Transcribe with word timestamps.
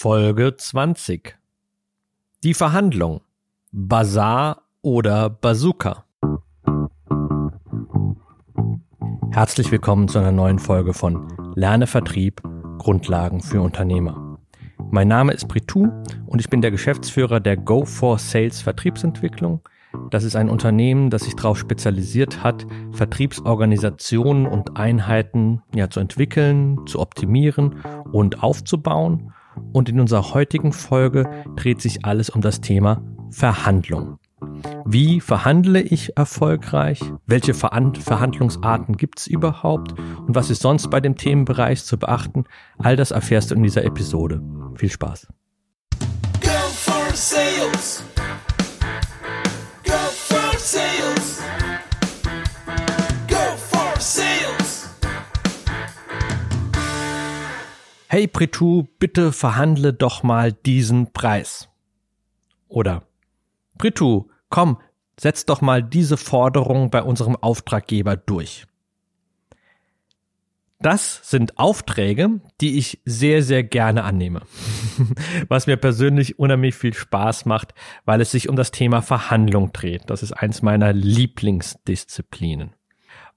Folge 0.00 0.54
20. 0.56 1.36
Die 2.44 2.54
Verhandlung. 2.54 3.20
Bazar 3.72 4.62
oder 4.80 5.28
Bazooka. 5.28 6.04
Herzlich 9.32 9.72
willkommen 9.72 10.06
zu 10.06 10.20
einer 10.20 10.30
neuen 10.30 10.60
Folge 10.60 10.94
von 10.94 11.26
Lerne 11.56 11.88
Vertrieb 11.88 12.40
Grundlagen 12.78 13.40
für 13.40 13.60
Unternehmer. 13.60 14.38
Mein 14.92 15.08
Name 15.08 15.32
ist 15.32 15.48
Pritu 15.48 15.88
und 16.26 16.38
ich 16.40 16.48
bin 16.48 16.62
der 16.62 16.70
Geschäftsführer 16.70 17.40
der 17.40 17.56
Go 17.56 17.84
for 17.84 18.20
Sales 18.20 18.60
Vertriebsentwicklung. 18.60 19.62
Das 20.12 20.22
ist 20.22 20.36
ein 20.36 20.48
Unternehmen, 20.48 21.10
das 21.10 21.22
sich 21.22 21.34
darauf 21.34 21.58
spezialisiert 21.58 22.44
hat, 22.44 22.64
Vertriebsorganisationen 22.92 24.46
und 24.46 24.76
Einheiten 24.76 25.60
ja, 25.74 25.90
zu 25.90 25.98
entwickeln, 25.98 26.86
zu 26.86 27.00
optimieren 27.00 27.82
und 28.12 28.44
aufzubauen 28.44 29.32
und 29.72 29.88
in 29.88 30.00
unserer 30.00 30.34
heutigen 30.34 30.72
Folge 30.72 31.28
dreht 31.56 31.80
sich 31.80 32.04
alles 32.04 32.30
um 32.30 32.40
das 32.40 32.60
Thema 32.60 33.02
Verhandlung. 33.30 34.18
Wie 34.86 35.20
verhandle 35.20 35.80
ich 35.80 36.16
erfolgreich? 36.16 37.00
Welche 37.26 37.54
Verhandlungsarten 37.54 38.96
gibt 38.96 39.20
es 39.20 39.26
überhaupt? 39.26 39.94
Und 39.98 40.34
was 40.34 40.50
ist 40.50 40.62
sonst 40.62 40.88
bei 40.90 41.00
dem 41.00 41.16
Themenbereich 41.16 41.84
zu 41.84 41.98
beachten? 41.98 42.44
All 42.78 42.96
das 42.96 43.10
erfährst 43.10 43.50
du 43.50 43.54
in 43.54 43.62
dieser 43.62 43.84
Episode. 43.84 44.40
Viel 44.76 44.90
Spaß. 44.90 45.26
Hey 58.10 58.26
Pritu, 58.26 58.86
bitte 58.98 59.32
verhandle 59.32 59.92
doch 59.92 60.22
mal 60.22 60.50
diesen 60.50 61.12
Preis. 61.12 61.68
Oder 62.66 63.02
Pritu, 63.76 64.30
komm, 64.48 64.78
setz 65.20 65.44
doch 65.44 65.60
mal 65.60 65.82
diese 65.82 66.16
Forderung 66.16 66.88
bei 66.88 67.02
unserem 67.02 67.36
Auftraggeber 67.36 68.16
durch. 68.16 68.64
Das 70.80 71.20
sind 71.22 71.58
Aufträge, 71.58 72.40
die 72.62 72.78
ich 72.78 73.02
sehr, 73.04 73.42
sehr 73.42 73.62
gerne 73.62 74.04
annehme. 74.04 74.40
Was 75.48 75.66
mir 75.66 75.76
persönlich 75.76 76.38
unheimlich 76.38 76.76
viel 76.76 76.94
Spaß 76.94 77.44
macht, 77.44 77.74
weil 78.06 78.22
es 78.22 78.30
sich 78.30 78.48
um 78.48 78.56
das 78.56 78.70
Thema 78.70 79.02
Verhandlung 79.02 79.74
dreht. 79.74 80.04
Das 80.06 80.22
ist 80.22 80.32
eins 80.32 80.62
meiner 80.62 80.94
Lieblingsdisziplinen. 80.94 82.77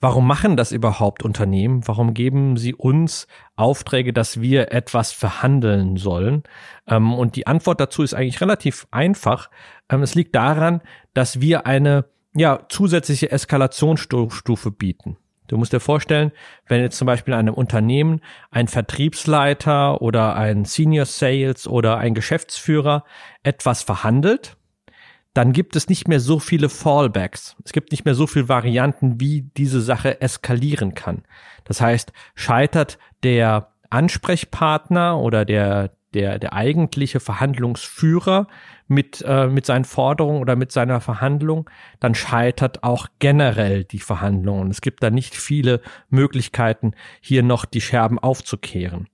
Warum 0.04 0.26
machen 0.26 0.58
das 0.58 0.72
überhaupt 0.72 1.24
Unternehmen? 1.24 1.88
Warum 1.88 2.16
geben 2.16 2.58
sie 2.58 2.74
uns 2.74 3.28
Aufträge, 3.56 4.14
dass 4.14 4.42
wir 4.42 4.72
etwas 4.72 5.12
verhandeln 5.12 5.96
sollen? 5.96 6.42
Ähm, 6.88 7.14
und 7.14 7.36
die 7.36 7.46
Antwort 7.46 7.80
dazu 7.80 8.02
ist 8.02 8.16
eigentlich 8.16 8.42
relativ 8.42 8.88
einfach. 8.90 9.52
Ähm, 9.90 10.02
es 10.02 10.16
liegt 10.16 10.36
daran, 10.36 10.82
dass 11.14 11.40
wir 11.40 11.68
eine 11.68 12.06
ja, 12.34 12.66
zusätzliche 12.68 13.32
Eskalationsstufe 13.32 14.72
bieten. 14.72 15.18
Du 15.48 15.58
musst 15.58 15.74
dir 15.74 15.80
vorstellen, 15.80 16.32
wenn 16.66 16.82
jetzt 16.82 16.98
zum 16.98 17.06
Beispiel 17.06 17.34
in 17.34 17.40
einem 17.40 17.54
Unternehmen 17.54 18.22
ein 18.50 18.68
Vertriebsleiter 18.68 20.02
oder 20.02 20.36
ein 20.36 20.66
Senior 20.66 21.06
Sales 21.06 21.68
oder 21.68 21.98
ein 21.98 22.16
Geschäftsführer 22.16 23.04
etwas 23.44 23.84
verhandelt, 23.84 24.58
dann 25.34 25.54
gibt 25.54 25.76
es 25.76 25.88
nicht 25.88 26.08
mehr 26.08 26.20
so 26.20 26.40
viele 26.40 26.70
Fallbacks. 26.70 27.56
Es 27.64 27.72
gibt 27.72 27.92
nicht 27.92 28.04
mehr 28.04 28.16
so 28.16 28.28
viele 28.28 28.50
Varianten, 28.50 29.20
wie 29.20 29.50
diese 29.56 29.82
Sache 29.82 30.22
eskalieren 30.22 30.94
kann. 30.94 31.24
Das 31.64 31.80
heißt, 31.80 32.12
scheitert 32.36 32.98
der 33.24 33.72
Ansprechpartner 33.90 35.20
oder 35.20 35.46
der, 35.46 35.92
der, 36.14 36.40
der 36.40 36.54
eigentliche 36.54 37.20
Verhandlungsführer 37.20 38.48
mit, 38.88 39.24
äh, 39.26 39.48
mit 39.48 39.66
seinen 39.66 39.86
Forderungen 39.86 40.42
oder 40.42 40.58
mit 40.58 40.74
seiner 40.74 41.00
Verhandlung, 41.00 41.70
dann 42.02 42.14
scheitert 42.14 42.84
auch 42.84 43.08
generell 43.20 43.86
die 43.86 44.00
Verhandlung. 44.00 44.60
Und 44.60 44.72
es 44.72 44.82
gibt 44.82 45.02
da 45.02 45.10
nicht 45.10 45.36
viele 45.36 45.82
Möglichkeiten, 46.10 46.92
hier 47.22 47.42
noch 47.42 47.64
die 47.64 47.82
Scherben 47.82 48.20
aufzukehren. 48.20 49.08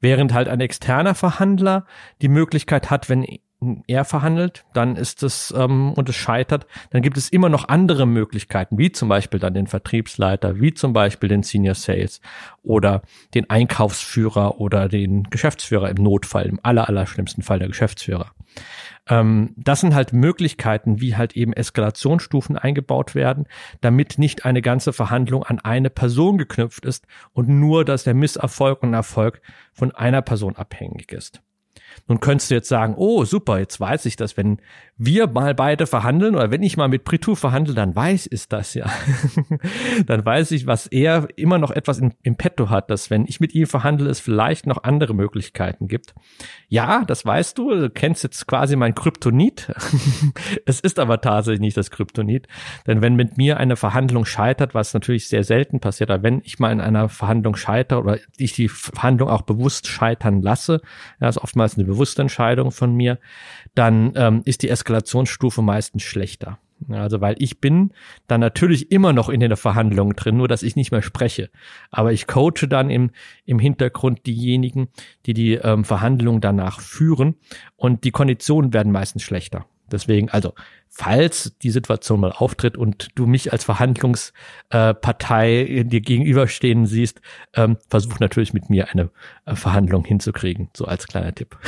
Während 0.00 0.32
halt 0.32 0.48
ein 0.48 0.60
externer 0.60 1.16
Verhandler 1.16 1.84
die 2.22 2.28
Möglichkeit 2.28 2.90
hat, 2.90 3.08
wenn 3.08 3.26
er 3.86 4.04
verhandelt, 4.04 4.64
dann 4.72 4.96
ist 4.96 5.22
es 5.22 5.52
ähm, 5.56 5.92
und 5.92 6.08
es 6.08 6.16
scheitert, 6.16 6.66
dann 6.90 7.02
gibt 7.02 7.16
es 7.16 7.28
immer 7.28 7.48
noch 7.48 7.68
andere 7.68 8.06
Möglichkeiten, 8.06 8.78
wie 8.78 8.92
zum 8.92 9.08
Beispiel 9.08 9.40
dann 9.40 9.54
den 9.54 9.66
Vertriebsleiter, 9.66 10.60
wie 10.60 10.74
zum 10.74 10.92
Beispiel 10.92 11.28
den 11.28 11.42
Senior 11.42 11.74
Sales 11.74 12.20
oder 12.62 13.02
den 13.34 13.48
Einkaufsführer 13.50 14.60
oder 14.60 14.88
den 14.88 15.24
Geschäftsführer 15.24 15.90
im 15.90 16.02
Notfall, 16.02 16.46
im 16.46 16.60
aller, 16.62 16.88
aller 16.88 17.06
schlimmsten 17.06 17.42
Fall 17.42 17.58
der 17.58 17.68
Geschäftsführer. 17.68 18.32
Ähm, 19.08 19.54
das 19.56 19.80
sind 19.80 19.94
halt 19.94 20.12
Möglichkeiten, 20.12 21.00
wie 21.00 21.16
halt 21.16 21.36
eben 21.36 21.52
Eskalationsstufen 21.52 22.56
eingebaut 22.56 23.14
werden, 23.14 23.46
damit 23.80 24.18
nicht 24.18 24.44
eine 24.44 24.62
ganze 24.62 24.92
Verhandlung 24.92 25.42
an 25.42 25.58
eine 25.58 25.90
Person 25.90 26.38
geknüpft 26.38 26.86
ist 26.86 27.06
und 27.32 27.48
nur, 27.48 27.84
dass 27.84 28.04
der 28.04 28.14
Misserfolg 28.14 28.82
und 28.82 28.94
Erfolg 28.94 29.40
von 29.72 29.92
einer 29.92 30.22
Person 30.22 30.56
abhängig 30.56 31.12
ist. 31.12 31.42
Nun 32.08 32.20
könntest 32.20 32.50
du 32.50 32.54
jetzt 32.54 32.68
sagen, 32.68 32.94
oh 32.96 33.24
super, 33.24 33.58
jetzt 33.58 33.80
weiß 33.80 34.06
ich 34.06 34.16
das, 34.16 34.36
wenn 34.36 34.58
wir 34.96 35.26
mal 35.26 35.54
beide 35.54 35.86
verhandeln 35.86 36.36
oder 36.36 36.52
wenn 36.52 36.62
ich 36.62 36.76
mal 36.76 36.88
mit 36.88 37.04
Pritu 37.04 37.34
verhandle, 37.34 37.74
dann 37.74 37.96
weiß 37.96 38.28
ich 38.30 38.48
das 38.48 38.74
ja. 38.74 38.86
dann 40.06 40.24
weiß 40.24 40.52
ich, 40.52 40.66
was 40.66 40.86
er 40.86 41.26
immer 41.36 41.58
noch 41.58 41.72
etwas 41.72 41.98
im, 41.98 42.12
im 42.22 42.36
Petto 42.36 42.70
hat, 42.70 42.90
dass 42.90 43.10
wenn 43.10 43.26
ich 43.26 43.40
mit 43.40 43.54
ihm 43.54 43.66
verhandle, 43.66 44.08
es 44.08 44.20
vielleicht 44.20 44.66
noch 44.66 44.84
andere 44.84 45.14
Möglichkeiten 45.14 45.88
gibt. 45.88 46.14
Ja, 46.68 47.04
das 47.04 47.26
weißt 47.26 47.58
du, 47.58 47.74
du 47.74 47.90
kennst 47.90 48.22
jetzt 48.22 48.46
quasi 48.46 48.76
mein 48.76 48.94
Kryptonit. 48.94 49.72
es 50.66 50.78
ist 50.78 51.00
aber 51.00 51.20
tatsächlich 51.20 51.60
nicht 51.60 51.76
das 51.76 51.90
Kryptonit, 51.90 52.46
denn 52.86 53.02
wenn 53.02 53.16
mit 53.16 53.36
mir 53.36 53.56
eine 53.56 53.76
Verhandlung 53.76 54.24
scheitert, 54.24 54.74
was 54.74 54.94
natürlich 54.94 55.26
sehr 55.26 55.42
selten 55.42 55.80
passiert, 55.80 56.10
aber 56.10 56.22
wenn 56.22 56.40
ich 56.44 56.60
mal 56.60 56.70
in 56.70 56.80
einer 56.80 57.08
Verhandlung 57.08 57.56
scheitere 57.56 57.98
oder 58.00 58.18
ich 58.36 58.52
die 58.52 58.68
Verhandlung 58.68 59.28
auch 59.28 59.42
bewusst 59.42 59.88
scheitern 59.88 60.40
lasse, 60.40 60.82
ja, 61.20 61.28
ist 61.28 61.38
oftmals 61.38 61.76
eine 61.76 61.83
bewusste 61.84 62.22
Entscheidung 62.22 62.70
von 62.70 62.94
mir, 62.94 63.18
dann 63.74 64.12
ähm, 64.16 64.42
ist 64.44 64.62
die 64.62 64.68
Eskalationsstufe 64.68 65.62
meistens 65.62 66.02
schlechter. 66.02 66.58
Also 66.88 67.20
weil 67.20 67.36
ich 67.38 67.60
bin 67.60 67.92
dann 68.26 68.40
natürlich 68.40 68.90
immer 68.90 69.12
noch 69.12 69.28
in 69.28 69.40
der 69.40 69.56
Verhandlung 69.56 70.14
drin, 70.16 70.36
nur 70.36 70.48
dass 70.48 70.62
ich 70.62 70.76
nicht 70.76 70.90
mehr 70.90 71.02
spreche. 71.02 71.50
Aber 71.90 72.12
ich 72.12 72.26
coache 72.26 72.68
dann 72.68 72.90
im, 72.90 73.10
im 73.46 73.58
Hintergrund 73.58 74.26
diejenigen, 74.26 74.88
die 75.26 75.34
die 75.34 75.54
ähm, 75.54 75.84
Verhandlungen 75.84 76.40
danach 76.40 76.80
führen 76.80 77.36
und 77.76 78.04
die 78.04 78.10
Konditionen 78.10 78.72
werden 78.72 78.92
meistens 78.92 79.22
schlechter. 79.22 79.66
Deswegen, 79.90 80.30
also 80.30 80.54
falls 80.88 81.56
die 81.58 81.70
Situation 81.70 82.20
mal 82.20 82.30
auftritt 82.30 82.76
und 82.76 83.08
du 83.16 83.26
mich 83.26 83.52
als 83.52 83.64
Verhandlungspartei 83.64 85.50
äh, 85.50 85.84
dir 85.84 86.00
gegenüberstehen 86.00 86.86
siehst, 86.86 87.20
ähm, 87.54 87.78
versuch 87.88 88.20
natürlich 88.20 88.54
mit 88.54 88.70
mir 88.70 88.88
eine 88.90 89.10
äh, 89.44 89.56
Verhandlung 89.56 90.04
hinzukriegen, 90.04 90.70
so 90.74 90.84
als 90.84 91.08
kleiner 91.08 91.34
Tipp. 91.34 91.58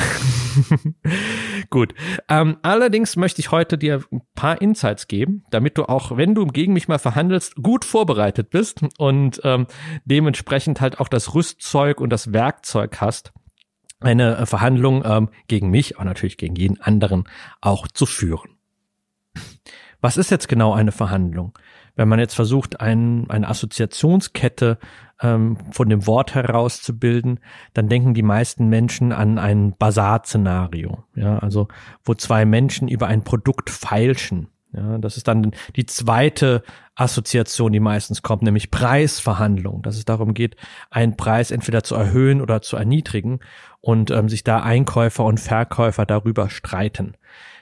Gut. 1.70 1.94
Ähm, 2.28 2.58
allerdings 2.62 3.16
möchte 3.16 3.40
ich 3.40 3.50
heute 3.50 3.76
dir 3.78 4.04
ein 4.12 4.22
paar 4.36 4.62
Insights 4.62 5.08
geben, 5.08 5.44
damit 5.50 5.76
du 5.76 5.84
auch, 5.84 6.16
wenn 6.16 6.34
du 6.34 6.46
gegen 6.46 6.72
mich 6.72 6.86
mal 6.86 6.98
verhandelst, 6.98 7.56
gut 7.56 7.84
vorbereitet 7.84 8.50
bist 8.50 8.82
und 8.98 9.40
ähm, 9.42 9.66
dementsprechend 10.04 10.80
halt 10.80 11.00
auch 11.00 11.08
das 11.08 11.34
Rüstzeug 11.34 12.00
und 12.00 12.10
das 12.10 12.32
Werkzeug 12.32 13.00
hast, 13.00 13.32
eine 14.00 14.36
äh, 14.36 14.46
Verhandlung 14.46 15.02
ähm, 15.04 15.28
gegen 15.48 15.70
mich, 15.70 15.96
aber 15.96 16.04
natürlich 16.04 16.36
gegen 16.36 16.56
jeden 16.56 16.80
anderen 16.80 17.24
auch 17.60 17.88
zu 17.88 18.06
führen. 18.06 18.50
Was 20.00 20.16
ist 20.16 20.30
jetzt 20.30 20.48
genau 20.48 20.72
eine 20.72 20.92
Verhandlung? 20.92 21.58
Wenn 21.94 22.08
man 22.08 22.18
jetzt 22.18 22.34
versucht, 22.34 22.80
ein, 22.80 23.28
eine 23.30 23.48
Assoziationskette 23.48 24.78
ähm, 25.20 25.56
von 25.72 25.88
dem 25.88 26.06
Wort 26.06 26.34
herauszubilden, 26.34 27.40
dann 27.72 27.88
denken 27.88 28.12
die 28.12 28.22
meisten 28.22 28.68
Menschen 28.68 29.12
an 29.12 29.38
ein 29.38 29.74
Basar-Szenario. 29.76 31.04
Ja, 31.14 31.38
also 31.38 31.68
wo 32.04 32.14
zwei 32.14 32.44
Menschen 32.44 32.88
über 32.88 33.06
ein 33.06 33.24
Produkt 33.24 33.70
feilschen. 33.70 34.48
Ja, 34.72 34.98
das 34.98 35.16
ist 35.16 35.28
dann 35.28 35.52
die 35.76 35.86
zweite 35.86 36.62
Assoziation, 36.94 37.72
die 37.72 37.80
meistens 37.80 38.22
kommt, 38.22 38.42
nämlich 38.42 38.70
Preisverhandlung, 38.70 39.82
dass 39.82 39.96
es 39.96 40.04
darum 40.04 40.34
geht, 40.34 40.56
einen 40.90 41.16
Preis 41.16 41.50
entweder 41.50 41.82
zu 41.82 41.94
erhöhen 41.94 42.40
oder 42.40 42.62
zu 42.62 42.76
erniedrigen 42.76 43.40
und 43.80 44.10
ähm, 44.10 44.28
sich 44.28 44.44
da 44.44 44.62
Einkäufer 44.62 45.24
und 45.24 45.40
Verkäufer 45.40 46.04
darüber 46.04 46.50
streiten. 46.50 47.16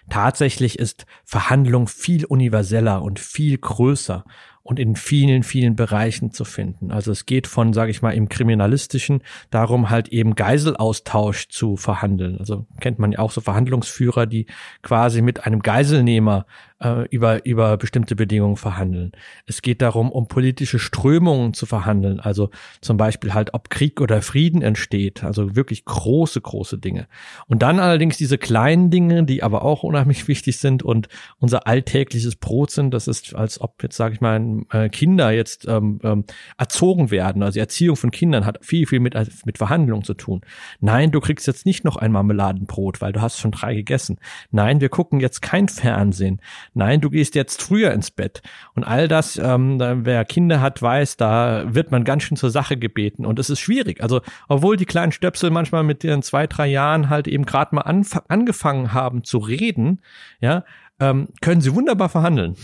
Tatsächlich 0.09 0.79
ist 0.79 1.07
Verhandlung 1.25 1.89
viel 1.89 2.25
universeller 2.25 3.03
und 3.03 3.19
viel 3.19 3.59
größer 3.59 4.25
und 4.65 4.79
in 4.79 4.97
vielen, 4.97 5.43
vielen 5.43 5.77
Bereichen 5.77 6.33
zu 6.33 6.45
finden. 6.45 6.91
Also 6.91 7.13
es 7.13 7.27
geht 7.27 7.47
von, 7.47 7.75
sage 7.75 7.91
ich 7.91 8.01
mal, 8.01 8.13
im 8.13 8.31
Kriminalistischen 8.31 9.23
darum, 9.51 9.91
halt 9.91 10.09
eben 10.09 10.35
Geiselaustausch 10.35 11.49
zu 11.49 11.77
verhandeln. 11.77 12.39
Also 12.39 12.67
kennt 12.81 12.99
man 12.99 13.13
ja 13.13 13.19
auch 13.19 13.31
so 13.31 13.43
Verhandlungsführer, 13.43 14.25
die 14.25 14.47
quasi 14.83 15.21
mit 15.21 15.45
einem 15.47 15.61
Geiselnehmer 15.61 16.47
äh, 16.81 17.07
über, 17.09 17.45
über 17.47 17.77
bestimmte 17.77 18.17
Bedingungen 18.17 18.57
verhandeln. 18.57 19.13
Es 19.47 19.63
geht 19.63 19.83
darum, 19.83 20.11
um 20.11 20.29
politische 20.29 20.79
Strömungen 20.79 21.55
zu 21.55 21.67
verhandeln, 21.67 22.21
also 22.21 22.51
zum 22.81 22.97
Beispiel 22.97 23.35
halt, 23.35 23.55
ob 23.55 23.71
Krieg 23.71 24.01
oder 24.01 24.23
Frieden 24.23 24.63
entsteht, 24.63 25.25
also 25.25 25.57
wirklich 25.57 25.85
große, 25.85 26.41
große 26.41 26.79
Dinge. 26.79 27.07
Und 27.47 27.63
dann 27.63 27.79
allerdings 27.79 28.17
diese 28.17 28.39
kleinen 28.39 28.91
Dinge, 28.91 29.25
die 29.25 29.43
aber 29.43 29.63
auch 29.63 29.83
unheimlich 29.83 30.29
wichtig 30.29 30.59
sind 30.59 30.83
und 30.83 31.09
unser 31.39 31.67
alltägliches 31.67 32.37
Brot 32.37 32.71
sind, 32.71 32.93
das 32.93 33.09
ist, 33.09 33.35
als 33.35 33.61
ob 33.61 33.83
jetzt, 33.83 33.97
sage 33.97 34.15
ich 34.15 34.21
mal, 34.21 34.63
äh, 34.71 34.89
Kinder 34.89 35.31
jetzt 35.31 35.67
ähm, 35.69 36.01
ähm, 36.03 36.25
erzogen 36.59 37.11
werden. 37.11 37.43
Also 37.43 37.55
die 37.55 37.61
Erziehung 37.61 37.97
von 37.97 38.11
Kindern 38.11 38.45
hat 38.45 38.65
viel, 38.65 38.87
viel 38.87 39.01
mit, 39.01 39.15
mit 39.45 39.59
Verhandlungen 39.59 40.05
zu 40.05 40.15
tun. 40.15 40.41
Nein, 40.81 41.11
du 41.11 41.21
kriegst 41.21 41.47
jetzt 41.47 41.67
nicht 41.67 41.85
noch 41.85 41.97
ein 41.97 42.13
Marmeladenbrot, 42.13 43.01
weil 43.01 43.13
du 43.13 43.21
hast 43.21 43.39
schon 43.39 43.53
drei 43.53 43.75
gegessen. 43.75 44.19
Nein, 44.51 44.81
wir 44.81 44.89
gucken 44.89 45.21
jetzt 45.21 45.41
kein 45.43 45.69
Fernsehen. 45.69 46.41
Nein, 46.75 47.01
du 47.01 47.09
gehst 47.09 47.37
jetzt 47.37 47.63
früher 47.63 47.93
ins 47.93 48.11
Bett. 48.11 48.43
Und 48.75 48.83
all 48.85 49.07
das, 49.07 49.37
ähm, 49.37 49.79
wer 49.79 50.25
Kinder 50.25 50.61
hat, 50.61 50.83
weiß, 50.83 51.17
da 51.17 51.73
wird 51.73 51.93
man 51.93 52.03
ganz 52.05 52.25
schön 52.25 52.37
zur 52.37 52.51
Sache 52.51 52.77
gebeten. 52.77 53.25
Und 53.25 53.39
es 53.39 53.49
ist 53.49 53.61
schwierig. 53.61 54.03
Also, 54.03 54.21
obwohl 54.49 54.77
die 54.77 54.85
kleinen 54.85 55.13
Stöpsel 55.13 55.51
manchmal 55.51 55.85
mit 55.85 56.03
ihren 56.03 56.23
zwei, 56.23 56.47
drei 56.49 56.67
Jahren 56.67 57.09
halt 57.09 57.29
eben 57.29 57.47
gerade 57.47 57.77
mal 57.77 58.03
angefangen 58.29 58.93
haben 58.93 59.23
zu 59.23 59.39
reden, 59.39 60.01
ja, 60.41 60.65
ähm, 61.01 61.29
können 61.41 61.61
sie 61.61 61.75
wunderbar 61.75 62.09
verhandeln. 62.09 62.57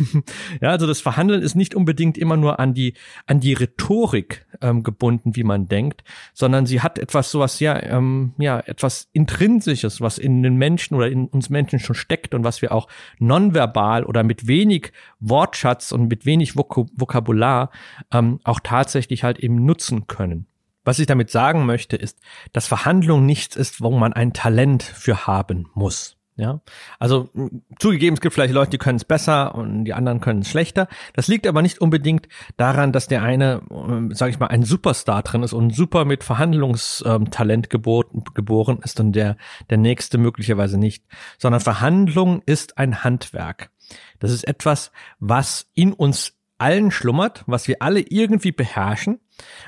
ja, 0.60 0.70
also 0.70 0.86
das 0.86 1.00
Verhandeln 1.00 1.42
ist 1.42 1.54
nicht 1.54 1.74
unbedingt 1.74 2.18
immer 2.18 2.36
nur 2.36 2.58
an 2.58 2.74
die 2.74 2.94
an 3.26 3.38
die 3.38 3.52
Rhetorik 3.52 4.46
ähm, 4.60 4.82
gebunden, 4.82 5.36
wie 5.36 5.44
man 5.44 5.68
denkt, 5.68 6.02
sondern 6.34 6.66
sie 6.66 6.80
hat 6.80 6.98
etwas 6.98 7.30
sowas 7.30 7.60
ja 7.60 7.80
ähm, 7.80 8.34
ja 8.38 8.58
etwas 8.58 9.08
intrinsisches, 9.12 10.00
was 10.00 10.18
in 10.18 10.42
den 10.42 10.56
Menschen 10.56 10.96
oder 10.96 11.08
in 11.08 11.28
uns 11.28 11.48
Menschen 11.48 11.78
schon 11.78 11.94
steckt 11.94 12.34
und 12.34 12.42
was 12.42 12.60
wir 12.60 12.72
auch 12.72 12.88
nonverbal 13.18 14.04
oder 14.04 14.24
mit 14.24 14.48
wenig 14.48 14.92
Wortschatz 15.20 15.92
und 15.92 16.08
mit 16.08 16.26
wenig 16.26 16.56
Vok 16.56 16.88
Vokabular 16.94 17.70
ähm, 18.12 18.40
auch 18.42 18.60
tatsächlich 18.60 19.22
halt 19.22 19.38
eben 19.38 19.64
nutzen 19.64 20.08
können. 20.08 20.46
Was 20.84 20.98
ich 20.98 21.06
damit 21.06 21.30
sagen 21.30 21.66
möchte, 21.66 21.96
ist, 21.96 22.20
dass 22.52 22.68
Verhandlung 22.68 23.26
nichts 23.26 23.56
ist, 23.56 23.80
wo 23.80 23.90
man 23.90 24.12
ein 24.12 24.32
Talent 24.32 24.82
für 24.82 25.26
haben 25.26 25.68
muss. 25.74 26.15
Ja, 26.38 26.60
also 26.98 27.30
zugegeben, 27.78 28.12
es 28.12 28.20
gibt 28.20 28.34
vielleicht 28.34 28.52
Leute, 28.52 28.70
die 28.70 28.78
können 28.78 28.96
es 28.96 29.06
besser 29.06 29.54
und 29.54 29.86
die 29.86 29.94
anderen 29.94 30.20
können 30.20 30.40
es 30.40 30.50
schlechter. 30.50 30.86
Das 31.14 31.28
liegt 31.28 31.46
aber 31.46 31.62
nicht 31.62 31.80
unbedingt 31.80 32.28
daran, 32.58 32.92
dass 32.92 33.08
der 33.08 33.22
eine, 33.22 33.62
äh, 33.70 34.14
sage 34.14 34.32
ich 34.32 34.38
mal, 34.38 34.48
ein 34.48 34.62
Superstar 34.62 35.22
drin 35.22 35.42
ist 35.42 35.54
und 35.54 35.74
super 35.74 36.04
mit 36.04 36.24
Verhandlungstalent 36.24 37.70
geboren, 37.70 38.22
geboren 38.34 38.80
ist 38.84 39.00
und 39.00 39.12
der 39.12 39.38
der 39.70 39.78
nächste 39.78 40.18
möglicherweise 40.18 40.76
nicht, 40.78 41.04
sondern 41.38 41.62
Verhandlung 41.62 42.42
ist 42.44 42.76
ein 42.76 43.02
Handwerk. 43.02 43.70
Das 44.18 44.30
ist 44.30 44.46
etwas, 44.46 44.92
was 45.18 45.70
in 45.74 45.94
uns 45.94 46.35
allen 46.58 46.90
schlummert, 46.90 47.44
was 47.46 47.68
wir 47.68 47.76
alle 47.80 48.00
irgendwie 48.00 48.52
beherrschen, 48.52 49.20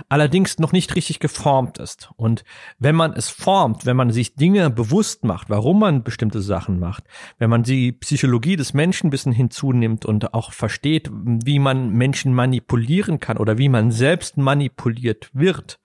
allerdings 0.09 0.59
noch 0.59 0.73
nicht 0.73 0.95
richtig 0.95 1.21
geformt 1.21 1.79
ist. 1.79 2.11
Und 2.17 2.45
wenn 2.79 2.95
man 2.95 3.13
es 3.13 3.29
formt, 3.29 3.85
wenn 3.85 3.97
man 3.97 4.11
sich 4.11 4.37
Dinge 4.37 4.71
bewusst 4.71 5.25
macht, 5.25 5.51
warum 5.51 5.81
man 5.81 6.03
bestimmte 6.03 6.41
Sachen 6.41 6.79
macht, 6.79 7.05
wenn 7.39 7.51
man 7.51 7.63
die 7.63 7.93
Psychologie 7.93 8.57
des 8.57 8.73
Menschen 8.75 9.09
ein 9.09 9.11
bisschen 9.11 9.33
hinzunimmt 9.33 10.07
und 10.07 10.33
auch 10.35 10.53
versteht, 10.53 11.11
wie 11.13 11.59
man 11.59 11.93
Menschen 11.93 12.33
manipulieren 12.33 13.21
kann 13.21 13.37
oder 13.37 13.59
wie 13.59 13.69
man 13.69 13.91
selbst 13.91 14.39
manipuliert 14.39 15.31
wird, 15.33 15.81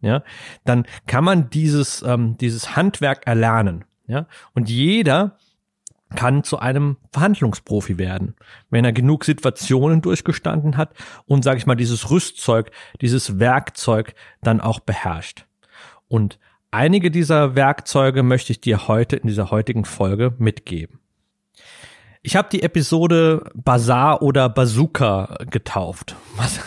ja, 0.00 0.22
dann 0.64 0.86
kann 1.06 1.24
man 1.24 1.50
dieses, 1.50 2.02
ähm, 2.02 2.36
dieses 2.38 2.76
Handwerk 2.76 3.26
erlernen. 3.26 3.84
Ja, 4.06 4.26
und 4.52 4.68
jeder 4.68 5.38
kann 6.14 6.44
zu 6.44 6.58
einem 6.58 6.96
Verhandlungsprofi 7.12 7.98
werden, 7.98 8.34
wenn 8.70 8.84
er 8.84 8.92
genug 8.92 9.24
Situationen 9.24 10.02
durchgestanden 10.02 10.76
hat 10.76 10.94
und, 11.26 11.44
sage 11.44 11.58
ich 11.58 11.66
mal, 11.66 11.74
dieses 11.74 12.10
Rüstzeug, 12.10 12.70
dieses 13.00 13.38
Werkzeug 13.38 14.14
dann 14.42 14.60
auch 14.60 14.80
beherrscht. 14.80 15.46
Und 16.08 16.38
einige 16.70 17.10
dieser 17.10 17.54
Werkzeuge 17.54 18.22
möchte 18.22 18.52
ich 18.52 18.60
dir 18.60 18.88
heute 18.88 19.16
in 19.16 19.28
dieser 19.28 19.50
heutigen 19.50 19.84
Folge 19.84 20.34
mitgeben. 20.38 21.00
Ich 22.26 22.36
habe 22.36 22.48
die 22.50 22.62
Episode 22.62 23.50
Bazar 23.54 24.22
oder 24.22 24.48
Bazooka 24.48 25.36
getauft. 25.50 26.16
Was, 26.36 26.58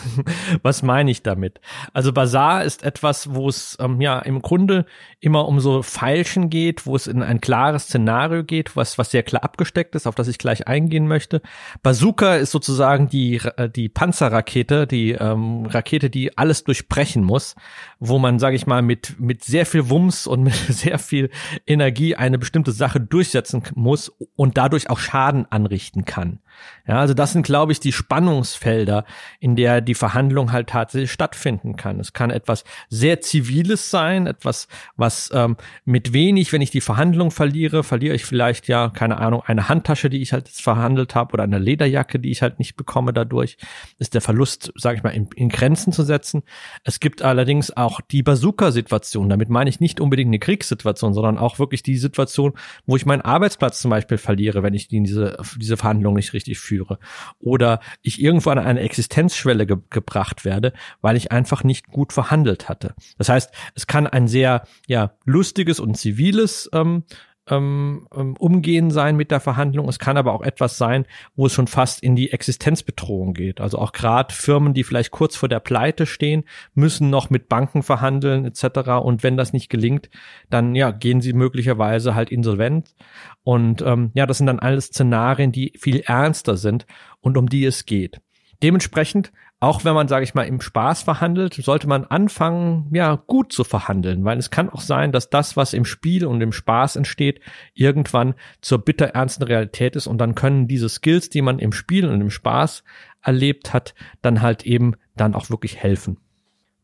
was 0.62 0.82
meine 0.82 1.10
ich 1.10 1.22
damit? 1.22 1.60
Also 1.92 2.10
Bazar 2.14 2.64
ist 2.64 2.82
etwas, 2.84 3.34
wo 3.34 3.50
es 3.50 3.76
ähm, 3.80 4.00
ja 4.00 4.18
im 4.18 4.40
Grunde 4.40 4.86
immer 5.20 5.46
um 5.46 5.60
so 5.60 5.82
Feilschen 5.82 6.48
geht, 6.48 6.86
wo 6.86 6.96
es 6.96 7.06
in 7.06 7.22
ein 7.22 7.42
klares 7.42 7.84
Szenario 7.84 8.44
geht, 8.44 8.76
was, 8.76 8.96
was 8.96 9.10
sehr 9.10 9.22
klar 9.22 9.44
abgesteckt 9.44 9.94
ist, 9.94 10.06
auf 10.06 10.14
das 10.14 10.26
ich 10.26 10.38
gleich 10.38 10.66
eingehen 10.66 11.06
möchte. 11.06 11.42
Bazooka 11.82 12.36
ist 12.36 12.50
sozusagen 12.50 13.10
die, 13.10 13.42
äh, 13.56 13.68
die 13.68 13.90
Panzerrakete, 13.90 14.86
die 14.86 15.10
ähm, 15.10 15.66
Rakete, 15.66 16.08
die 16.08 16.38
alles 16.38 16.64
durchbrechen 16.64 17.22
muss, 17.22 17.54
wo 17.98 18.18
man, 18.18 18.38
sage 18.38 18.56
ich 18.56 18.66
mal, 18.66 18.80
mit, 18.80 19.20
mit 19.20 19.44
sehr 19.44 19.66
viel 19.66 19.90
Wumms 19.90 20.26
und 20.26 20.42
mit 20.44 20.54
sehr 20.54 20.98
viel 20.98 21.28
Energie 21.66 22.14
eine 22.14 22.38
bestimmte 22.38 22.72
Sache 22.72 23.00
durchsetzen 23.00 23.64
muss 23.74 24.10
und 24.34 24.56
dadurch 24.56 24.88
auch 24.88 24.98
Schaden 24.98 25.44
anrichten 25.50 26.04
kann. 26.04 26.40
Ja, 26.86 27.00
also 27.00 27.14
das 27.14 27.32
sind, 27.32 27.44
glaube 27.44 27.72
ich, 27.72 27.80
die 27.80 27.92
Spannungsfelder, 27.92 29.04
in 29.40 29.56
der 29.56 29.80
die 29.80 29.94
Verhandlung 29.94 30.52
halt 30.52 30.68
tatsächlich 30.68 31.12
stattfinden 31.12 31.76
kann. 31.76 32.00
Es 32.00 32.12
kann 32.12 32.30
etwas 32.30 32.64
sehr 32.88 33.20
Ziviles 33.20 33.90
sein, 33.90 34.26
etwas, 34.26 34.68
was 34.96 35.30
ähm, 35.34 35.56
mit 35.84 36.12
wenig, 36.12 36.52
wenn 36.52 36.62
ich 36.62 36.70
die 36.70 36.80
Verhandlung 36.80 37.30
verliere, 37.30 37.84
verliere 37.84 38.14
ich 38.14 38.24
vielleicht 38.24 38.68
ja, 38.68 38.88
keine 38.88 39.18
Ahnung, 39.18 39.42
eine 39.44 39.68
Handtasche, 39.68 40.08
die 40.08 40.22
ich 40.22 40.32
halt 40.32 40.48
jetzt 40.48 40.62
verhandelt 40.62 41.14
habe 41.14 41.34
oder 41.34 41.44
eine 41.44 41.58
Lederjacke, 41.58 42.18
die 42.18 42.30
ich 42.30 42.42
halt 42.42 42.58
nicht 42.58 42.76
bekomme 42.76 43.12
dadurch, 43.12 43.58
ist 43.98 44.14
der 44.14 44.20
Verlust, 44.20 44.72
sage 44.74 44.96
ich 44.96 45.02
mal, 45.02 45.10
in, 45.10 45.28
in 45.36 45.50
Grenzen 45.50 45.92
zu 45.92 46.02
setzen. 46.02 46.42
Es 46.84 47.00
gibt 47.00 47.22
allerdings 47.22 47.76
auch 47.76 48.00
die 48.00 48.22
Bazooka-Situation. 48.22 49.28
Damit 49.28 49.50
meine 49.50 49.68
ich 49.68 49.80
nicht 49.80 50.00
unbedingt 50.00 50.28
eine 50.28 50.38
Kriegssituation, 50.38 51.12
sondern 51.12 51.38
auch 51.38 51.58
wirklich 51.58 51.82
die 51.82 51.98
Situation, 51.98 52.54
wo 52.86 52.96
ich 52.96 53.04
meinen 53.04 53.22
Arbeitsplatz 53.22 53.80
zum 53.80 53.90
Beispiel 53.90 54.18
verliere, 54.18 54.62
wenn 54.62 54.74
ich 54.74 54.88
diese, 54.88 55.36
diese 55.56 55.76
Verhandlung 55.76 56.14
nicht 56.14 56.32
richtig 56.32 56.58
führe 56.58 56.98
oder 57.38 57.80
ich 58.02 58.20
irgendwo 58.20 58.50
an 58.50 58.58
eine 58.58 58.80
Existenzschwelle 58.80 59.66
ge 59.66 59.78
gebracht 59.90 60.44
werde, 60.44 60.72
weil 61.00 61.16
ich 61.16 61.32
einfach 61.32 61.64
nicht 61.64 61.88
gut 61.88 62.12
verhandelt 62.12 62.68
hatte. 62.68 62.94
Das 63.16 63.28
heißt, 63.28 63.50
es 63.74 63.86
kann 63.86 64.06
ein 64.06 64.28
sehr 64.28 64.66
ja 64.86 65.12
lustiges 65.24 65.80
und 65.80 65.96
ziviles 65.96 66.68
ähm, 66.72 67.04
ähm, 67.50 68.06
ähm, 68.14 68.36
Umgehen 68.38 68.90
sein 68.90 69.16
mit 69.16 69.30
der 69.30 69.40
Verhandlung. 69.40 69.88
Es 69.88 69.98
kann 69.98 70.16
aber 70.16 70.32
auch 70.32 70.42
etwas 70.42 70.78
sein, 70.78 71.06
wo 71.36 71.46
es 71.46 71.52
schon 71.52 71.66
fast 71.66 72.02
in 72.02 72.16
die 72.16 72.32
Existenzbedrohung 72.32 73.34
geht. 73.34 73.60
Also 73.60 73.78
auch 73.78 73.92
gerade 73.92 74.34
Firmen, 74.34 74.74
die 74.74 74.84
vielleicht 74.84 75.10
kurz 75.10 75.36
vor 75.36 75.48
der 75.48 75.60
Pleite 75.60 76.06
stehen, 76.06 76.44
müssen 76.74 77.10
noch 77.10 77.30
mit 77.30 77.48
Banken 77.48 77.82
verhandeln 77.82 78.44
etc. 78.44 78.90
Und 79.02 79.22
wenn 79.22 79.36
das 79.36 79.52
nicht 79.52 79.68
gelingt, 79.68 80.10
dann 80.50 80.74
ja 80.74 80.90
gehen 80.90 81.20
sie 81.20 81.32
möglicherweise 81.32 82.14
halt 82.14 82.30
insolvent. 82.30 82.94
Und 83.42 83.82
ähm, 83.82 84.10
ja, 84.14 84.26
das 84.26 84.38
sind 84.38 84.46
dann 84.46 84.58
alles 84.58 84.86
Szenarien, 84.86 85.52
die 85.52 85.72
viel 85.78 86.00
ernster 86.00 86.56
sind 86.56 86.86
und 87.20 87.36
um 87.36 87.48
die 87.48 87.64
es 87.64 87.86
geht. 87.86 88.20
Dementsprechend 88.62 89.32
auch 89.60 89.84
wenn 89.84 89.94
man, 89.94 90.06
sage 90.06 90.24
ich 90.24 90.34
mal, 90.34 90.46
im 90.46 90.60
Spaß 90.60 91.02
verhandelt, 91.02 91.54
sollte 91.54 91.88
man 91.88 92.04
anfangen, 92.04 92.88
ja, 92.94 93.16
gut 93.16 93.52
zu 93.52 93.64
verhandeln, 93.64 94.24
weil 94.24 94.38
es 94.38 94.50
kann 94.50 94.70
auch 94.70 94.80
sein, 94.80 95.10
dass 95.10 95.30
das, 95.30 95.56
was 95.56 95.72
im 95.72 95.84
Spiel 95.84 96.26
und 96.26 96.40
im 96.40 96.52
Spaß 96.52 96.94
entsteht, 96.94 97.40
irgendwann 97.74 98.34
zur 98.60 98.78
bitterernsten 98.78 99.44
Realität 99.44 99.96
ist 99.96 100.06
und 100.06 100.18
dann 100.18 100.36
können 100.36 100.68
diese 100.68 100.88
Skills, 100.88 101.28
die 101.28 101.42
man 101.42 101.58
im 101.58 101.72
Spiel 101.72 102.08
und 102.08 102.20
im 102.20 102.30
Spaß 102.30 102.84
erlebt 103.20 103.74
hat, 103.74 103.94
dann 104.22 104.42
halt 104.42 104.64
eben 104.64 104.94
dann 105.16 105.34
auch 105.34 105.50
wirklich 105.50 105.76
helfen. 105.76 106.18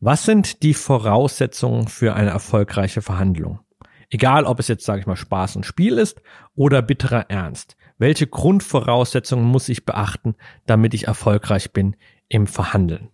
Was 0.01 0.25
sind 0.25 0.61
die 0.61 0.73
Voraussetzungen 0.73 1.87
für 1.87 2.13
eine 2.13 2.31
erfolgreiche 2.31 3.01
Verhandlung? 3.01 3.61
Egal, 4.09 4.43
ob 4.43 4.59
es 4.59 4.67
jetzt, 4.67 4.85
sage 4.85 4.99
ich 4.99 5.07
mal, 5.07 5.15
Spaß 5.15 5.55
und 5.55 5.65
Spiel 5.65 5.97
ist 5.97 6.21
oder 6.55 6.81
bitterer 6.81 7.29
Ernst. 7.29 7.77
Welche 7.97 8.27
Grundvoraussetzungen 8.27 9.45
muss 9.45 9.69
ich 9.69 9.85
beachten, 9.85 10.35
damit 10.65 10.93
ich 10.93 11.07
erfolgreich 11.07 11.71
bin 11.71 11.95
im 12.35 12.47
Verhandeln. 12.47 13.09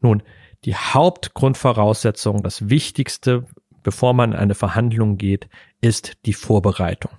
Nun, 0.00 0.22
die 0.64 0.76
Hauptgrundvoraussetzung, 0.76 2.42
das 2.42 2.68
Wichtigste, 2.68 3.46
bevor 3.82 4.12
man 4.12 4.32
in 4.32 4.38
eine 4.38 4.54
Verhandlung 4.54 5.16
geht, 5.16 5.48
ist 5.80 6.12
die 6.26 6.34
Vorbereitung. 6.34 7.12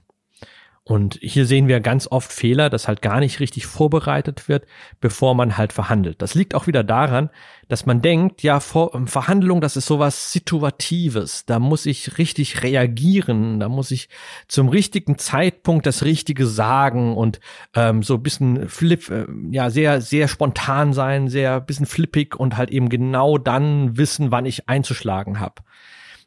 Und 0.87 1.17
hier 1.19 1.47
sehen 1.47 1.67
wir 1.67 1.79
ganz 1.79 2.07
oft 2.11 2.31
Fehler, 2.31 2.69
dass 2.69 2.87
halt 2.87 3.01
gar 3.01 3.19
nicht 3.19 3.39
richtig 3.39 3.65
vorbereitet 3.65 4.47
wird, 4.47 4.67
bevor 5.01 5.33
man 5.33 5.57
halt 5.57 5.73
verhandelt. 5.73 6.21
Das 6.21 6.35
liegt 6.35 6.53
auch 6.53 6.67
wieder 6.67 6.83
daran, 6.83 7.31
dass 7.67 7.87
man 7.87 8.03
denkt, 8.03 8.43
ja, 8.43 8.59
ähm, 8.93 9.07
Verhandlung, 9.07 9.61
das 9.61 9.77
ist 9.77 9.87
sowas 9.87 10.31
Situatives. 10.31 11.47
Da 11.47 11.57
muss 11.57 11.87
ich 11.87 12.19
richtig 12.19 12.61
reagieren, 12.61 13.59
da 13.59 13.67
muss 13.67 13.89
ich 13.89 14.09
zum 14.47 14.69
richtigen 14.69 15.17
Zeitpunkt 15.17 15.87
das 15.87 16.03
Richtige 16.03 16.45
sagen 16.45 17.17
und 17.17 17.39
ähm, 17.73 18.03
so 18.03 18.19
bisschen 18.19 18.69
flip, 18.69 19.09
äh, 19.09 19.25
ja, 19.49 19.71
sehr, 19.71 20.01
sehr 20.01 20.27
spontan 20.27 20.93
sein, 20.93 21.29
sehr 21.29 21.61
bisschen 21.61 21.87
flippig 21.87 22.35
und 22.35 22.57
halt 22.57 22.69
eben 22.69 22.89
genau 22.89 23.39
dann 23.39 23.97
wissen, 23.97 24.29
wann 24.29 24.45
ich 24.45 24.69
einzuschlagen 24.69 25.39
habe. 25.39 25.63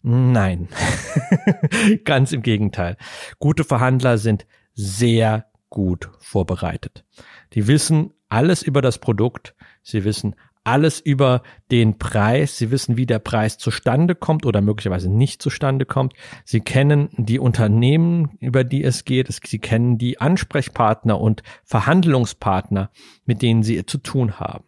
Nein, 0.02 0.68
ganz 2.04 2.32
im 2.32 2.42
Gegenteil. 2.42 2.96
Gute 3.38 3.64
Verhandler 3.64 4.18
sind 4.18 4.46
sehr 4.74 5.46
gut 5.70 6.10
vorbereitet. 6.20 7.04
Die 7.54 7.66
wissen 7.66 8.12
alles 8.28 8.62
über 8.62 8.80
das 8.80 8.98
Produkt, 8.98 9.54
sie 9.82 10.04
wissen 10.04 10.36
alles 10.68 11.00
über 11.00 11.42
den 11.70 11.98
Preis. 11.98 12.58
Sie 12.58 12.70
wissen, 12.70 12.98
wie 12.98 13.06
der 13.06 13.20
Preis 13.20 13.56
zustande 13.56 14.14
kommt 14.14 14.44
oder 14.44 14.60
möglicherweise 14.60 15.10
nicht 15.10 15.40
zustande 15.40 15.86
kommt. 15.86 16.12
Sie 16.44 16.60
kennen 16.60 17.08
die 17.16 17.38
Unternehmen, 17.38 18.36
über 18.40 18.64
die 18.64 18.84
es 18.84 19.06
geht. 19.06 19.32
Sie 19.32 19.58
kennen 19.58 19.96
die 19.96 20.20
Ansprechpartner 20.20 21.18
und 21.18 21.42
Verhandlungspartner, 21.64 22.90
mit 23.24 23.40
denen 23.40 23.62
Sie 23.62 23.86
zu 23.86 23.96
tun 23.96 24.38
haben. 24.38 24.64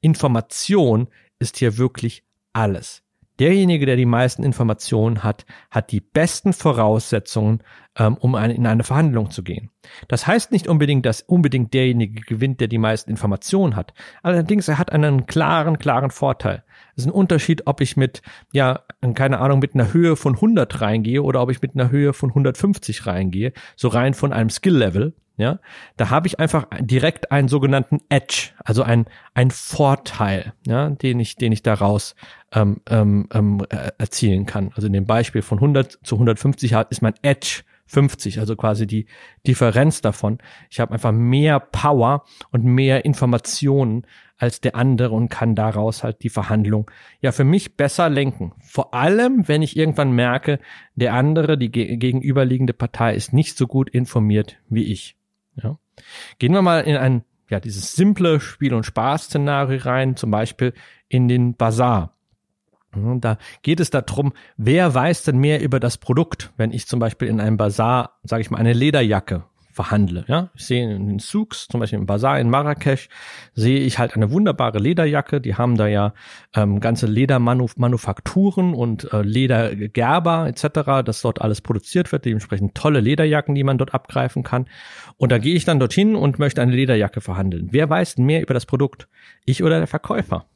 Information 0.00 1.06
ist 1.38 1.56
hier 1.58 1.78
wirklich 1.78 2.24
alles. 2.52 3.03
Derjenige, 3.40 3.84
der 3.84 3.96
die 3.96 4.06
meisten 4.06 4.44
Informationen 4.44 5.24
hat, 5.24 5.44
hat 5.70 5.90
die 5.90 6.00
besten 6.00 6.52
Voraussetzungen, 6.52 7.62
ähm, 7.98 8.16
um 8.16 8.36
in 8.36 8.66
eine 8.66 8.84
Verhandlung 8.84 9.30
zu 9.30 9.42
gehen. 9.42 9.70
Das 10.06 10.26
heißt 10.26 10.52
nicht 10.52 10.68
unbedingt, 10.68 11.04
dass 11.04 11.22
unbedingt 11.22 11.74
derjenige 11.74 12.20
gewinnt, 12.20 12.60
der 12.60 12.68
die 12.68 12.78
meisten 12.78 13.10
Informationen 13.10 13.74
hat. 13.74 13.92
Allerdings, 14.22 14.68
er 14.68 14.78
hat 14.78 14.92
einen 14.92 15.26
klaren, 15.26 15.78
klaren 15.78 16.10
Vorteil. 16.10 16.62
Es 16.96 17.02
ist 17.02 17.08
ein 17.08 17.12
Unterschied, 17.12 17.66
ob 17.66 17.80
ich 17.80 17.96
mit, 17.96 18.22
ja, 18.52 18.82
keine 19.14 19.40
Ahnung, 19.40 19.58
mit 19.58 19.74
einer 19.74 19.92
Höhe 19.92 20.14
von 20.14 20.34
100 20.34 20.80
reingehe 20.80 21.22
oder 21.22 21.42
ob 21.42 21.50
ich 21.50 21.60
mit 21.60 21.74
einer 21.74 21.90
Höhe 21.90 22.12
von 22.12 22.30
150 22.30 23.06
reingehe, 23.06 23.52
so 23.74 23.88
rein 23.88 24.14
von 24.14 24.32
einem 24.32 24.50
Skill-Level. 24.50 25.14
Ja, 25.36 25.58
da 25.96 26.10
habe 26.10 26.28
ich 26.28 26.38
einfach 26.38 26.66
direkt 26.78 27.32
einen 27.32 27.48
sogenannten 27.48 27.98
Edge, 28.08 28.50
also 28.64 28.84
ein 28.84 29.06
ein 29.34 29.50
Vorteil, 29.50 30.52
ja, 30.64 30.90
den 30.90 31.18
ich 31.18 31.34
den 31.34 31.50
ich 31.50 31.62
daraus 31.62 32.14
ähm, 32.52 32.80
ähm, 32.88 33.26
ähm 33.32 33.60
erzielen 33.98 34.46
kann. 34.46 34.70
Also 34.76 34.86
in 34.86 34.92
dem 34.92 35.06
Beispiel 35.06 35.42
von 35.42 35.58
100 35.58 35.98
zu 36.04 36.14
150 36.14 36.72
ist 36.90 37.02
mein 37.02 37.14
Edge 37.22 37.62
50, 37.86 38.38
also 38.38 38.56
quasi 38.56 38.86
die 38.86 39.06
Differenz 39.46 40.00
davon. 40.00 40.38
Ich 40.70 40.80
habe 40.80 40.92
einfach 40.92 41.12
mehr 41.12 41.60
Power 41.60 42.24
und 42.50 42.64
mehr 42.64 43.04
Informationen 43.04 44.06
als 44.36 44.60
der 44.60 44.74
andere 44.74 45.14
und 45.14 45.28
kann 45.28 45.54
daraus 45.54 46.02
halt 46.02 46.22
die 46.22 46.28
Verhandlung 46.28 46.90
ja 47.20 47.32
für 47.32 47.44
mich 47.44 47.76
besser 47.76 48.08
lenken. 48.08 48.52
Vor 48.60 48.94
allem, 48.94 49.46
wenn 49.48 49.62
ich 49.62 49.76
irgendwann 49.76 50.12
merke, 50.12 50.58
der 50.94 51.14
andere, 51.14 51.56
die 51.58 51.70
gegenüberliegende 51.70 52.72
Partei 52.72 53.14
ist 53.14 53.32
nicht 53.32 53.56
so 53.56 53.66
gut 53.66 53.90
informiert 53.90 54.58
wie 54.68 54.84
ich. 54.84 55.16
Ja. 55.62 55.78
Gehen 56.38 56.52
wir 56.52 56.62
mal 56.62 56.80
in 56.80 56.96
ein, 56.96 57.24
ja, 57.48 57.60
dieses 57.60 57.94
simple 57.94 58.40
Spiel- 58.40 58.74
und 58.74 58.84
Spaß-Szenario 58.84 59.80
rein, 59.82 60.16
zum 60.16 60.30
Beispiel 60.30 60.72
in 61.08 61.28
den 61.28 61.56
Bazar. 61.56 62.14
Da 62.92 63.38
geht 63.62 63.80
es 63.80 63.90
darum, 63.90 64.32
wer 64.56 64.94
weiß 64.94 65.24
denn 65.24 65.38
mehr 65.38 65.60
über 65.60 65.80
das 65.80 65.98
Produkt, 65.98 66.52
wenn 66.56 66.70
ich 66.70 66.86
zum 66.86 67.00
Beispiel 67.00 67.26
in 67.28 67.40
einem 67.40 67.56
Bazar, 67.56 68.18
sage 68.22 68.42
ich 68.42 68.50
mal, 68.50 68.58
eine 68.58 68.72
Lederjacke 68.72 69.44
verhandle. 69.74 70.24
Ja, 70.28 70.50
ich 70.54 70.66
sehe 70.66 70.84
in 70.84 71.08
den 71.08 71.18
Souks, 71.18 71.66
zum 71.68 71.80
Beispiel 71.80 71.98
im 71.98 72.06
Bazar 72.06 72.38
in 72.38 72.48
Marrakesch, 72.48 73.08
sehe 73.54 73.80
ich 73.80 73.98
halt 73.98 74.14
eine 74.14 74.30
wunderbare 74.30 74.78
Lederjacke. 74.78 75.40
Die 75.40 75.56
haben 75.56 75.76
da 75.76 75.88
ja 75.88 76.14
ähm, 76.54 76.78
ganze 76.78 77.06
Ledermanufakturen 77.06 78.72
und 78.72 79.12
äh, 79.12 79.22
Ledergerber 79.22 80.46
etc., 80.46 81.04
dass 81.04 81.22
dort 81.22 81.42
alles 81.42 81.60
produziert 81.60 82.12
wird. 82.12 82.24
Dementsprechend 82.24 82.76
tolle 82.76 83.00
Lederjacken, 83.00 83.56
die 83.56 83.64
man 83.64 83.76
dort 83.76 83.94
abgreifen 83.94 84.44
kann. 84.44 84.66
Und 85.16 85.32
da 85.32 85.38
gehe 85.38 85.56
ich 85.56 85.64
dann 85.64 85.80
dorthin 85.80 86.14
und 86.14 86.38
möchte 86.38 86.62
eine 86.62 86.72
Lederjacke 86.72 87.20
verhandeln. 87.20 87.68
Wer 87.72 87.90
weiß 87.90 88.18
mehr 88.18 88.42
über 88.42 88.54
das 88.54 88.66
Produkt? 88.66 89.08
Ich 89.44 89.64
oder 89.64 89.78
der 89.78 89.88
Verkäufer? 89.88 90.46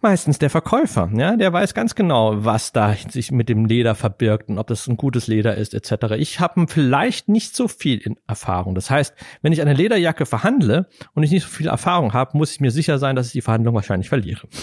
Meistens 0.00 0.38
der 0.38 0.50
Verkäufer, 0.50 1.10
ja, 1.14 1.36
der 1.36 1.52
weiß 1.52 1.74
ganz 1.74 1.94
genau, 1.94 2.44
was 2.44 2.72
da 2.72 2.94
sich 2.94 3.32
mit 3.32 3.48
dem 3.48 3.64
Leder 3.64 3.94
verbirgt 3.94 4.48
und 4.48 4.58
ob 4.58 4.66
das 4.68 4.86
ein 4.86 4.96
gutes 4.96 5.26
Leder 5.26 5.56
ist 5.56 5.74
etc. 5.74 6.14
Ich 6.18 6.40
habe 6.40 6.66
vielleicht 6.68 7.28
nicht 7.28 7.56
so 7.56 7.68
viel 7.68 7.98
in 7.98 8.16
Erfahrung. 8.26 8.74
Das 8.74 8.90
heißt, 8.90 9.14
wenn 9.42 9.52
ich 9.52 9.60
eine 9.60 9.74
Lederjacke 9.74 10.26
verhandle 10.26 10.86
und 11.14 11.22
ich 11.22 11.30
nicht 11.30 11.44
so 11.44 11.48
viel 11.48 11.68
Erfahrung 11.68 12.12
habe, 12.12 12.36
muss 12.36 12.52
ich 12.52 12.60
mir 12.60 12.70
sicher 12.70 12.98
sein, 12.98 13.16
dass 13.16 13.26
ich 13.26 13.32
die 13.32 13.42
Verhandlung 13.42 13.74
wahrscheinlich 13.74 14.08
verliere. 14.08 14.46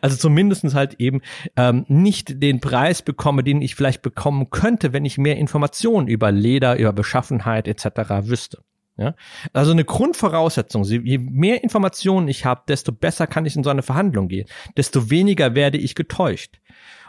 Also 0.00 0.16
zumindestens 0.16 0.74
halt 0.74 0.94
eben 1.00 1.20
ähm, 1.54 1.84
nicht 1.86 2.42
den 2.42 2.60
Preis 2.60 3.02
bekomme, 3.02 3.44
den 3.44 3.60
ich 3.60 3.74
vielleicht 3.74 4.00
bekommen 4.00 4.48
könnte, 4.50 4.92
wenn 4.92 5.04
ich 5.04 5.18
mehr 5.18 5.36
Informationen 5.36 6.08
über 6.08 6.32
Leder, 6.32 6.78
über 6.78 6.92
Beschaffenheit 6.92 7.68
etc. 7.68 8.26
wüsste. 8.26 8.62
Ja? 8.96 9.14
Also 9.52 9.72
eine 9.72 9.84
Grundvoraussetzung, 9.84 10.84
je 10.84 11.18
mehr 11.18 11.62
Informationen 11.62 12.28
ich 12.28 12.44
habe, 12.44 12.62
desto 12.68 12.92
besser 12.92 13.26
kann 13.26 13.46
ich 13.46 13.56
in 13.56 13.64
so 13.64 13.70
eine 13.70 13.82
Verhandlung 13.82 14.28
gehen, 14.28 14.48
desto 14.76 15.10
weniger 15.10 15.54
werde 15.54 15.78
ich 15.78 15.94
getäuscht. 15.94 16.60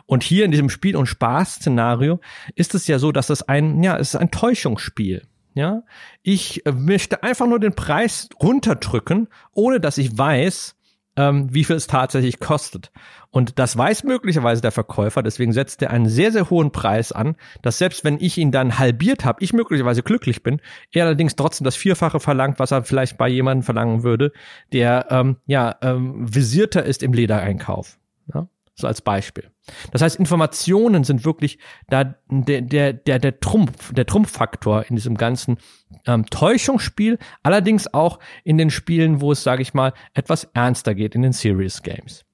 Und 0.06 0.24
hier 0.24 0.46
in 0.46 0.52
diesem 0.52 0.70
Spiel- 0.70 0.98
und 0.98 1.08
Spaß-Szenario 1.08 2.20
ist 2.56 2.76
es 2.76 2.88
ja 2.88 3.00
so, 3.00 3.12
dass 3.12 3.28
das 3.28 3.44
ein, 3.44 3.82
ja, 3.84 3.98
es 3.98 4.14
ist 4.14 4.20
ein 4.20 4.32
Täuschungsspiel. 4.32 5.28
Ja, 5.56 5.84
ich 6.24 6.64
möchte 6.74 7.22
einfach 7.22 7.46
nur 7.46 7.60
den 7.60 7.76
Preis 7.76 8.28
runterdrücken, 8.42 9.28
ohne 9.54 9.80
dass 9.80 10.00
ich 10.00 10.18
weiß, 10.18 10.76
ähm, 11.16 11.54
wie 11.54 11.64
viel 11.64 11.76
es 11.76 11.88
tatsächlich 11.88 12.40
kostet. 12.40 12.92
Und 13.30 13.58
das 13.60 13.78
weiß 13.78 14.04
möglicherweise 14.04 14.62
der 14.62 14.72
Verkäufer, 14.72 15.24
deswegen 15.24 15.54
setzt 15.54 15.82
er 15.82 15.90
einen 15.92 16.08
sehr, 16.08 16.32
sehr 16.32 16.50
hohen 16.50 16.72
Preis 16.72 17.12
an, 17.12 17.36
dass 17.62 17.78
selbst 17.78 18.04
wenn 18.04 18.20
ich 18.20 18.38
ihn 18.38 18.52
dann 18.52 18.78
halbiert 18.78 19.26
habe, 19.26 19.44
ich 19.44 19.54
möglicherweise 19.54 20.04
glücklich 20.04 20.44
bin, 20.44 20.62
er 20.92 21.06
allerdings 21.06 21.36
trotzdem 21.36 21.66
das 21.66 21.76
Vierfache 21.76 22.20
verlangt, 22.20 22.60
was 22.60 22.72
er 22.72 22.84
vielleicht 22.84 23.18
bei 23.18 23.28
jemandem 23.28 23.64
verlangen 23.64 24.04
würde, 24.04 24.32
der 24.72 25.08
ähm, 25.10 25.38
ja 25.46 25.76
ähm, 25.82 26.34
visierter 26.34 26.84
ist 26.84 27.04
im 27.04 27.14
Ledereinkauf. 27.14 27.98
Ja? 28.34 28.48
So 28.76 28.88
als 28.88 29.02
Beispiel. 29.02 29.53
Das 29.92 30.02
heißt, 30.02 30.18
Informationen 30.18 31.04
sind 31.04 31.26
wirklich 31.26 31.58
da 31.88 32.16
der, 32.30 32.62
der, 32.62 32.94
der, 32.94 33.20
der 33.20 33.40
Trumpf, 33.40 33.94
der 33.94 34.06
Trumpffaktor 34.06 34.86
in 34.90 34.96
diesem 34.96 35.16
ganzen 35.16 35.58
ähm, 36.06 36.26
Täuschungsspiel, 36.26 37.18
allerdings 37.44 37.94
auch 37.94 38.20
in 38.44 38.58
den 38.58 38.70
Spielen, 38.70 39.22
wo 39.22 39.32
es, 39.32 39.44
sage 39.44 39.62
ich 39.62 39.74
mal, 39.74 39.94
etwas 40.14 40.46
ernster 40.54 40.96
geht, 40.96 41.16
in 41.16 41.22
den 41.22 41.34
Serious 41.34 41.82
Games. 41.82 42.26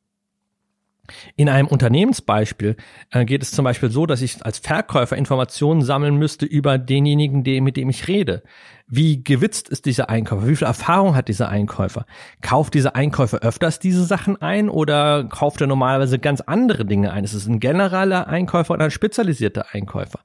In 1.35 1.49
einem 1.49 1.67
Unternehmensbeispiel 1.67 2.75
äh, 3.11 3.25
geht 3.25 3.41
es 3.43 3.51
zum 3.51 3.65
Beispiel 3.65 3.89
so, 3.89 4.05
dass 4.05 4.21
ich 4.21 4.45
als 4.45 4.59
Verkäufer 4.59 5.17
Informationen 5.17 5.81
sammeln 5.81 6.17
müsste 6.17 6.45
über 6.45 6.77
denjenigen, 6.77 7.43
den, 7.43 7.63
mit 7.63 7.77
dem 7.77 7.89
ich 7.89 8.07
rede. 8.07 8.43
Wie 8.91 9.23
gewitzt 9.23 9.69
ist 9.69 9.85
dieser 9.85 10.09
Einkäufer? 10.09 10.47
Wie 10.47 10.55
viel 10.55 10.65
Erfahrung 10.65 11.15
hat 11.15 11.27
dieser 11.27 11.47
Einkäufer? 11.47 12.07
Kauft 12.41 12.73
dieser 12.73 12.95
Einkäufer 12.95 13.37
öfters 13.39 13.77
diese 13.77 14.03
Sachen 14.03 14.41
ein 14.41 14.67
oder 14.67 15.25
kauft 15.25 15.61
er 15.61 15.67
normalerweise 15.67 16.17
ganz 16.17 16.41
andere 16.41 16.85
Dinge 16.85 17.11
ein? 17.11 17.23
Ist 17.23 17.33
es 17.33 17.45
ein 17.45 17.59
genereller 17.59 18.27
Einkäufer 18.27 18.73
oder 18.73 18.85
ein 18.85 18.91
spezialisierter 18.91 19.67
Einkäufer? 19.73 20.21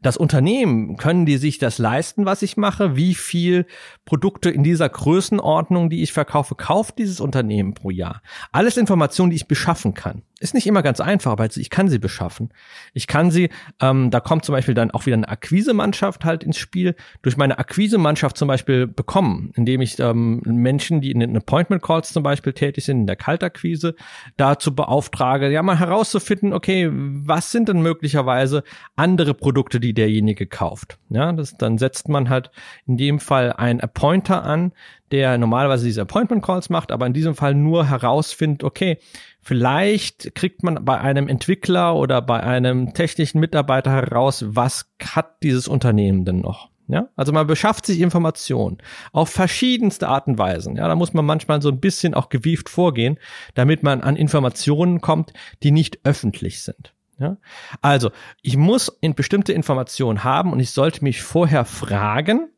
Das 0.00 0.16
Unternehmen, 0.16 0.96
können 0.96 1.26
die 1.26 1.36
sich 1.36 1.58
das 1.58 1.76
leisten, 1.76 2.24
was 2.24 2.40
ich 2.40 2.56
mache? 2.56 2.96
Wie 2.96 3.14
viel 3.14 3.66
Produkte 4.06 4.48
in 4.48 4.64
dieser 4.64 4.88
Größenordnung, 4.88 5.90
die 5.90 6.02
ich 6.02 6.14
verkaufe, 6.14 6.54
kauft 6.54 6.98
dieses 6.98 7.20
Unternehmen 7.20 7.74
pro 7.74 7.90
Jahr? 7.90 8.22
Alles 8.50 8.78
Informationen, 8.78 9.28
die 9.28 9.36
ich 9.36 9.46
beschaffen 9.46 9.92
kann. 9.92 10.22
Ist 10.38 10.52
nicht 10.52 10.66
immer 10.66 10.82
ganz 10.82 11.00
einfach, 11.00 11.32
aber 11.32 11.46
ich 11.46 11.70
kann 11.70 11.88
sie 11.88 11.98
beschaffen. 11.98 12.50
Ich 12.92 13.06
kann 13.06 13.30
sie, 13.30 13.48
ähm, 13.80 14.10
da 14.10 14.20
kommt 14.20 14.44
zum 14.44 14.54
Beispiel 14.54 14.74
dann 14.74 14.90
auch 14.90 15.06
wieder 15.06 15.16
eine 15.16 15.28
Akquisemannschaft 15.28 16.26
halt 16.26 16.44
ins 16.44 16.58
Spiel. 16.58 16.94
Durch 17.22 17.38
meine 17.38 17.58
Akquisemannschaft 18.06 18.36
zum 18.36 18.48
Beispiel 18.48 18.86
bekommen, 18.86 19.52
indem 19.56 19.80
ich 19.80 19.98
ähm, 19.98 20.40
Menschen, 20.44 21.00
die 21.00 21.10
in 21.10 21.20
den 21.20 21.36
Appointment 21.36 21.82
Calls 21.82 22.12
zum 22.12 22.22
Beispiel 22.22 22.52
tätig 22.52 22.84
sind, 22.84 23.00
in 23.00 23.06
der 23.06 23.16
Kaltakquise, 23.16 23.94
dazu 24.36 24.74
beauftrage, 24.74 25.50
ja 25.50 25.62
mal 25.62 25.78
herauszufinden, 25.78 26.52
okay, 26.52 26.88
was 26.92 27.50
sind 27.50 27.68
denn 27.68 27.82
möglicherweise 27.82 28.62
andere 28.94 29.34
Produkte, 29.34 29.80
die 29.80 29.92
derjenige 29.92 30.46
kauft. 30.46 30.98
Ja, 31.10 31.32
das, 31.32 31.56
dann 31.56 31.78
setzt 31.78 32.08
man 32.08 32.28
halt 32.28 32.50
in 32.86 32.96
dem 32.96 33.18
Fall 33.18 33.52
ein 33.52 33.80
Appointer 33.80 34.44
an, 34.44 34.72
der 35.10 35.38
normalerweise 35.38 35.84
diese 35.84 36.02
Appointment 36.02 36.44
Calls 36.44 36.70
macht, 36.70 36.90
aber 36.92 37.06
in 37.06 37.12
diesem 37.12 37.34
Fall 37.34 37.54
nur 37.54 37.88
herausfindet, 37.88 38.64
okay, 38.64 38.98
vielleicht 39.40 40.34
kriegt 40.34 40.62
man 40.62 40.84
bei 40.84 41.00
einem 41.00 41.28
Entwickler 41.28 41.94
oder 41.94 42.22
bei 42.22 42.42
einem 42.42 42.92
technischen 42.92 43.40
Mitarbeiter 43.40 43.92
heraus, 43.92 44.44
was 44.48 44.90
hat 45.00 45.42
dieses 45.42 45.68
Unternehmen 45.68 46.24
denn 46.24 46.40
noch? 46.40 46.70
Ja, 46.88 47.08
also 47.16 47.32
man 47.32 47.46
beschafft 47.48 47.86
sich 47.86 48.00
Informationen 48.00 48.78
auf 49.12 49.28
verschiedenste 49.28 50.08
Arten 50.08 50.32
und 50.32 50.38
Weisen. 50.38 50.76
Ja, 50.76 50.86
da 50.86 50.94
muss 50.94 51.14
man 51.14 51.24
manchmal 51.24 51.60
so 51.60 51.68
ein 51.68 51.80
bisschen 51.80 52.14
auch 52.14 52.28
gewieft 52.28 52.68
vorgehen, 52.68 53.18
damit 53.54 53.82
man 53.82 54.02
an 54.02 54.14
Informationen 54.14 55.00
kommt, 55.00 55.32
die 55.64 55.72
nicht 55.72 55.98
öffentlich 56.04 56.62
sind. 56.62 56.94
Ja, 57.18 57.38
also 57.80 58.10
ich 58.42 58.56
muss 58.56 58.88
in 59.00 59.14
bestimmte 59.14 59.52
Informationen 59.52 60.22
haben 60.22 60.52
und 60.52 60.60
ich 60.60 60.70
sollte 60.70 61.02
mich 61.02 61.22
vorher 61.22 61.64
fragen, 61.64 62.50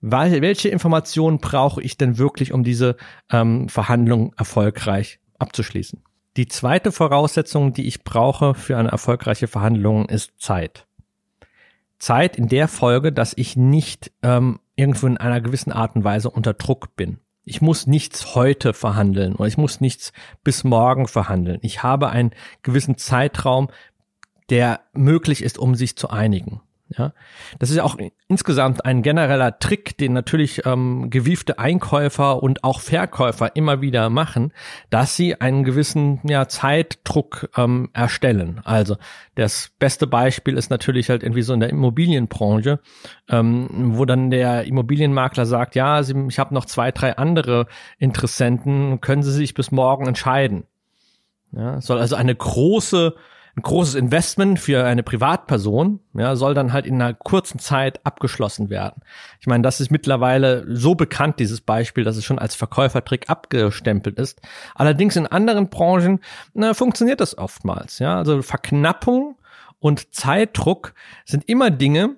weil, 0.00 0.40
welche 0.42 0.68
Informationen 0.68 1.38
brauche 1.38 1.82
ich 1.82 1.96
denn 1.98 2.16
wirklich, 2.16 2.52
um 2.52 2.62
diese 2.62 2.96
ähm, 3.30 3.68
Verhandlung 3.68 4.32
erfolgreich 4.36 5.18
abzuschließen? 5.38 6.02
Die 6.36 6.46
zweite 6.46 6.92
Voraussetzung, 6.92 7.72
die 7.72 7.86
ich 7.86 8.04
brauche 8.04 8.54
für 8.54 8.76
eine 8.76 8.90
erfolgreiche 8.90 9.48
Verhandlung, 9.48 10.06
ist 10.08 10.38
Zeit. 10.38 10.86
Zeit 11.98 12.36
in 12.36 12.48
der 12.48 12.68
Folge, 12.68 13.12
dass 13.12 13.32
ich 13.36 13.56
nicht 13.56 14.12
ähm, 14.22 14.60
irgendwo 14.74 15.06
in 15.06 15.16
einer 15.16 15.40
gewissen 15.40 15.72
Art 15.72 15.96
und 15.96 16.04
Weise 16.04 16.30
unter 16.30 16.54
Druck 16.54 16.96
bin. 16.96 17.18
Ich 17.44 17.62
muss 17.62 17.86
nichts 17.86 18.34
heute 18.34 18.74
verhandeln 18.74 19.34
oder 19.36 19.46
ich 19.46 19.56
muss 19.56 19.80
nichts 19.80 20.12
bis 20.42 20.64
morgen 20.64 21.06
verhandeln. 21.06 21.58
Ich 21.62 21.82
habe 21.82 22.10
einen 22.10 22.32
gewissen 22.62 22.98
Zeitraum, 22.98 23.68
der 24.50 24.80
möglich 24.92 25.42
ist, 25.42 25.58
um 25.58 25.74
sich 25.74 25.96
zu 25.96 26.10
einigen. 26.10 26.60
Ja, 26.88 27.12
das 27.58 27.70
ist 27.70 27.76
ja 27.76 27.82
auch 27.82 27.96
insgesamt 28.28 28.84
ein 28.84 29.02
genereller 29.02 29.58
Trick, 29.58 29.98
den 29.98 30.12
natürlich 30.12 30.64
ähm, 30.66 31.10
gewiefte 31.10 31.58
Einkäufer 31.58 32.40
und 32.40 32.62
auch 32.62 32.78
Verkäufer 32.80 33.56
immer 33.56 33.80
wieder 33.80 34.08
machen, 34.08 34.52
dass 34.88 35.16
sie 35.16 35.40
einen 35.40 35.64
gewissen 35.64 36.20
ja, 36.22 36.46
Zeitdruck 36.46 37.50
ähm, 37.56 37.90
erstellen. 37.92 38.60
Also 38.62 38.98
das 39.34 39.72
beste 39.80 40.06
Beispiel 40.06 40.56
ist 40.56 40.70
natürlich 40.70 41.10
halt 41.10 41.24
irgendwie 41.24 41.42
so 41.42 41.54
in 41.54 41.60
der 41.60 41.70
Immobilienbranche, 41.70 42.78
ähm, 43.28 43.68
wo 43.96 44.04
dann 44.04 44.30
der 44.30 44.64
Immobilienmakler 44.64 45.44
sagt, 45.44 45.74
ja, 45.74 46.04
sie, 46.04 46.14
ich 46.28 46.38
habe 46.38 46.54
noch 46.54 46.66
zwei, 46.66 46.92
drei 46.92 47.16
andere 47.16 47.66
Interessenten, 47.98 49.00
können 49.00 49.24
Sie 49.24 49.32
sich 49.32 49.54
bis 49.54 49.72
morgen 49.72 50.06
entscheiden. 50.06 50.64
Ja, 51.50 51.80
soll 51.80 51.98
also 51.98 52.14
eine 52.14 52.34
große 52.34 53.14
ein 53.56 53.62
großes 53.62 53.94
Investment 53.94 54.60
für 54.60 54.84
eine 54.84 55.02
Privatperson, 55.02 56.00
ja, 56.12 56.36
soll 56.36 56.52
dann 56.52 56.74
halt 56.74 56.84
in 56.84 57.00
einer 57.00 57.14
kurzen 57.14 57.58
Zeit 57.58 58.04
abgeschlossen 58.04 58.68
werden. 58.68 59.02
Ich 59.40 59.46
meine, 59.46 59.62
das 59.62 59.80
ist 59.80 59.90
mittlerweile 59.90 60.66
so 60.68 60.94
bekannt, 60.94 61.40
dieses 61.40 61.62
Beispiel, 61.62 62.04
dass 62.04 62.18
es 62.18 62.24
schon 62.24 62.38
als 62.38 62.54
Verkäufertrick 62.54 63.30
abgestempelt 63.30 64.18
ist. 64.18 64.42
Allerdings 64.74 65.16
in 65.16 65.26
anderen 65.26 65.70
Branchen 65.70 66.20
na, 66.52 66.74
funktioniert 66.74 67.20
das 67.20 67.38
oftmals, 67.38 67.98
ja. 67.98 68.18
Also 68.18 68.42
Verknappung 68.42 69.36
und 69.78 70.14
Zeitdruck 70.14 70.92
sind 71.24 71.48
immer 71.48 71.70
Dinge, 71.70 72.16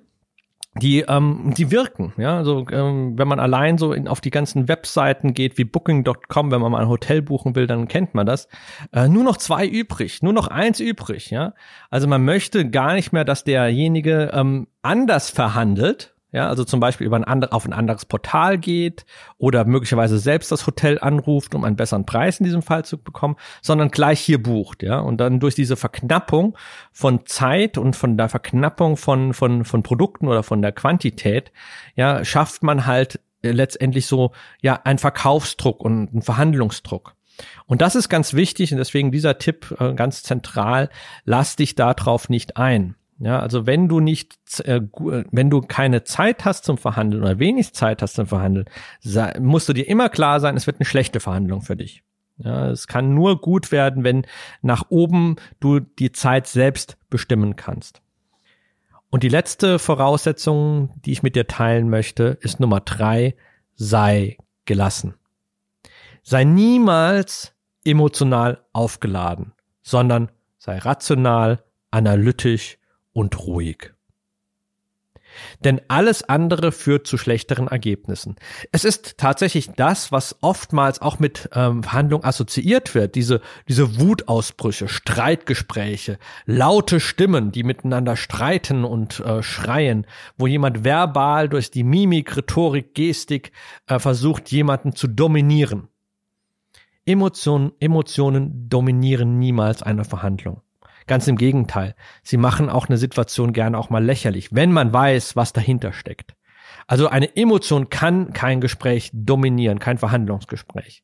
die, 0.75 1.01
ähm, 1.01 1.55
die 1.57 1.71
wirken. 1.71 2.13
Ja, 2.17 2.37
also 2.37 2.67
ähm, 2.71 3.19
wenn 3.19 3.29
man 3.29 3.41
allein 3.41 3.79
so 3.79 3.93
in, 3.93 4.07
auf 4.09 4.21
die 4.21 4.31
ganzen 4.31 4.69
Webseiten 4.69 5.35
geht 5.35 5.59
wie 5.59 5.65
Booking.com, 5.65 6.51
wenn 6.51 6.61
man 6.61 6.73
mal 6.73 6.83
ein 6.83 6.89
Hotel 6.89 7.23
buchen 7.23 7.55
will, 7.57 7.67
dann 7.67 7.89
kennt 7.89 8.15
man 8.15 8.27
das. 8.27 8.49
Äh, 8.93 9.09
nur 9.09 9.25
noch 9.25 9.37
zwei 9.37 9.67
übrig, 9.67 10.23
nur 10.23 10.33
noch 10.33 10.49
eins 10.49 10.81
übrig. 10.81 11.31
Ja, 11.31 11.55
also 11.91 12.07
man 12.07 12.25
möchte 12.25 12.69
gar 12.71 12.95
nicht 12.95 13.13
mehr, 13.13 13.25
dass 13.25 13.45
derjenige 13.45 14.31
ähm, 14.33 14.69
anders 14.83 15.31
verhandelt, 15.31 16.15
ja, 16.31 16.49
also 16.49 16.65
zum 16.65 16.81
Beispiel 16.81 17.07
über 17.07 17.17
ein 17.17 17.25
andere, 17.25 17.53
auf 17.53 17.65
ein 17.65 17.73
anderes 17.73 18.05
Portal 18.05 18.59
geht 18.59 19.07
oder 19.39 19.65
möglicherweise 19.65 20.19
selbst 20.19 20.53
das 20.53 20.67
Hotel 20.67 20.99
anruft, 21.01 21.55
um 21.55 21.65
einen 21.65 21.77
besseren 21.77 22.05
Preis 22.05 22.39
in 22.39 22.45
diesem 22.45 22.63
Fall 22.63 22.85
zu 22.85 22.99
bekommen, 23.03 23.37
sondern 23.63 23.91
gleich 23.91 24.21
hier 24.21 24.43
bucht, 24.43 24.83
ja. 24.83 24.99
Und 24.99 25.19
dann 25.19 25.41
durch 25.41 25.55
diese 25.55 25.77
Verknappung 25.77 26.57
von 26.93 27.25
Zeit 27.25 27.79
und 27.79 27.97
von 27.97 28.19
der 28.19 28.29
Verknappung 28.29 28.97
von, 28.97 29.33
von, 29.33 29.65
von 29.65 29.83
Produkten 29.83 30.29
oder 30.29 30.43
von 30.43 30.61
der 30.61 30.73
Quantität, 30.73 31.51
ja, 31.97 32.25
schafft 32.25 32.63
man 32.63 32.85
halt 32.85 33.21
letztendlich 33.43 34.07
so, 34.07 34.33
ja, 34.61 34.81
einen 34.85 34.99
Verkaufsdruck 34.99 35.81
und 35.81 36.11
einen 36.11 36.23
Verhandlungsdruck. 36.23 37.15
Und 37.67 37.81
das 37.81 37.95
ist 37.95 38.09
ganz 38.09 38.35
wichtig 38.35 38.73
und 38.73 38.79
deswegen 38.79 39.13
dieser 39.13 39.39
Tipp 39.39 39.75
äh, 39.79 39.95
ganz 39.95 40.23
zentral, 40.23 40.91
lass 41.25 41.57
dich 41.57 41.75
darauf 41.75 42.29
nicht 42.29 42.57
ein. 42.57 42.97
Ja, 43.21 43.41
also 43.41 43.67
wenn 43.67 43.89
du 43.89 43.99
nicht, 43.99 44.61
äh, 44.61 44.81
wenn 44.93 45.51
du 45.51 45.61
keine 45.61 46.05
Zeit 46.05 46.45
hast 46.45 46.65
zum 46.65 46.79
Verhandeln 46.79 47.23
oder 47.23 47.39
wenig 47.41 47.75
Zeit 47.75 48.01
hast 48.01 48.15
zum 48.15 48.29
Verhandeln, 48.29 48.67
musst 49.41 49.69
du 49.69 49.73
dir 49.73 49.89
immer 49.89 50.09
klar 50.09 50.39
sein, 50.39 50.57
es 50.57 50.67
wird 50.67 50.79
eine 50.79 50.87
schlechte 50.87 51.19
Verhandlung 51.19 51.63
für 51.63 51.77
dich. 51.77 52.05
Ja, 52.39 52.71
es 52.71 52.87
kann 52.87 53.15
nur 53.15 53.41
gut 53.41 53.73
werden, 53.73 54.05
wenn 54.05 54.25
nach 54.63 54.85
oben 54.91 55.37
du 55.59 55.81
die 55.81 56.13
Zeit 56.13 56.47
selbst 56.47 56.97
bestimmen 57.11 57.57
kannst. 57.57 58.01
Und 59.11 59.25
die 59.25 59.29
letzte 59.29 59.81
Voraussetzung, 59.81 60.91
die 61.05 61.13
ich 61.13 61.25
mit 61.25 61.35
dir 61.35 61.49
teilen 61.49 61.89
möchte, 61.91 62.39
ist 62.41 62.61
Nummer 62.61 62.81
drei, 62.81 63.35
sei 63.75 64.37
gelassen. 64.67 65.15
Sei 66.23 66.45
niemals 66.45 67.55
emotional 67.85 68.65
aufgeladen, 68.73 69.53
sondern 69.83 70.31
sei 70.59 70.79
rational, 70.79 71.65
analytisch 71.91 72.78
und 73.19 73.37
ruhig. 73.41 73.93
Denn 75.65 75.81
alles 75.89 76.23
andere 76.23 76.71
führt 76.71 77.07
zu 77.07 77.19
schlechteren 77.19 77.67
Ergebnissen. 77.67 78.37
Es 78.71 78.85
ist 78.85 79.19
tatsächlich 79.19 79.71
das, 79.73 80.13
was 80.13 80.37
oftmals 80.41 81.03
auch 81.03 81.19
mit 81.19 81.51
ähm, 81.53 81.83
Verhandlung 81.83 82.25
assoziiert 82.25 82.95
wird. 82.95 83.17
Diese, 83.17 83.41
diese 83.69 84.01
Wutausbrüche, 84.01 84.87
Streitgespräche, 84.89 86.19
laute 86.47 87.01
Stimmen, 87.01 87.51
die 87.51 87.65
miteinander 87.65 88.17
streiten 88.17 88.85
und 88.85 89.19
äh, 89.21 89.43
schreien, 89.43 90.07
wo 90.37 90.47
jemand 90.47 90.85
verbal 90.85 91.49
durch 91.49 91.73
die 91.73 91.85
Mimik, 91.85 92.37
Rhetorik, 92.37 92.95
Gestik 92.95 93.51
äh, 93.87 93.99
versucht, 93.99 94.51
jemanden 94.53 94.95
zu 94.95 95.09
dominieren. 95.09 95.89
Emotionen, 97.05 97.73
Emotionen 97.81 98.69
dominieren 98.69 99.39
niemals 99.41 99.83
eine 99.83 100.05
Verhandlung. 100.05 100.63
Ganz 101.09 101.27
im 101.27 101.37
Gegenteil. 101.37 101.95
Sie 102.23 102.37
machen 102.37 102.71
auch 102.71 102.89
eine 102.89 102.99
Situation 102.99 103.53
gerne 103.53 103.79
auch 103.79 103.91
mal 103.91 104.05
lächerlich, 104.05 104.55
wenn 104.55 104.71
man 104.71 104.93
weiß, 104.93 105.35
was 105.35 105.53
dahinter 105.53 105.93
steckt. 105.93 106.37
Also 106.87 107.09
eine 107.09 107.35
Emotion 107.35 107.89
kann 107.89 108.33
kein 108.33 108.61
Gespräch 108.61 109.11
dominieren, 109.13 109.79
kein 109.79 109.99
Verhandlungsgespräch. 109.99 111.03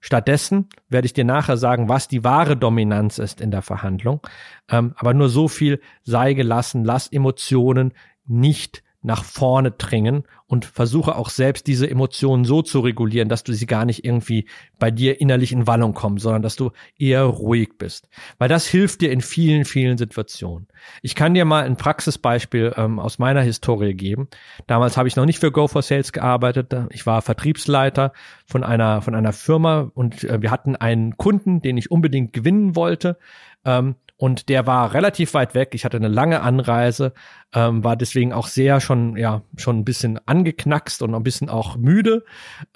Stattdessen 0.00 0.68
werde 0.88 1.06
ich 1.06 1.12
dir 1.12 1.24
nachher 1.24 1.56
sagen, 1.56 1.88
was 1.88 2.08
die 2.08 2.24
wahre 2.24 2.56
Dominanz 2.56 3.18
ist 3.18 3.40
in 3.40 3.50
der 3.50 3.62
Verhandlung. 3.62 4.20
Ähm, 4.68 4.94
aber 4.96 5.14
nur 5.14 5.28
so 5.28 5.46
viel 5.48 5.80
sei 6.02 6.34
gelassen, 6.34 6.84
lass 6.84 7.06
Emotionen 7.06 7.92
nicht 8.26 8.82
nach 9.02 9.24
vorne 9.24 9.72
dringen 9.72 10.24
und 10.46 10.64
versuche 10.64 11.16
auch 11.16 11.28
selbst 11.28 11.66
diese 11.66 11.90
Emotionen 11.90 12.44
so 12.44 12.62
zu 12.62 12.80
regulieren, 12.80 13.28
dass 13.28 13.42
du 13.42 13.52
sie 13.52 13.66
gar 13.66 13.84
nicht 13.84 14.04
irgendwie 14.04 14.46
bei 14.78 14.90
dir 14.90 15.20
innerlich 15.20 15.52
in 15.52 15.66
Wallung 15.66 15.92
kommen, 15.92 16.18
sondern 16.18 16.42
dass 16.42 16.56
du 16.56 16.70
eher 16.98 17.24
ruhig 17.24 17.70
bist. 17.78 18.08
Weil 18.38 18.48
das 18.48 18.66
hilft 18.66 19.00
dir 19.00 19.10
in 19.10 19.20
vielen, 19.20 19.64
vielen 19.64 19.98
Situationen. 19.98 20.68
Ich 21.02 21.14
kann 21.14 21.34
dir 21.34 21.44
mal 21.44 21.64
ein 21.64 21.76
Praxisbeispiel 21.76 22.74
ähm, 22.76 22.98
aus 23.00 23.18
meiner 23.18 23.42
Historie 23.42 23.94
geben. 23.94 24.28
Damals 24.66 24.96
habe 24.96 25.08
ich 25.08 25.16
noch 25.16 25.26
nicht 25.26 25.40
für 25.40 25.50
Go 25.50 25.66
for 25.66 25.82
Sales 25.82 26.12
gearbeitet. 26.12 26.72
Ich 26.90 27.04
war 27.04 27.22
Vertriebsleiter 27.22 28.12
von 28.46 28.62
einer, 28.62 29.02
von 29.02 29.14
einer 29.14 29.32
Firma 29.32 29.90
und 29.94 30.22
äh, 30.24 30.40
wir 30.40 30.50
hatten 30.50 30.76
einen 30.76 31.16
Kunden, 31.16 31.60
den 31.60 31.76
ich 31.76 31.90
unbedingt 31.90 32.32
gewinnen 32.32 32.76
wollte. 32.76 33.18
Ähm, 33.64 33.96
und 34.22 34.48
der 34.48 34.68
war 34.68 34.94
relativ 34.94 35.34
weit 35.34 35.56
weg. 35.56 35.70
Ich 35.72 35.84
hatte 35.84 35.96
eine 35.96 36.06
lange 36.06 36.42
Anreise, 36.42 37.12
ähm, 37.52 37.82
war 37.82 37.96
deswegen 37.96 38.32
auch 38.32 38.46
sehr 38.46 38.80
schon 38.80 39.16
ja 39.16 39.42
schon 39.56 39.80
ein 39.80 39.84
bisschen 39.84 40.20
angeknackst 40.26 41.02
und 41.02 41.12
ein 41.12 41.24
bisschen 41.24 41.48
auch 41.48 41.76
müde 41.76 42.24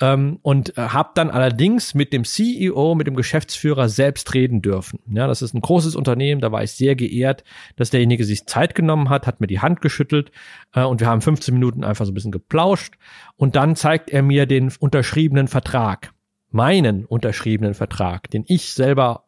ähm, 0.01 0.41
und 0.43 0.77
äh, 0.77 0.81
habe 0.81 1.11
dann 1.15 1.31
allerdings 1.31 1.95
mit 1.95 2.13
dem 2.13 2.25
CEO, 2.25 2.97
mit 2.97 3.07
dem 3.07 3.15
Geschäftsführer 3.15 3.89
selbst 3.89 4.35
reden 4.35 4.61
dürfen. 4.61 4.99
Ja, 5.07 5.29
das 5.29 5.41
ist 5.41 5.55
ein 5.55 5.61
großes 5.61 5.95
Unternehmen. 5.95 6.41
Da 6.41 6.51
war 6.51 6.65
ich 6.65 6.73
sehr 6.73 6.97
geehrt, 6.97 7.45
dass 7.77 7.91
derjenige 7.91 8.25
sich 8.25 8.47
Zeit 8.47 8.75
genommen 8.75 9.09
hat, 9.09 9.29
hat 9.29 9.41
mir 9.41 9.47
die 9.47 9.61
Hand 9.61 9.81
geschüttelt 9.81 10.33
äh, 10.75 10.83
und 10.83 10.99
wir 10.99 11.07
haben 11.07 11.21
15 11.21 11.55
Minuten 11.55 11.85
einfach 11.85 12.07
so 12.07 12.11
ein 12.11 12.15
bisschen 12.15 12.33
geplauscht 12.33 12.95
und 13.37 13.55
dann 13.55 13.77
zeigt 13.77 14.11
er 14.11 14.25
mir 14.25 14.47
den 14.47 14.73
unterschriebenen 14.81 15.47
Vertrag 15.47 16.13
meinen 16.51 17.05
unterschriebenen 17.05 17.75
Vertrag, 17.75 18.31
den 18.31 18.45
ich 18.47 18.73
selber 18.73 19.26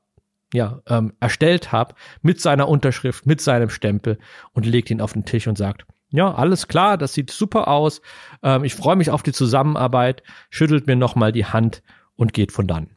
ja, 0.52 0.80
ähm, 0.86 1.12
erstellt 1.20 1.72
habe, 1.72 1.94
mit 2.22 2.40
seiner 2.40 2.68
Unterschrift, 2.68 3.26
mit 3.26 3.40
seinem 3.40 3.70
Stempel 3.70 4.18
und 4.52 4.66
legt 4.66 4.90
ihn 4.90 5.00
auf 5.00 5.12
den 5.12 5.24
Tisch 5.24 5.46
und 5.46 5.58
sagt, 5.58 5.84
ja, 6.10 6.32
alles 6.34 6.68
klar, 6.68 6.96
das 6.96 7.12
sieht 7.12 7.30
super 7.30 7.68
aus. 7.68 8.00
Ähm, 8.42 8.64
ich 8.64 8.74
freue 8.74 8.96
mich 8.96 9.10
auf 9.10 9.22
die 9.22 9.32
Zusammenarbeit, 9.32 10.22
schüttelt 10.48 10.86
mir 10.86 10.96
nochmal 10.96 11.32
die 11.32 11.44
Hand 11.44 11.82
und 12.16 12.32
geht 12.32 12.52
von 12.52 12.66
dann. 12.66 12.90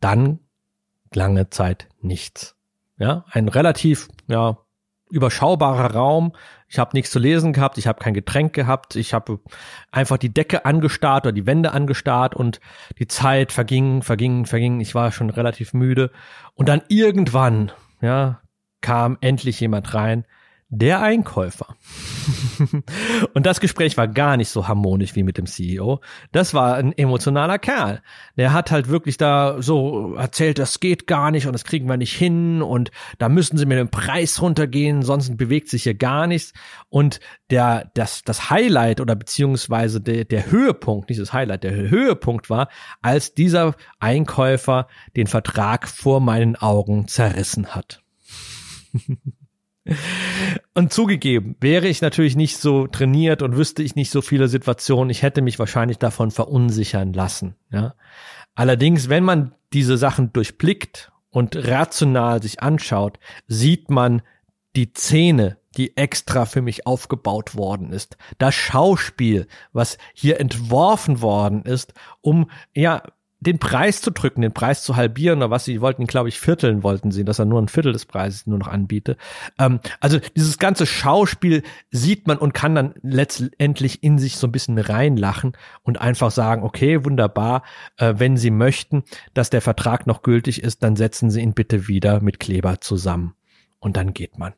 Dann 0.00 0.38
lange 1.12 1.50
Zeit 1.50 1.88
nichts. 2.00 2.56
Ja, 2.98 3.26
ein 3.30 3.48
relativ, 3.48 4.08
ja, 4.26 4.58
überschaubarer 5.10 5.94
Raum. 5.94 6.32
Ich 6.68 6.78
habe 6.78 6.90
nichts 6.94 7.10
zu 7.10 7.18
lesen 7.18 7.52
gehabt, 7.52 7.78
ich 7.78 7.86
habe 7.86 8.02
kein 8.02 8.14
Getränk 8.14 8.52
gehabt, 8.52 8.96
ich 8.96 9.14
habe 9.14 9.40
einfach 9.92 10.16
die 10.16 10.32
Decke 10.32 10.64
angestarrt 10.64 11.26
oder 11.26 11.32
die 11.32 11.46
Wände 11.46 11.72
angestarrt 11.72 12.34
und 12.34 12.60
die 12.98 13.06
Zeit 13.06 13.52
verging, 13.52 14.02
verging, 14.02 14.46
verging. 14.46 14.80
Ich 14.80 14.94
war 14.94 15.12
schon 15.12 15.30
relativ 15.30 15.74
müde 15.74 16.10
und 16.54 16.68
dann 16.68 16.82
irgendwann, 16.88 17.72
ja, 18.00 18.40
kam 18.80 19.16
endlich 19.20 19.60
jemand 19.60 19.94
rein, 19.94 20.24
der 20.68 21.00
Einkäufer. 21.00 21.76
und 23.34 23.46
das 23.46 23.60
Gespräch 23.60 23.96
war 23.96 24.08
gar 24.08 24.36
nicht 24.36 24.48
so 24.48 24.66
harmonisch 24.66 25.14
wie 25.14 25.22
mit 25.22 25.38
dem 25.38 25.46
CEO. 25.46 26.00
Das 26.32 26.54
war 26.54 26.74
ein 26.74 26.92
emotionaler 26.92 27.60
Kerl. 27.60 28.02
Der 28.36 28.52
hat 28.52 28.72
halt 28.72 28.88
wirklich 28.88 29.16
da 29.16 29.62
so 29.62 30.14
erzählt, 30.14 30.58
das 30.58 30.80
geht 30.80 31.06
gar 31.06 31.30
nicht 31.30 31.46
und 31.46 31.52
das 31.52 31.64
kriegen 31.64 31.88
wir 31.88 31.96
nicht 31.96 32.16
hin 32.16 32.62
und 32.62 32.90
da 33.18 33.28
müssen 33.28 33.56
sie 33.58 33.66
mit 33.66 33.78
dem 33.78 33.90
Preis 33.90 34.42
runtergehen, 34.42 35.02
sonst 35.02 35.36
bewegt 35.36 35.68
sich 35.68 35.84
hier 35.84 35.94
gar 35.94 36.26
nichts. 36.26 36.52
Und 36.88 37.20
der, 37.50 37.92
das, 37.94 38.22
das 38.22 38.50
Highlight 38.50 39.00
oder 39.00 39.14
beziehungsweise 39.14 40.00
der, 40.00 40.24
der 40.24 40.50
Höhepunkt, 40.50 41.10
nicht 41.10 41.20
das 41.20 41.32
Highlight, 41.32 41.62
der 41.62 41.76
Höhepunkt 41.76 42.50
war, 42.50 42.68
als 43.02 43.34
dieser 43.34 43.76
Einkäufer 44.00 44.88
den 45.14 45.28
Vertrag 45.28 45.86
vor 45.86 46.20
meinen 46.20 46.56
Augen 46.56 47.06
zerrissen 47.06 47.68
hat. 47.68 48.02
Und 50.74 50.92
zugegeben, 50.92 51.56
wäre 51.60 51.88
ich 51.88 52.02
natürlich 52.02 52.36
nicht 52.36 52.58
so 52.58 52.86
trainiert 52.86 53.42
und 53.42 53.56
wüsste 53.56 53.82
ich 53.82 53.96
nicht 53.96 54.10
so 54.10 54.20
viele 54.20 54.48
Situationen, 54.48 55.10
ich 55.10 55.22
hätte 55.22 55.42
mich 55.42 55.58
wahrscheinlich 55.58 55.98
davon 55.98 56.30
verunsichern 56.30 57.12
lassen. 57.12 57.56
Ja? 57.70 57.94
Allerdings, 58.54 59.08
wenn 59.08 59.24
man 59.24 59.54
diese 59.72 59.96
Sachen 59.96 60.32
durchblickt 60.32 61.12
und 61.30 61.56
rational 61.56 62.42
sich 62.42 62.62
anschaut, 62.62 63.18
sieht 63.46 63.90
man 63.90 64.22
die 64.76 64.92
Szene, 64.94 65.58
die 65.76 65.96
extra 65.96 66.46
für 66.46 66.62
mich 66.62 66.86
aufgebaut 66.86 67.54
worden 67.54 67.92
ist, 67.92 68.16
das 68.38 68.54
Schauspiel, 68.54 69.46
was 69.72 69.98
hier 70.14 70.40
entworfen 70.40 71.20
worden 71.20 71.62
ist, 71.62 71.92
um 72.22 72.50
ja 72.74 73.02
den 73.40 73.58
Preis 73.58 74.00
zu 74.00 74.10
drücken, 74.10 74.40
den 74.40 74.52
Preis 74.52 74.82
zu 74.82 74.96
halbieren 74.96 75.38
oder 75.38 75.50
was 75.50 75.64
sie 75.64 75.80
wollten, 75.80 76.06
glaube 76.06 76.28
ich, 76.28 76.40
vierteln 76.40 76.82
wollten 76.82 77.10
sie, 77.10 77.24
dass 77.24 77.38
er 77.38 77.44
nur 77.44 77.60
ein 77.60 77.68
Viertel 77.68 77.92
des 77.92 78.06
Preises 78.06 78.46
nur 78.46 78.58
noch 78.58 78.68
anbiete. 78.68 79.16
Ähm, 79.58 79.80
also 80.00 80.18
dieses 80.36 80.58
ganze 80.58 80.86
Schauspiel 80.86 81.62
sieht 81.90 82.26
man 82.26 82.38
und 82.38 82.54
kann 82.54 82.74
dann 82.74 82.94
letztendlich 83.02 84.02
in 84.02 84.18
sich 84.18 84.36
so 84.36 84.46
ein 84.46 84.52
bisschen 84.52 84.78
reinlachen 84.78 85.52
und 85.82 86.00
einfach 86.00 86.30
sagen, 86.30 86.62
okay, 86.62 87.04
wunderbar, 87.04 87.62
äh, 87.98 88.14
wenn 88.16 88.36
Sie 88.36 88.50
möchten, 88.50 89.04
dass 89.34 89.50
der 89.50 89.60
Vertrag 89.60 90.06
noch 90.06 90.22
gültig 90.22 90.62
ist, 90.62 90.82
dann 90.82 90.96
setzen 90.96 91.30
Sie 91.30 91.40
ihn 91.40 91.54
bitte 91.54 91.88
wieder 91.88 92.20
mit 92.20 92.40
Kleber 92.40 92.80
zusammen. 92.80 93.34
Und 93.78 93.96
dann 93.96 94.14
geht 94.14 94.38
man. 94.38 94.54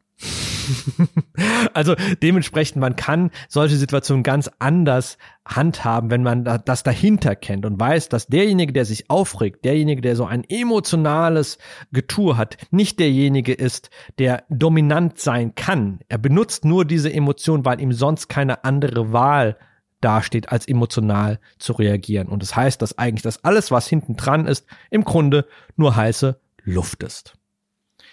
also 1.74 1.94
dementsprechend, 2.22 2.80
man 2.80 2.96
kann 2.96 3.30
solche 3.48 3.76
Situationen 3.76 4.22
ganz 4.22 4.50
anders 4.58 5.18
handhaben, 5.44 6.10
wenn 6.10 6.22
man 6.22 6.44
das 6.44 6.82
dahinter 6.82 7.34
kennt 7.34 7.64
und 7.64 7.80
weiß, 7.80 8.08
dass 8.08 8.26
derjenige, 8.26 8.72
der 8.72 8.84
sich 8.84 9.08
aufregt, 9.10 9.64
derjenige, 9.64 10.02
der 10.02 10.16
so 10.16 10.26
ein 10.26 10.44
emotionales 10.44 11.58
Getue 11.92 12.36
hat, 12.36 12.56
nicht 12.70 12.98
derjenige 12.98 13.54
ist, 13.54 13.90
der 14.18 14.44
dominant 14.50 15.18
sein 15.18 15.54
kann. 15.54 16.00
Er 16.08 16.18
benutzt 16.18 16.64
nur 16.64 16.84
diese 16.84 17.12
Emotion, 17.12 17.64
weil 17.64 17.80
ihm 17.80 17.92
sonst 17.92 18.28
keine 18.28 18.64
andere 18.64 19.12
Wahl 19.12 19.56
dasteht, 20.00 20.52
als 20.52 20.68
emotional 20.68 21.40
zu 21.58 21.72
reagieren. 21.72 22.28
Und 22.28 22.42
das 22.42 22.54
heißt, 22.54 22.80
dass 22.80 22.98
eigentlich 22.98 23.22
das 23.22 23.44
alles, 23.44 23.70
was 23.70 23.88
hinten 23.88 24.16
dran 24.16 24.46
ist, 24.46 24.66
im 24.90 25.04
Grunde 25.04 25.46
nur 25.76 25.96
heiße 25.96 26.38
Luft 26.62 27.02
ist. 27.02 27.37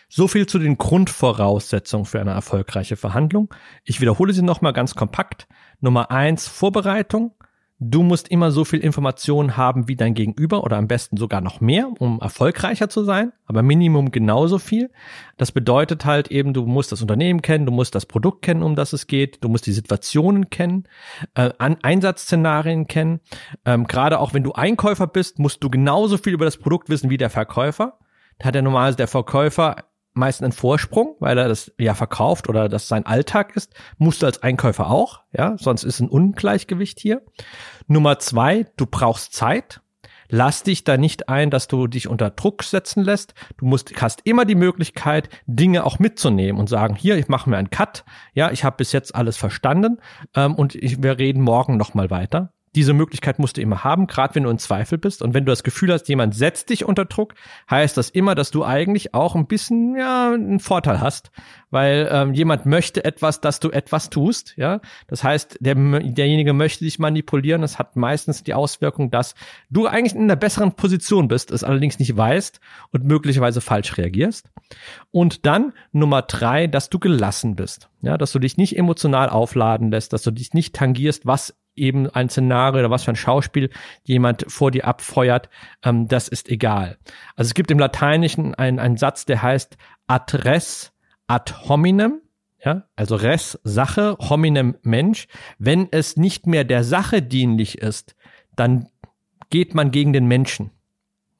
So 0.09 0.27
viel 0.27 0.45
zu 0.45 0.59
den 0.59 0.77
Grundvoraussetzungen 0.77 2.05
für 2.05 2.21
eine 2.21 2.31
erfolgreiche 2.31 2.95
Verhandlung. 2.95 3.53
Ich 3.83 4.01
wiederhole 4.01 4.33
sie 4.33 4.43
nochmal 4.43 4.73
ganz 4.73 4.95
kompakt. 4.95 5.47
Nummer 5.79 6.11
eins, 6.11 6.47
Vorbereitung. 6.47 7.31
Du 7.77 8.03
musst 8.03 8.29
immer 8.29 8.51
so 8.51 8.63
viel 8.63 8.79
Informationen 8.79 9.57
haben 9.57 9.89
wie 9.89 9.97
dein 9.97 10.13
Gegenüber 10.13 10.63
oder 10.63 10.77
am 10.77 10.87
besten 10.87 11.17
sogar 11.17 11.41
noch 11.41 11.59
mehr, 11.59 11.89
um 11.99 12.21
erfolgreicher 12.21 12.87
zu 12.87 13.03
sein, 13.03 13.33
aber 13.47 13.63
Minimum 13.63 14.11
genauso 14.11 14.59
viel. 14.59 14.91
Das 15.35 15.51
bedeutet 15.51 16.05
halt 16.05 16.29
eben, 16.31 16.53
du 16.53 16.65
musst 16.65 16.93
das 16.93 17.01
Unternehmen 17.01 17.41
kennen, 17.41 17.65
du 17.65 17.73
musst 17.73 17.93
das 17.93 18.05
Produkt 18.05 18.43
kennen, 18.43 18.63
um 18.63 18.77
das 18.77 18.93
es 18.93 19.07
geht, 19.07 19.43
du 19.43 19.49
musst 19.49 19.65
die 19.65 19.73
Situationen 19.73 20.49
kennen, 20.49 20.87
äh, 21.33 21.51
Einsatzszenarien 21.57 22.87
kennen. 22.87 23.19
Ähm, 23.65 23.87
Gerade 23.87 24.21
auch 24.21 24.33
wenn 24.33 24.43
du 24.43 24.53
Einkäufer 24.53 25.07
bist, 25.07 25.37
musst 25.39 25.61
du 25.61 25.69
genauso 25.69 26.17
viel 26.17 26.33
über 26.33 26.45
das 26.45 26.55
Produkt 26.55 26.87
wissen 26.87 27.09
wie 27.09 27.17
der 27.17 27.29
Verkäufer. 27.29 27.99
Da 28.39 28.47
hat 28.47 28.55
ja 28.55 28.61
normalerweise 28.61 28.97
der 28.97 29.09
Verkäufer 29.09 29.75
meist 30.15 30.41
einen 30.41 30.51
Vorsprung, 30.51 31.15
weil 31.19 31.37
er 31.37 31.47
das 31.47 31.71
ja 31.77 31.93
verkauft 31.93 32.49
oder 32.49 32.69
das 32.69 32.87
sein 32.87 33.05
Alltag 33.05 33.55
ist. 33.55 33.73
Musst 33.97 34.21
du 34.21 34.25
als 34.25 34.41
Einkäufer 34.41 34.89
auch, 34.89 35.21
ja, 35.31 35.55
sonst 35.57 35.83
ist 35.83 35.99
ein 35.99 36.09
Ungleichgewicht 36.09 36.99
hier. 36.99 37.21
Nummer 37.87 38.17
zwei, 38.19 38.65
du 38.77 38.85
brauchst 38.85 39.33
Zeit. 39.33 39.81
Lass 40.27 40.63
dich 40.63 40.83
da 40.83 40.97
nicht 40.97 41.29
ein, 41.29 41.51
dass 41.51 41.67
du 41.67 41.85
dich 41.85 42.07
unter 42.07 42.31
Druck 42.31 42.63
setzen 42.63 43.03
lässt. 43.03 43.35
Du 43.57 43.65
musst, 43.65 44.01
hast 44.01 44.21
immer 44.23 44.45
die 44.45 44.55
Möglichkeit, 44.55 45.29
Dinge 45.45 45.83
auch 45.83 45.99
mitzunehmen 45.99 46.59
und 46.59 46.67
sagen, 46.67 46.95
hier, 46.95 47.17
ich 47.17 47.27
mache 47.27 47.47
mir 47.47 47.57
einen 47.57 47.69
Cut. 47.69 48.05
Ja, 48.33 48.49
ich 48.49 48.63
habe 48.63 48.77
bis 48.77 48.91
jetzt 48.91 49.13
alles 49.13 49.37
verstanden 49.37 49.99
ähm, 50.33 50.55
und 50.55 50.73
ich, 50.73 51.03
wir 51.03 51.19
reden 51.19 51.43
morgen 51.43 51.77
nochmal 51.77 52.09
weiter 52.09 52.51
diese 52.75 52.93
Möglichkeit 52.93 53.39
musst 53.39 53.57
du 53.57 53.61
immer 53.61 53.83
haben, 53.83 54.05
gerade 54.05 54.35
wenn 54.35 54.43
du 54.43 54.49
in 54.49 54.57
Zweifel 54.57 54.97
bist. 54.97 55.21
Und 55.21 55.33
wenn 55.33 55.45
du 55.45 55.51
das 55.51 55.63
Gefühl 55.63 55.93
hast, 55.93 56.09
jemand 56.09 56.35
setzt 56.35 56.69
dich 56.69 56.85
unter 56.85 57.05
Druck, 57.05 57.33
heißt 57.69 57.95
das 57.95 58.09
immer, 58.09 58.35
dass 58.35 58.51
du 58.51 58.65
eigentlich 58.65 59.13
auch 59.13 59.35
ein 59.35 59.47
bisschen 59.47 59.95
ja 59.95 60.33
einen 60.33 60.59
Vorteil 60.59 60.99
hast, 60.99 61.31
weil 61.71 62.09
ähm, 62.11 62.33
jemand 62.33 62.65
möchte 62.65 63.05
etwas, 63.05 63.39
dass 63.39 63.61
du 63.61 63.71
etwas 63.71 64.09
tust. 64.09 64.53
Ja, 64.57 64.81
das 65.07 65.23
heißt, 65.23 65.57
der, 65.61 65.75
derjenige 65.75 66.53
möchte 66.53 66.83
dich 66.83 66.99
manipulieren. 66.99 67.61
Das 67.61 67.79
hat 67.79 67.95
meistens 67.95 68.43
die 68.43 68.53
Auswirkung, 68.53 69.09
dass 69.09 69.35
du 69.69 69.87
eigentlich 69.87 70.15
in 70.15 70.23
einer 70.23 70.35
besseren 70.35 70.73
Position 70.73 71.29
bist, 71.29 71.51
es 71.51 71.63
allerdings 71.63 71.97
nicht 71.99 72.15
weißt 72.15 72.59
und 72.91 73.05
möglicherweise 73.05 73.61
falsch 73.61 73.97
reagierst. 73.97 74.49
Und 75.11 75.45
dann 75.45 75.73
Nummer 75.93 76.23
drei, 76.23 76.67
dass 76.67 76.89
du 76.89 76.99
gelassen 76.99 77.55
bist. 77.55 77.89
Ja, 78.01 78.17
dass 78.17 78.33
du 78.33 78.39
dich 78.39 78.57
nicht 78.57 78.77
emotional 78.77 79.29
aufladen 79.29 79.91
lässt, 79.91 80.13
dass 80.13 80.23
du 80.23 80.31
dich 80.31 80.53
nicht 80.53 80.75
tangierst, 80.75 81.25
was 81.25 81.55
eben 81.75 82.09
ein 82.09 82.29
Szenario 82.29 82.79
oder 82.79 82.89
was 82.89 83.03
für 83.03 83.11
ein 83.11 83.15
Schauspiel 83.15 83.69
jemand 84.03 84.45
vor 84.47 84.71
dir 84.71 84.85
abfeuert, 84.85 85.49
ähm, 85.83 86.07
das 86.07 86.27
ist 86.27 86.49
egal. 86.49 86.97
Also 87.35 87.49
es 87.49 87.53
gibt 87.53 87.71
im 87.71 87.79
Lateinischen 87.79 88.55
einen, 88.55 88.79
einen 88.79 88.97
Satz, 88.97 89.25
der 89.25 89.41
heißt 89.41 89.77
ad 90.07 90.37
res 90.45 90.93
ad 91.27 91.53
hominem, 91.67 92.21
ja, 92.63 92.83
also 92.95 93.15
res 93.15 93.59
Sache, 93.63 94.17
hominem 94.19 94.75
Mensch. 94.81 95.27
Wenn 95.57 95.87
es 95.91 96.17
nicht 96.17 96.47
mehr 96.47 96.63
der 96.63 96.83
Sache 96.83 97.21
dienlich 97.21 97.79
ist, 97.79 98.15
dann 98.55 98.87
geht 99.49 99.75
man 99.75 99.91
gegen 99.91 100.13
den 100.13 100.25
Menschen. 100.25 100.71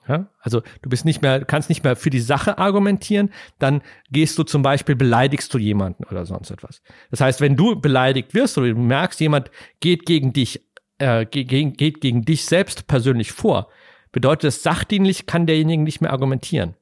Ja? 0.08 0.28
Also 0.40 0.62
du 0.82 0.90
bist 0.90 1.06
nicht 1.06 1.22
mehr, 1.22 1.44
kannst 1.46 1.70
nicht 1.70 1.84
mehr 1.84 1.96
für 1.96 2.10
die 2.10 2.20
Sache 2.20 2.58
argumentieren, 2.58 3.32
dann 3.60 3.82
gehst 4.12 4.38
du 4.38 4.44
zum 4.44 4.62
Beispiel, 4.62 4.96
beleidigst 4.96 5.54
du 5.54 5.58
jemanden 5.58 6.04
oder 6.06 6.26
sonst 6.26 6.52
etwas. 6.52 6.82
Das 7.12 7.22
heißt, 7.22 7.42
wenn 7.42 7.56
du 7.56 7.80
beleidigt 7.80 8.34
wirst 8.34 8.58
oder 8.58 8.70
du 8.70 8.80
merkst, 8.80 9.20
jemand 9.20 9.52
geht 9.80 10.06
gegen 10.06 10.34
dich, 10.34 10.62
äh, 11.00 11.26
gegen, 11.26 11.74
geht 11.74 12.02
gegen 12.02 12.24
dich 12.24 12.46
selbst 12.46 12.88
persönlich 12.88 13.32
vor, 13.32 13.70
bedeutet 14.12 14.46
das, 14.46 14.64
sachdienlich 14.64 15.26
kann 15.26 15.46
derjenige 15.46 15.84
nicht 15.84 16.02
mehr 16.02 16.12
argumentieren. 16.12 16.76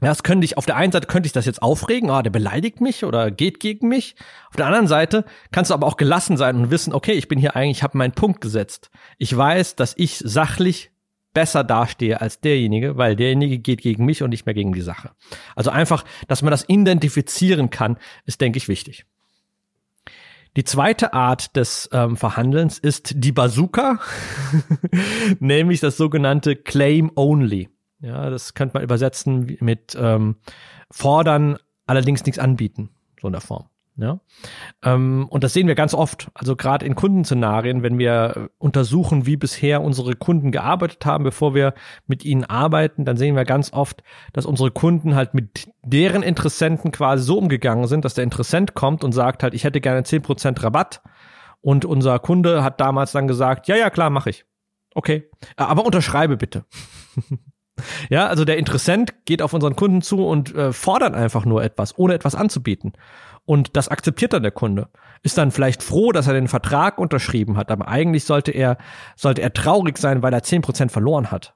Ja, 0.00 0.08
das 0.08 0.24
könnte 0.24 0.44
ich, 0.44 0.58
auf 0.58 0.66
der 0.66 0.76
einen 0.76 0.90
Seite 0.90 1.06
könnte 1.06 1.28
ich 1.28 1.32
das 1.32 1.46
jetzt 1.46 1.62
aufregen, 1.62 2.10
ah, 2.10 2.22
der 2.22 2.30
beleidigt 2.30 2.80
mich 2.80 3.04
oder 3.04 3.30
geht 3.30 3.60
gegen 3.60 3.86
mich. 3.86 4.16
Auf 4.50 4.56
der 4.56 4.66
anderen 4.66 4.88
Seite 4.88 5.24
kannst 5.52 5.70
du 5.70 5.74
aber 5.74 5.86
auch 5.86 5.96
gelassen 5.96 6.36
sein 6.36 6.56
und 6.56 6.70
wissen, 6.72 6.92
okay, 6.92 7.12
ich 7.12 7.28
bin 7.28 7.38
hier 7.38 7.54
eigentlich, 7.54 7.78
ich 7.78 7.82
habe 7.84 7.96
meinen 7.96 8.12
Punkt 8.12 8.40
gesetzt. 8.40 8.90
Ich 9.18 9.36
weiß, 9.36 9.76
dass 9.76 9.94
ich 9.96 10.18
sachlich 10.18 10.91
besser 11.32 11.64
dastehe 11.64 12.20
als 12.20 12.40
derjenige, 12.40 12.96
weil 12.96 13.16
derjenige 13.16 13.58
geht 13.58 13.80
gegen 13.80 14.04
mich 14.04 14.22
und 14.22 14.30
nicht 14.30 14.46
mehr 14.46 14.54
gegen 14.54 14.72
die 14.72 14.80
Sache. 14.82 15.10
Also 15.56 15.70
einfach, 15.70 16.04
dass 16.28 16.42
man 16.42 16.50
das 16.50 16.68
identifizieren 16.68 17.70
kann, 17.70 17.96
ist, 18.24 18.40
denke 18.40 18.58
ich, 18.58 18.68
wichtig. 18.68 19.06
Die 20.56 20.64
zweite 20.64 21.14
Art 21.14 21.56
des 21.56 21.88
ähm, 21.92 22.16
Verhandelns 22.16 22.78
ist 22.78 23.14
die 23.16 23.32
Bazooka, 23.32 24.00
nämlich 25.40 25.80
das 25.80 25.96
sogenannte 25.96 26.56
Claim 26.56 27.10
Only. 27.16 27.70
Ja, 28.00 28.28
das 28.28 28.52
könnte 28.52 28.74
man 28.74 28.82
übersetzen 28.82 29.56
mit 29.60 29.96
ähm, 29.98 30.36
fordern, 30.90 31.56
allerdings 31.86 32.24
nichts 32.26 32.38
anbieten, 32.38 32.90
so 33.20 33.28
in 33.28 33.32
der 33.32 33.40
Form. 33.40 33.68
Ja? 33.96 34.20
Ähm, 34.82 35.26
und 35.28 35.44
das 35.44 35.52
sehen 35.52 35.66
wir 35.66 35.74
ganz 35.74 35.94
oft. 35.94 36.30
Also 36.34 36.56
gerade 36.56 36.86
in 36.86 36.94
Kundenszenarien, 36.94 37.82
wenn 37.82 37.98
wir 37.98 38.50
untersuchen, 38.58 39.26
wie 39.26 39.36
bisher 39.36 39.82
unsere 39.82 40.16
Kunden 40.16 40.50
gearbeitet 40.50 41.04
haben, 41.04 41.24
bevor 41.24 41.54
wir 41.54 41.74
mit 42.06 42.24
ihnen 42.24 42.44
arbeiten, 42.44 43.04
dann 43.04 43.16
sehen 43.16 43.36
wir 43.36 43.44
ganz 43.44 43.72
oft, 43.72 44.02
dass 44.32 44.46
unsere 44.46 44.70
Kunden 44.70 45.14
halt 45.14 45.34
mit 45.34 45.68
deren 45.82 46.22
Interessenten 46.22 46.90
quasi 46.90 47.24
so 47.24 47.38
umgegangen 47.38 47.86
sind, 47.86 48.04
dass 48.04 48.14
der 48.14 48.24
Interessent 48.24 48.74
kommt 48.74 49.04
und 49.04 49.12
sagt 49.12 49.42
halt, 49.42 49.54
ich 49.54 49.64
hätte 49.64 49.80
gerne 49.80 50.04
zehn 50.04 50.22
Prozent 50.22 50.62
Rabatt. 50.62 51.02
Und 51.60 51.84
unser 51.84 52.18
Kunde 52.18 52.64
hat 52.64 52.80
damals 52.80 53.12
dann 53.12 53.28
gesagt, 53.28 53.68
ja, 53.68 53.76
ja, 53.76 53.90
klar, 53.90 54.10
mache 54.10 54.30
ich. 54.30 54.44
Okay, 54.94 55.30
aber 55.56 55.86
unterschreibe 55.86 56.36
bitte. 56.36 56.64
ja, 58.10 58.26
also 58.26 58.44
der 58.44 58.58
Interessent 58.58 59.24
geht 59.24 59.42
auf 59.42 59.52
unseren 59.52 59.76
Kunden 59.76 60.02
zu 60.02 60.26
und 60.26 60.54
äh, 60.54 60.72
fordert 60.72 61.14
einfach 61.14 61.44
nur 61.44 61.62
etwas, 61.62 61.98
ohne 61.98 62.14
etwas 62.14 62.34
anzubieten. 62.34 62.92
Und 63.44 63.76
das 63.76 63.88
akzeptiert 63.88 64.32
dann 64.32 64.42
der 64.42 64.52
Kunde. 64.52 64.88
Ist 65.22 65.38
dann 65.38 65.50
vielleicht 65.50 65.82
froh, 65.82 66.12
dass 66.12 66.26
er 66.26 66.34
den 66.34 66.48
Vertrag 66.48 66.98
unterschrieben 66.98 67.56
hat, 67.56 67.70
aber 67.70 67.88
eigentlich 67.88 68.24
sollte 68.24 68.52
er, 68.52 68.78
sollte 69.16 69.42
er 69.42 69.52
traurig 69.52 69.98
sein, 69.98 70.22
weil 70.22 70.32
er 70.32 70.42
zehn 70.42 70.62
Prozent 70.62 70.92
verloren 70.92 71.30
hat. 71.30 71.54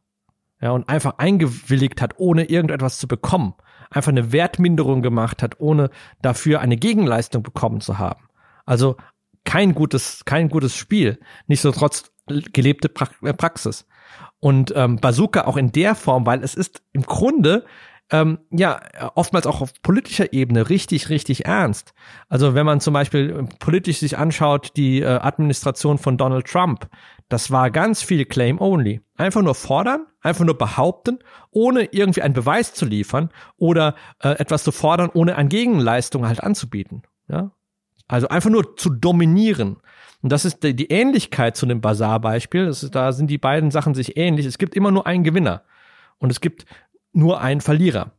Ja, 0.60 0.70
und 0.70 0.88
einfach 0.88 1.18
eingewilligt 1.18 2.00
hat, 2.00 2.14
ohne 2.16 2.44
irgendetwas 2.44 2.98
zu 2.98 3.06
bekommen. 3.06 3.54
Einfach 3.90 4.10
eine 4.10 4.32
Wertminderung 4.32 5.02
gemacht 5.02 5.42
hat, 5.42 5.60
ohne 5.60 5.90
dafür 6.22 6.60
eine 6.60 6.76
Gegenleistung 6.76 7.42
bekommen 7.42 7.80
zu 7.80 7.98
haben. 7.98 8.24
Also 8.64 8.96
kein 9.44 9.74
gutes, 9.74 10.24
kein 10.24 10.48
gutes 10.48 10.74
Spiel. 10.74 11.20
Nicht 11.46 11.60
so 11.60 11.72
trotz 11.72 12.10
gelebte 12.26 12.90
äh, 13.22 13.32
Praxis. 13.32 13.86
Und 14.40 14.72
ähm, 14.76 14.96
Bazooka 14.96 15.46
auch 15.46 15.56
in 15.56 15.72
der 15.72 15.94
Form, 15.94 16.26
weil 16.26 16.42
es 16.42 16.54
ist 16.54 16.82
im 16.92 17.02
Grunde 17.02 17.64
ähm, 18.12 18.38
ja, 18.50 18.80
oftmals 19.14 19.46
auch 19.46 19.60
auf 19.60 19.72
politischer 19.82 20.32
Ebene 20.32 20.68
richtig, 20.68 21.08
richtig 21.08 21.46
ernst. 21.46 21.92
Also 22.28 22.54
wenn 22.54 22.64
man 22.64 22.80
zum 22.80 22.94
Beispiel 22.94 23.30
äh, 23.30 23.56
politisch 23.58 23.98
sich 23.98 24.16
anschaut, 24.16 24.72
die 24.76 25.00
äh, 25.00 25.06
Administration 25.06 25.98
von 25.98 26.16
Donald 26.16 26.46
Trump, 26.46 26.88
das 27.28 27.50
war 27.50 27.70
ganz 27.70 28.02
viel 28.02 28.24
Claim 28.24 28.60
Only. 28.60 29.00
Einfach 29.16 29.42
nur 29.42 29.56
fordern, 29.56 30.06
einfach 30.20 30.44
nur 30.44 30.56
behaupten, 30.56 31.18
ohne 31.50 31.84
irgendwie 31.92 32.22
einen 32.22 32.34
Beweis 32.34 32.74
zu 32.74 32.86
liefern 32.86 33.30
oder 33.56 33.96
äh, 34.22 34.30
etwas 34.38 34.62
zu 34.62 34.70
fordern, 34.70 35.10
ohne 35.12 35.34
eine 35.34 35.48
Gegenleistung 35.48 36.28
halt 36.28 36.42
anzubieten. 36.42 37.02
Ja? 37.28 37.50
Also 38.06 38.28
einfach 38.28 38.50
nur 38.50 38.76
zu 38.76 38.90
dominieren. 38.90 39.78
Und 40.22 40.32
das 40.32 40.44
ist 40.44 40.62
die, 40.62 40.90
Ähnlichkeit 40.90 41.56
zu 41.56 41.66
dem 41.66 41.80
Bazar-Beispiel. 41.80 42.72
Da 42.90 43.12
sind 43.12 43.28
die 43.28 43.38
beiden 43.38 43.70
Sachen 43.70 43.94
sich 43.94 44.16
ähnlich. 44.16 44.46
Es 44.46 44.58
gibt 44.58 44.74
immer 44.74 44.90
nur 44.90 45.06
einen 45.06 45.24
Gewinner. 45.24 45.62
Und 46.18 46.30
es 46.30 46.40
gibt 46.40 46.64
nur 47.12 47.40
ein 47.40 47.60
Verlierer. 47.60 48.12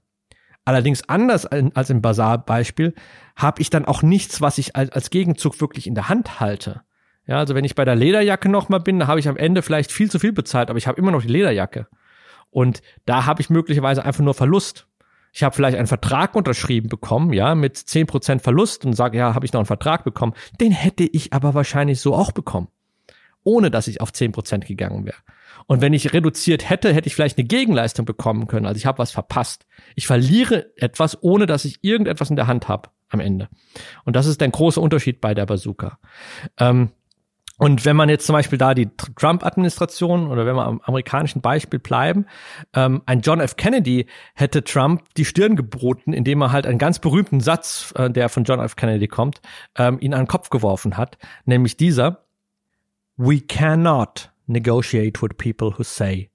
Allerdings 0.66 1.08
anders 1.08 1.46
als 1.46 1.90
im 1.90 2.02
Basar-Beispiel 2.02 2.94
habe 3.36 3.62
ich 3.62 3.70
dann 3.70 3.86
auch 3.86 4.02
nichts, 4.02 4.42
was 4.42 4.58
ich 4.58 4.76
als, 4.76 4.92
als 4.92 5.10
Gegenzug 5.10 5.62
wirklich 5.62 5.88
in 5.88 5.96
der 5.96 6.10
Hand 6.10 6.40
halte. 6.40 6.82
Ja, 7.26 7.40
also 7.40 7.56
wenn 7.56 7.66
ich 7.66 7.76
bei 7.76 7.86
der 7.86 7.96
Lederjacke 7.96 8.50
nochmal 8.50 8.80
bin, 8.80 9.00
da 9.00 9.08
habe 9.08 9.20
ich 9.20 9.28
am 9.28 9.38
Ende 9.38 9.62
vielleicht 9.62 9.92
viel 9.92 10.10
zu 10.10 10.20
viel 10.20 10.34
bezahlt, 10.34 10.70
aber 10.70 10.78
ich 10.78 10.88
habe 10.88 11.00
immer 11.00 11.12
noch 11.12 11.22
die 11.22 11.28
Lederjacke. 11.28 11.88
Und 12.50 12.82
da 13.06 13.26
habe 13.26 13.42
ich 13.42 13.50
möglicherweise 13.50 14.04
einfach 14.04 14.24
nur 14.24 14.34
Verlust. 14.34 14.87
Ich 15.38 15.44
habe 15.44 15.56
vielleicht 15.56 15.78
einen 15.78 15.86
Vertrag 15.86 16.34
unterschrieben 16.34 16.90
bekommen, 16.90 17.32
ja, 17.32 17.54
mit 17.54 17.78
zehn 17.78 18.08
Prozent 18.08 18.42
Verlust 18.42 18.86
und 18.86 18.94
sage, 18.94 19.20
ja, 19.20 19.36
habe 19.36 19.46
ich 19.46 19.54
noch 19.54 19.60
einen 19.60 19.68
Vertrag 19.68 20.04
bekommen. 20.04 20.34
Den 20.60 20.72
hätte 20.72 21.04
ich 21.04 21.32
aber 21.32 21.54
wahrscheinlich 21.54 22.02
so 22.02 22.16
auch 22.16 22.32
bekommen, 22.32 22.70
ohne 23.44 23.70
dass 23.70 23.88
ich 23.88 24.02
auf 24.02 24.12
zehn 24.12 24.32
Prozent 24.32 24.66
gegangen 24.66 25.06
wäre. 25.06 25.18
Und 25.68 25.80
wenn 25.80 25.94
ich 25.94 26.12
reduziert 26.12 26.68
hätte, 26.68 26.92
hätte 26.92 27.06
ich 27.06 27.14
vielleicht 27.14 27.38
eine 27.38 27.46
Gegenleistung 27.46 28.04
bekommen 28.04 28.48
können. 28.48 28.66
Also 28.66 28.78
ich 28.80 28.88
habe 28.88 28.98
was 28.98 29.12
verpasst. 29.12 29.68
Ich 29.94 30.08
verliere 30.08 30.72
etwas, 30.76 31.22
ohne 31.22 31.46
dass 31.46 31.66
ich 31.66 31.84
irgendetwas 31.84 32.32
in 32.32 32.36
der 32.36 32.48
Hand 32.48 32.68
habe 32.68 32.90
am 33.10 33.20
Ende. 33.20 33.48
Und 34.06 34.16
das 34.16 34.26
ist 34.26 34.42
der 34.42 34.50
große 34.50 34.82
Unterschied 34.82 35.22
bei 35.22 35.36
der 35.36 35.46
Bazooka. 35.46 36.00
Ähm, 36.60 36.90
und 37.60 37.86
wenn 37.86 37.96
man 37.96 38.08
jetzt 38.08 38.28
zum 38.28 38.34
Beispiel 38.34 38.60
da 38.60 38.76
die 38.76 38.88
Trump-Administration 38.96 40.28
oder 40.30 40.46
wenn 40.46 40.56
wir 40.56 40.66
am 40.66 40.80
amerikanischen 40.82 41.42
Beispiel 41.42 41.80
bleiben, 41.80 42.28
ähm, 42.74 43.02
ein 43.08 43.22
John 43.22 43.40
F. 43.40 43.56
Kennedy 43.56 44.06
hätte 44.36 44.64
Trump 44.64 45.14
die 45.16 45.26
Stirn 45.26 45.56
geboten, 45.56 46.14
indem 46.14 46.42
er 46.42 46.52
halt 46.52 46.68
einen 46.68 46.78
ganz 46.78 47.00
berühmten 47.00 47.40
Satz, 47.40 47.94
äh, 47.98 48.12
der 48.12 48.30
von 48.30 48.44
John 48.44 48.60
F. 48.60 48.76
Kennedy 48.76 49.08
kommt, 49.08 49.42
ähm, 49.76 49.98
ihn 50.00 50.14
an 50.14 50.22
den 50.22 50.28
Kopf 50.28 50.52
geworfen 50.52 50.98
hat, 50.98 51.18
nämlich 51.46 51.78
dieser, 51.78 52.26
We 53.18 53.42
cannot 53.42 54.32
negotiate 54.46 55.20
with 55.24 55.32
people 55.38 55.76
who 55.76 55.84
say, 55.84 56.30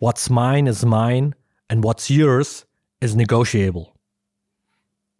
what's 0.00 0.28
mine 0.28 0.68
is 0.68 0.84
mine 0.84 1.36
and 1.68 1.84
what's 1.84 2.08
yours 2.08 2.66
is 2.98 3.14
negotiable. 3.14 3.92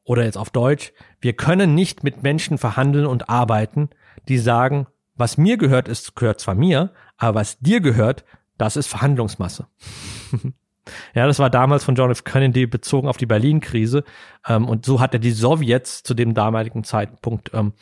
Oder 0.02 0.24
jetzt 0.24 0.38
auf 0.38 0.50
Deutsch, 0.50 0.92
wir 1.20 1.34
können 1.34 1.76
nicht 1.76 2.02
mit 2.02 2.24
Menschen 2.24 2.58
verhandeln 2.58 3.06
und 3.06 3.28
arbeiten, 3.28 3.90
die 4.28 4.38
sagen, 4.38 4.86
was 5.14 5.36
mir 5.36 5.56
gehört, 5.56 5.88
ist, 5.88 6.16
gehört 6.16 6.40
zwar 6.40 6.54
mir, 6.54 6.92
aber 7.16 7.40
was 7.40 7.58
dir 7.58 7.80
gehört, 7.80 8.24
das 8.56 8.76
ist 8.76 8.86
Verhandlungsmasse. 8.86 9.66
ja, 11.14 11.26
das 11.26 11.38
war 11.38 11.50
damals 11.50 11.84
von 11.84 11.94
John 11.94 12.10
F. 12.10 12.24
Kennedy 12.24 12.66
bezogen 12.66 13.08
auf 13.08 13.16
die 13.16 13.26
Berlin-Krise. 13.26 14.04
Ähm, 14.46 14.68
und 14.68 14.84
so 14.84 15.00
hat 15.00 15.14
er 15.14 15.20
die 15.20 15.30
Sowjets 15.30 16.02
zu 16.02 16.14
dem 16.14 16.34
damaligen 16.34 16.84
Zeitpunkt 16.84 17.50
ähm, 17.54 17.72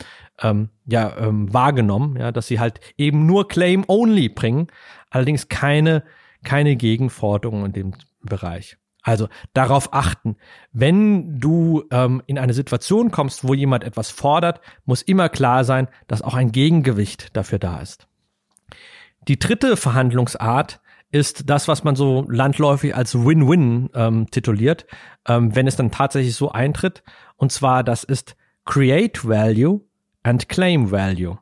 ähm, 0.40 0.70
ja, 0.86 1.16
ähm, 1.18 1.52
wahrgenommen, 1.52 2.16
ja, 2.16 2.32
dass 2.32 2.46
sie 2.46 2.60
halt 2.60 2.80
eben 2.96 3.26
nur 3.26 3.48
Claim 3.48 3.84
Only 3.86 4.28
bringen, 4.28 4.68
allerdings 5.10 5.48
keine, 5.48 6.02
keine 6.44 6.76
Gegenforderungen 6.76 7.66
in 7.66 7.72
dem 7.72 7.94
Bereich. 8.22 8.78
Also 9.06 9.28
darauf 9.54 9.94
achten. 9.94 10.36
Wenn 10.72 11.38
du 11.38 11.84
ähm, 11.92 12.24
in 12.26 12.38
eine 12.38 12.54
Situation 12.54 13.12
kommst, 13.12 13.46
wo 13.46 13.54
jemand 13.54 13.84
etwas 13.84 14.10
fordert, 14.10 14.60
muss 14.84 15.00
immer 15.00 15.28
klar 15.28 15.62
sein, 15.62 15.86
dass 16.08 16.22
auch 16.22 16.34
ein 16.34 16.50
Gegengewicht 16.50 17.36
dafür 17.36 17.60
da 17.60 17.78
ist. 17.78 18.08
Die 19.28 19.38
dritte 19.38 19.76
Verhandlungsart 19.76 20.80
ist 21.12 21.48
das, 21.48 21.68
was 21.68 21.84
man 21.84 21.94
so 21.94 22.26
landläufig 22.28 22.96
als 22.96 23.14
Win-Win 23.14 23.90
ähm, 23.94 24.28
tituliert, 24.32 24.86
ähm, 25.28 25.54
wenn 25.54 25.68
es 25.68 25.76
dann 25.76 25.92
tatsächlich 25.92 26.34
so 26.34 26.50
eintritt. 26.50 27.04
Und 27.36 27.52
zwar, 27.52 27.84
das 27.84 28.02
ist 28.02 28.34
Create 28.64 29.24
Value 29.24 29.82
and 30.24 30.48
Claim 30.48 30.90
Value. 30.90 31.38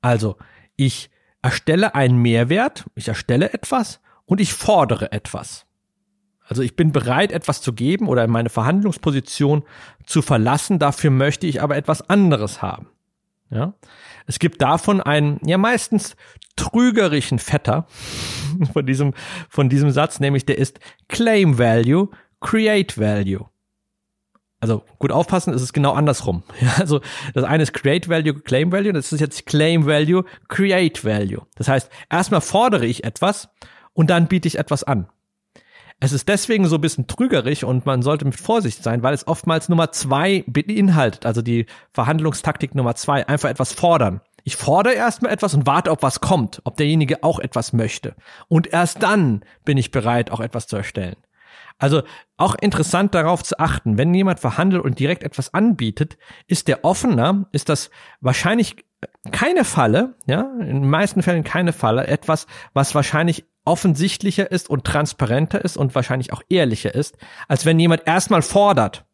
Also, 0.00 0.36
ich 0.74 1.10
erstelle 1.42 1.94
einen 1.94 2.18
Mehrwert, 2.18 2.86
ich 2.96 3.06
erstelle 3.06 3.52
etwas 3.52 4.00
und 4.24 4.40
ich 4.40 4.52
fordere 4.52 5.12
etwas. 5.12 5.67
Also 6.48 6.62
ich 6.62 6.76
bin 6.76 6.92
bereit, 6.92 7.30
etwas 7.30 7.60
zu 7.60 7.72
geben 7.74 8.08
oder 8.08 8.26
meine 8.26 8.48
Verhandlungsposition 8.48 9.64
zu 10.06 10.22
verlassen. 10.22 10.78
Dafür 10.78 11.10
möchte 11.10 11.46
ich 11.46 11.62
aber 11.62 11.76
etwas 11.76 12.08
anderes 12.08 12.62
haben. 12.62 12.88
Ja. 13.50 13.74
Es 14.26 14.38
gibt 14.38 14.60
davon 14.60 15.00
einen, 15.00 15.40
ja 15.44 15.58
meistens 15.58 16.16
trügerischen 16.56 17.38
Vetter 17.38 17.86
von 18.72 18.84
diesem, 18.86 19.14
von 19.48 19.68
diesem 19.68 19.90
Satz, 19.90 20.20
nämlich 20.20 20.46
der 20.46 20.58
ist 20.58 20.80
Claim 21.08 21.58
Value, 21.58 22.08
Create 22.40 22.98
Value. 22.98 23.46
Also 24.60 24.82
gut 24.98 25.12
aufpassen, 25.12 25.54
es 25.54 25.62
ist 25.62 25.72
genau 25.72 25.92
andersrum. 25.92 26.42
Ja, 26.60 26.74
also 26.78 27.00
das 27.34 27.44
eine 27.44 27.62
ist 27.62 27.74
Create 27.74 28.08
Value, 28.08 28.34
Claim 28.34 28.72
Value, 28.72 28.92
das 28.92 29.12
ist 29.12 29.20
jetzt 29.20 29.46
Claim 29.46 29.86
Value, 29.86 30.24
Create 30.48 31.04
Value. 31.04 31.42
Das 31.54 31.68
heißt, 31.68 31.90
erstmal 32.10 32.40
fordere 32.40 32.86
ich 32.86 33.04
etwas 33.04 33.48
und 33.92 34.10
dann 34.10 34.28
biete 34.28 34.48
ich 34.48 34.58
etwas 34.58 34.82
an. 34.82 35.08
Es 36.00 36.12
ist 36.12 36.28
deswegen 36.28 36.66
so 36.66 36.76
ein 36.76 36.80
bisschen 36.80 37.08
trügerisch 37.08 37.64
und 37.64 37.84
man 37.84 38.02
sollte 38.02 38.24
mit 38.24 38.36
Vorsicht 38.36 38.84
sein, 38.84 39.02
weil 39.02 39.14
es 39.14 39.26
oftmals 39.26 39.68
Nummer 39.68 39.90
zwei 39.90 40.44
beinhaltet, 40.46 41.26
also 41.26 41.42
die 41.42 41.66
Verhandlungstaktik 41.92 42.74
Nummer 42.76 42.94
zwei, 42.94 43.26
einfach 43.26 43.48
etwas 43.48 43.72
fordern. 43.72 44.20
Ich 44.44 44.56
fordere 44.56 44.94
erstmal 44.94 45.32
etwas 45.32 45.54
und 45.54 45.66
warte, 45.66 45.90
ob 45.90 46.02
was 46.02 46.20
kommt, 46.20 46.62
ob 46.64 46.76
derjenige 46.76 47.24
auch 47.24 47.40
etwas 47.40 47.72
möchte. 47.72 48.14
Und 48.46 48.68
erst 48.72 49.02
dann 49.02 49.44
bin 49.64 49.76
ich 49.76 49.90
bereit, 49.90 50.30
auch 50.30 50.40
etwas 50.40 50.68
zu 50.68 50.76
erstellen. 50.76 51.16
Also 51.78 52.02
auch 52.36 52.54
interessant 52.54 53.14
darauf 53.14 53.42
zu 53.42 53.58
achten, 53.58 53.98
wenn 53.98 54.14
jemand 54.14 54.40
verhandelt 54.40 54.84
und 54.84 54.98
direkt 54.98 55.22
etwas 55.24 55.52
anbietet, 55.52 56.16
ist 56.46 56.68
der 56.68 56.84
offener, 56.84 57.46
ist 57.52 57.68
das 57.68 57.90
wahrscheinlich 58.20 58.84
keine 59.32 59.64
Falle, 59.64 60.14
ja, 60.26 60.50
in 60.60 60.82
den 60.82 60.90
meisten 60.90 61.22
Fällen 61.22 61.44
keine 61.44 61.72
Falle, 61.72 62.06
etwas, 62.06 62.46
was 62.72 62.94
wahrscheinlich 62.94 63.44
offensichtlicher 63.68 64.50
ist 64.50 64.70
und 64.70 64.84
transparenter 64.84 65.62
ist 65.62 65.76
und 65.76 65.94
wahrscheinlich 65.94 66.32
auch 66.32 66.42
ehrlicher 66.48 66.94
ist, 66.94 67.18
als 67.46 67.66
wenn 67.66 67.78
jemand 67.78 68.06
erstmal 68.06 68.42
fordert 68.42 69.04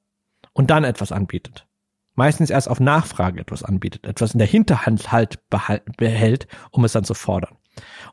und 0.53 0.71
dann 0.71 0.85
etwas 0.85 1.13
anbietet. 1.13 1.67
Meistens 2.15 2.51
erst 2.51 2.71
auf 2.71 2.79
Nachfrage 2.79 3.41
etwas 3.41 3.65
anbietet, 3.65 4.07
etwas 4.07 4.33
in 4.35 4.39
der 4.39 4.47
Hinterhand 4.47 5.11
halt 5.11 5.41
behält, 5.97 6.47
um 6.71 6.85
es 6.85 6.93
dann 6.93 7.03
zu 7.03 7.15
fordern. 7.15 7.57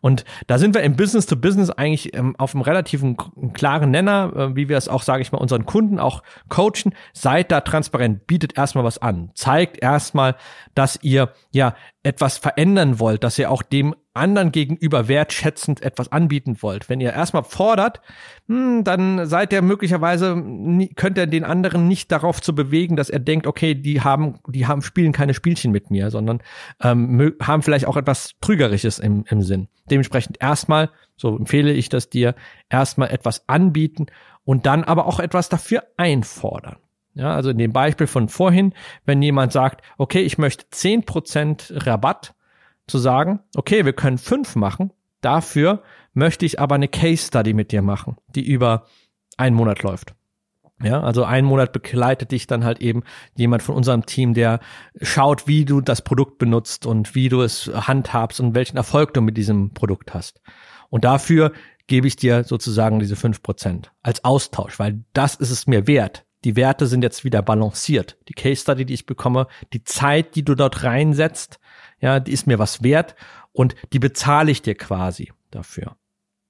Und 0.02 0.26
da 0.48 0.58
sind 0.58 0.74
wir 0.74 0.82
im 0.82 0.96
Business 0.96 1.28
to 1.28 1.36
Business 1.36 1.70
eigentlich 1.70 2.16
ähm, 2.16 2.36
auf 2.40 2.56
einem 2.56 2.64
relativen 2.64 3.16
klaren 3.54 3.92
Nenner, 3.92 4.34
äh, 4.36 4.56
wie 4.56 4.70
wir 4.70 4.78
es 4.78 4.88
auch, 4.88 5.04
sage 5.04 5.22
ich 5.22 5.32
mal, 5.32 5.38
unseren 5.38 5.68
Kunden 5.68 6.00
auch 6.00 6.24
coachen. 6.50 6.96
Seid 7.14 7.52
da 7.52 7.62
transparent, 7.62 8.26
bietet 8.26 8.58
erstmal 8.58 8.84
was 8.84 8.98
an, 8.98 9.30
zeigt 9.36 9.80
erstmal, 9.80 10.36
dass 10.74 10.98
ihr 11.04 11.34
ja 11.52 11.76
etwas 12.02 12.40
verändern 12.40 13.00
wollt, 13.00 13.24
dass 13.24 13.38
ihr 13.38 13.52
auch 13.52 13.62
dem 13.62 13.94
anderen 14.14 14.52
gegenüber 14.52 15.08
wertschätzend 15.08 15.82
etwas 15.82 16.12
anbieten 16.12 16.58
wollt. 16.62 16.90
Wenn 16.90 17.00
ihr 17.00 17.14
erstmal 17.14 17.44
fordert, 17.44 18.02
hm, 18.48 18.84
dann 18.84 19.26
seid 19.26 19.54
ihr 19.54 19.62
möglicherweise, 19.62 20.36
könnt 20.96 21.18
ihr 21.18 21.28
den 21.28 21.46
anderen 21.46 21.88
nicht 21.88 22.12
darauf 22.12 22.42
zu 22.42 22.54
bewegen, 22.54 22.96
dass 22.96 23.10
er 23.10 23.20
denkt, 23.20 23.48
okay, 23.48 23.74
die 23.74 24.02
haben, 24.02 24.40
die 24.48 24.68
haben, 24.68 24.82
spielen 24.82 25.14
keine 25.14 25.34
Spielchen 25.34 25.72
mit 25.72 25.92
mir, 25.92 26.12
sondern 26.12 26.42
ähm, 26.82 27.34
haben 27.42 27.62
vielleicht 27.62 27.86
auch 27.86 27.98
etwas 27.98 28.36
Trügerisches 28.42 29.00
im, 29.00 29.24
im 29.30 29.42
Sinn. 29.42 29.70
Dementsprechend 29.90 30.42
erstmal, 30.42 30.90
so 31.16 31.38
empfehle 31.38 31.72
ich 31.72 31.88
das 31.90 32.10
dir, 32.10 32.36
erstmal 32.70 33.12
etwas 33.12 33.48
anbieten 33.48 34.08
und 34.44 34.66
dann 34.66 34.84
aber 34.84 35.06
auch 35.06 35.20
etwas 35.20 35.48
dafür 35.48 35.84
einfordern. 35.98 36.78
Ja, 37.14 37.36
also 37.36 37.50
in 37.50 37.58
dem 37.58 37.74
Beispiel 37.74 38.08
von 38.08 38.30
vorhin, 38.30 38.74
wenn 39.06 39.22
jemand 39.22 39.52
sagt, 39.52 39.84
okay, 39.98 40.22
ich 40.22 40.38
möchte 40.38 40.66
zehn 40.70 41.04
Prozent 41.04 41.74
Rabatt, 41.76 42.34
zu 42.88 42.98
sagen, 42.98 43.40
okay, 43.56 43.86
wir 43.86 43.94
können 43.94 44.18
fünf 44.18 44.56
machen, 44.56 44.92
dafür 45.22 45.84
möchte 46.14 46.46
ich 46.46 46.60
aber 46.60 46.76
eine 46.76 46.88
Case 46.88 47.28
Study 47.28 47.54
mit 47.54 47.72
dir 47.72 47.82
machen, 47.82 48.18
die 48.36 48.46
über 48.46 48.86
einen 49.38 49.56
Monat 49.56 49.84
läuft. 49.84 50.14
Ja, 50.84 51.02
also 51.02 51.24
einen 51.24 51.48
Monat 51.48 51.74
begleitet 51.74 52.32
dich 52.32 52.48
dann 52.48 52.64
halt 52.64 52.82
eben 52.82 53.04
jemand 53.36 53.62
von 53.62 53.76
unserem 53.76 54.06
Team, 54.06 54.34
der 54.34 54.60
schaut, 55.00 55.48
wie 55.48 55.64
du 55.64 55.80
das 55.80 56.02
Produkt 56.02 56.40
benutzt 56.40 56.86
und 56.86 57.14
wie 57.14 57.30
du 57.30 57.42
es 57.42 57.70
handhabst 57.74 58.40
und 58.40 58.56
welchen 58.56 58.78
Erfolg 58.78 59.14
du 59.14 59.22
mit 59.22 59.38
diesem 59.38 59.74
Produkt 59.74 60.14
hast. 60.14 60.42
Und 60.90 61.04
dafür 61.04 61.52
gebe 61.88 62.08
ich 62.08 62.16
dir 62.16 62.44
sozusagen 62.44 63.00
diese 63.00 63.16
fünf 63.16 63.44
Prozent 63.44 63.92
als 64.02 64.24
Austausch, 64.24 64.80
weil 64.80 65.04
das 65.14 65.36
ist 65.36 65.52
es 65.52 65.68
mir 65.68 65.88
wert. 65.88 66.26
Die 66.44 66.56
Werte 66.56 66.88
sind 66.88 67.04
jetzt 67.04 67.24
wieder 67.24 67.44
balanciert. 67.44 68.18
Die 68.28 68.34
Case 68.34 68.62
Study, 68.62 68.86
die 68.86 68.96
ich 68.96 69.06
bekomme, 69.06 69.48
die 69.74 69.84
Zeit, 69.84 70.36
die 70.36 70.44
du 70.44 70.56
dort 70.56 70.84
reinsetzt, 70.84 71.60
ja, 72.02 72.20
die 72.20 72.34
ist 72.34 72.48
mir 72.48 72.60
was 72.60 72.84
wert 72.84 73.16
und 73.54 73.76
die 73.94 74.00
bezahle 74.00 74.52
ich 74.52 74.62
dir 74.62 74.76
quasi 74.76 75.32
dafür. 75.52 75.96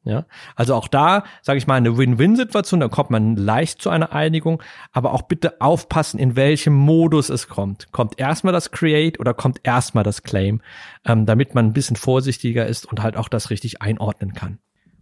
Ja, 0.04 0.26
also 0.56 0.74
auch 0.74 0.88
da 0.88 1.26
sage 1.44 1.60
ich 1.60 1.68
mal 1.68 1.76
eine 1.76 1.96
Win-Win-Situation, 1.96 2.80
da 2.80 2.88
kommt 2.88 3.12
man 3.12 3.36
leicht 3.36 3.84
zu 3.84 3.92
einer 3.92 4.14
Einigung, 4.14 4.64
aber 4.92 5.14
auch 5.14 5.22
bitte 5.22 5.62
aufpassen, 5.62 6.20
in 6.20 6.36
welchem 6.36 6.74
Modus 6.74 7.30
es 7.30 7.48
kommt. 7.48 7.92
Kommt 7.92 8.20
erstmal 8.20 8.52
das 8.52 8.72
Create 8.72 9.20
oder 9.20 9.36
kommt 9.36 9.60
erstmal 9.62 10.04
das 10.04 10.24
Claim, 10.24 10.62
ähm, 11.06 11.28
damit 11.28 11.54
man 11.54 11.68
ein 11.68 11.74
bisschen 11.74 11.98
vorsichtiger 11.98 12.66
ist 12.66 12.88
und 12.88 13.04
halt 13.04 13.16
auch 13.16 13.30
das 13.30 13.52
richtig 13.52 13.84
einordnen 13.84 14.34
kann. 14.34 14.58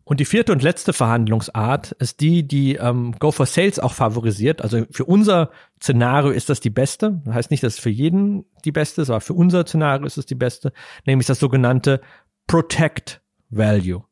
Und 0.10 0.20
die 0.20 0.26
vierte 0.26 0.52
und 0.52 0.64
letzte 0.64 0.92
Verhandlungsart 0.92 1.92
ist 1.92 2.20
die, 2.20 2.42
die 2.42 2.78
ähm, 2.78 3.14
Go 3.20 3.32
for 3.32 3.46
Sales 3.46 3.78
auch 3.78 3.94
favorisiert. 3.94 4.64
Also 4.64 4.86
für 4.90 5.06
unser 5.06 5.52
Szenario 5.80 6.32
ist 6.32 6.50
das 6.50 6.60
die 6.60 6.72
beste. 6.72 7.22
Das 7.26 7.36
heißt 7.36 7.52
nicht, 7.52 7.62
dass 7.62 7.76
es 7.76 7.80
für 7.80 7.92
jeden 7.92 8.46
die 8.66 8.72
beste 8.72 9.04
ist, 9.04 9.12
aber 9.12 9.22
für 9.22 9.34
unser 9.34 9.68
Szenario 9.68 10.08
ist 10.08 10.18
es 10.18 10.26
die 10.26 10.34
beste, 10.34 10.74
nämlich 11.06 11.28
das 11.28 11.38
sogenannte 11.38 12.02
Protect 12.48 13.22
Value. 13.52 14.04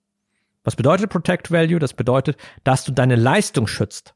Was 0.64 0.76
bedeutet 0.76 1.10
Protect 1.10 1.50
Value? 1.50 1.80
Das 1.80 1.96
bedeutet, 1.96 2.38
dass 2.64 2.86
du 2.86 2.92
deine 2.92 3.16
Leistung 3.16 3.66
schützt. 3.66 4.14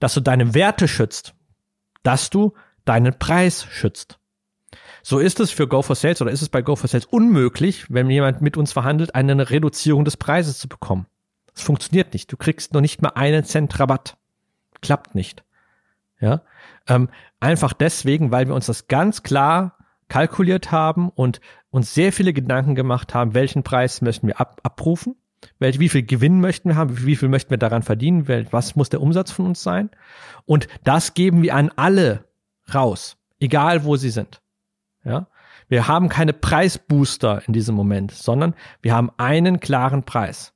dass 0.00 0.12
du 0.12 0.20
deine 0.20 0.52
Werte 0.52 0.88
schützt, 0.88 1.34
dass 2.02 2.28
du 2.28 2.52
deinen 2.84 3.18
Preis 3.18 3.64
schützt. 3.70 4.18
So 5.02 5.20
ist 5.20 5.40
es 5.40 5.50
für 5.50 5.68
Go 5.68 5.80
for 5.80 5.96
Sales 5.96 6.20
oder 6.20 6.32
ist 6.32 6.42
es 6.42 6.50
bei 6.50 6.60
Go 6.60 6.76
for 6.76 6.88
Sales 6.88 7.06
unmöglich, 7.06 7.86
wenn 7.88 8.10
jemand 8.10 8.42
mit 8.42 8.58
uns 8.58 8.74
verhandelt, 8.74 9.14
eine 9.14 9.48
Reduzierung 9.48 10.04
des 10.04 10.18
Preises 10.18 10.58
zu 10.58 10.68
bekommen. 10.68 11.06
Es 11.54 11.62
funktioniert 11.62 12.12
nicht. 12.12 12.30
Du 12.32 12.36
kriegst 12.36 12.74
noch 12.74 12.80
nicht 12.80 13.02
mal 13.02 13.12
einen 13.14 13.44
Cent 13.44 13.78
Rabatt. 13.78 14.16
Klappt 14.80 15.14
nicht. 15.14 15.44
Ja, 16.20 16.42
ähm, 16.88 17.08
einfach 17.40 17.72
deswegen, 17.72 18.30
weil 18.30 18.46
wir 18.46 18.54
uns 18.54 18.66
das 18.66 18.88
ganz 18.88 19.22
klar 19.22 19.76
kalkuliert 20.08 20.72
haben 20.72 21.10
und 21.10 21.40
uns 21.70 21.92
sehr 21.92 22.12
viele 22.12 22.32
Gedanken 22.32 22.74
gemacht 22.74 23.14
haben, 23.14 23.34
welchen 23.34 23.62
Preis 23.62 24.00
möchten 24.00 24.28
wir 24.28 24.40
ab, 24.40 24.60
abrufen, 24.62 25.16
welch, 25.58 25.80
wie 25.80 25.88
viel 25.88 26.04
Gewinn 26.04 26.40
möchten 26.40 26.70
wir 26.70 26.76
haben, 26.76 27.04
wie 27.04 27.16
viel 27.16 27.28
möchten 27.28 27.50
wir 27.50 27.58
daran 27.58 27.82
verdienen, 27.82 28.26
was 28.52 28.76
muss 28.76 28.90
der 28.90 29.02
Umsatz 29.02 29.32
von 29.32 29.46
uns 29.46 29.62
sein. 29.62 29.90
Und 30.46 30.68
das 30.84 31.14
geben 31.14 31.42
wir 31.42 31.54
an 31.54 31.70
alle 31.76 32.24
raus, 32.72 33.16
egal 33.40 33.84
wo 33.84 33.96
sie 33.96 34.10
sind. 34.10 34.40
Ja, 35.04 35.26
wir 35.68 35.88
haben 35.88 36.08
keine 36.08 36.32
Preisbooster 36.32 37.42
in 37.46 37.52
diesem 37.52 37.74
Moment, 37.74 38.12
sondern 38.12 38.54
wir 38.80 38.94
haben 38.94 39.10
einen 39.18 39.60
klaren 39.60 40.04
Preis. 40.04 40.53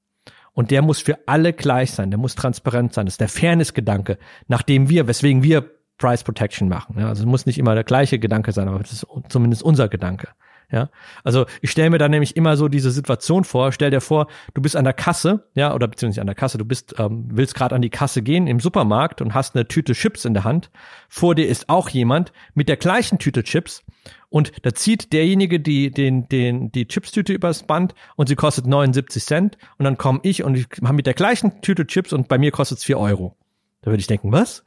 Und 0.58 0.72
der 0.72 0.82
muss 0.82 1.00
für 1.00 1.20
alle 1.26 1.52
gleich 1.52 1.92
sein, 1.92 2.10
der 2.10 2.18
muss 2.18 2.34
transparent 2.34 2.92
sein. 2.92 3.06
Das 3.06 3.14
ist 3.14 3.20
der 3.20 3.28
Fairness-Gedanke, 3.28 4.18
nachdem 4.48 4.88
wir, 4.88 5.06
weswegen 5.06 5.44
wir 5.44 5.70
Price 5.98 6.24
Protection 6.24 6.68
machen. 6.68 6.96
Ja, 6.98 7.06
also 7.06 7.22
es 7.22 7.26
muss 7.26 7.46
nicht 7.46 7.58
immer 7.58 7.76
der 7.76 7.84
gleiche 7.84 8.18
Gedanke 8.18 8.50
sein, 8.50 8.66
aber 8.66 8.80
das 8.80 8.92
ist 8.92 9.06
zumindest 9.28 9.62
unser 9.62 9.86
Gedanke. 9.88 10.30
Ja, 10.70 10.90
also 11.24 11.46
ich 11.62 11.70
stelle 11.70 11.88
mir 11.88 11.96
dann 11.96 12.10
nämlich 12.10 12.36
immer 12.36 12.58
so 12.58 12.68
diese 12.68 12.90
Situation 12.90 13.44
vor. 13.44 13.72
Stell 13.72 13.90
dir 13.90 14.02
vor, 14.02 14.26
du 14.52 14.60
bist 14.60 14.76
an 14.76 14.84
der 14.84 14.92
Kasse, 14.92 15.48
ja, 15.54 15.74
oder 15.74 15.88
beziehungsweise 15.88 16.20
an 16.20 16.26
der 16.26 16.36
Kasse. 16.36 16.58
Du 16.58 16.66
bist, 16.66 16.94
ähm, 16.98 17.26
willst 17.32 17.54
gerade 17.54 17.74
an 17.74 17.80
die 17.80 17.88
Kasse 17.88 18.20
gehen 18.20 18.46
im 18.46 18.60
Supermarkt 18.60 19.22
und 19.22 19.32
hast 19.32 19.54
eine 19.54 19.66
Tüte 19.66 19.94
Chips 19.94 20.26
in 20.26 20.34
der 20.34 20.44
Hand. 20.44 20.70
Vor 21.08 21.34
dir 21.34 21.48
ist 21.48 21.70
auch 21.70 21.88
jemand 21.88 22.32
mit 22.52 22.68
der 22.68 22.76
gleichen 22.76 23.18
Tüte 23.18 23.44
Chips 23.44 23.82
und 24.28 24.52
da 24.60 24.74
zieht 24.74 25.14
derjenige 25.14 25.58
die 25.58 25.90
den 25.90 26.28
den 26.28 26.70
die 26.70 26.86
Chips-Tüte 26.86 27.32
übers 27.32 27.62
Band 27.62 27.94
und 28.16 28.28
sie 28.28 28.36
kostet 28.36 28.66
79 28.66 29.24
Cent 29.24 29.56
und 29.78 29.86
dann 29.86 29.96
komme 29.96 30.20
ich 30.22 30.44
und 30.44 30.54
ich 30.54 30.66
habe 30.82 30.92
mit 30.92 31.06
der 31.06 31.14
gleichen 31.14 31.62
Tüte 31.62 31.86
Chips 31.86 32.12
und 32.12 32.28
bei 32.28 32.36
mir 32.36 32.50
kostet 32.50 32.76
es 32.76 32.84
4 32.84 32.98
Euro. 32.98 33.38
Da 33.80 33.90
würde 33.90 34.00
ich 34.00 34.06
denken, 34.06 34.32
was? 34.32 34.64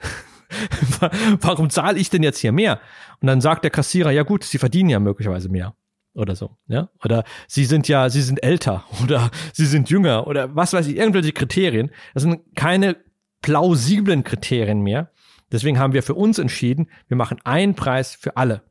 Warum 1.41 1.69
zahle 1.69 1.99
ich 1.99 2.09
denn 2.09 2.23
jetzt 2.23 2.39
hier 2.39 2.51
mehr? 2.51 2.79
Und 3.21 3.27
dann 3.27 3.39
sagt 3.39 3.63
der 3.63 3.71
Kassierer, 3.71 4.09
ja 4.09 4.23
gut, 4.23 4.43
sie 4.43 4.57
verdienen 4.57 4.89
ja 4.89 4.99
möglicherweise 4.99 5.47
mehr 5.47 5.75
oder 6.13 6.35
so, 6.35 6.57
ja? 6.67 6.89
Oder 7.03 7.23
sie 7.47 7.65
sind 7.65 7.87
ja, 7.87 8.09
sie 8.09 8.21
sind 8.21 8.43
älter 8.43 8.83
oder 9.03 9.31
sie 9.53 9.65
sind 9.65 9.89
jünger 9.89 10.27
oder 10.27 10.55
was 10.55 10.73
weiß 10.73 10.87
ich, 10.87 10.97
irgendwelche 10.97 11.31
Kriterien. 11.31 11.91
Das 12.13 12.23
sind 12.23 12.55
keine 12.55 12.97
plausiblen 13.41 14.23
Kriterien 14.23 14.81
mehr. 14.81 15.11
Deswegen 15.51 15.79
haben 15.79 15.93
wir 15.93 16.03
für 16.03 16.13
uns 16.13 16.39
entschieden, 16.39 16.89
wir 17.07 17.17
machen 17.17 17.39
einen 17.43 17.75
Preis 17.75 18.15
für 18.15 18.37
alle. 18.37 18.61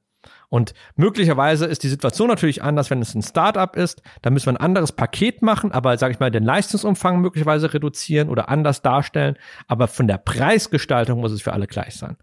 Und 0.48 0.74
möglicherweise 0.96 1.66
ist 1.66 1.84
die 1.84 1.88
Situation 1.88 2.28
natürlich 2.28 2.62
anders, 2.62 2.90
wenn 2.90 3.00
es 3.00 3.14
ein 3.14 3.22
Startup 3.22 3.74
ist. 3.76 4.02
Da 4.20 4.30
müssen 4.30 4.46
wir 4.46 4.54
ein 4.54 4.64
anderes 4.64 4.92
Paket 4.92 5.42
machen, 5.42 5.70
aber 5.70 5.96
sage 5.96 6.12
ich 6.12 6.20
mal, 6.20 6.30
den 6.30 6.44
Leistungsumfang 6.44 7.20
möglicherweise 7.20 7.72
reduzieren 7.72 8.28
oder 8.28 8.48
anders 8.48 8.82
darstellen. 8.82 9.36
Aber 9.68 9.86
von 9.86 10.08
der 10.08 10.18
Preisgestaltung 10.18 11.20
muss 11.20 11.32
es 11.32 11.42
für 11.42 11.52
alle 11.52 11.68
gleich 11.68 11.94
sein. 11.94 12.16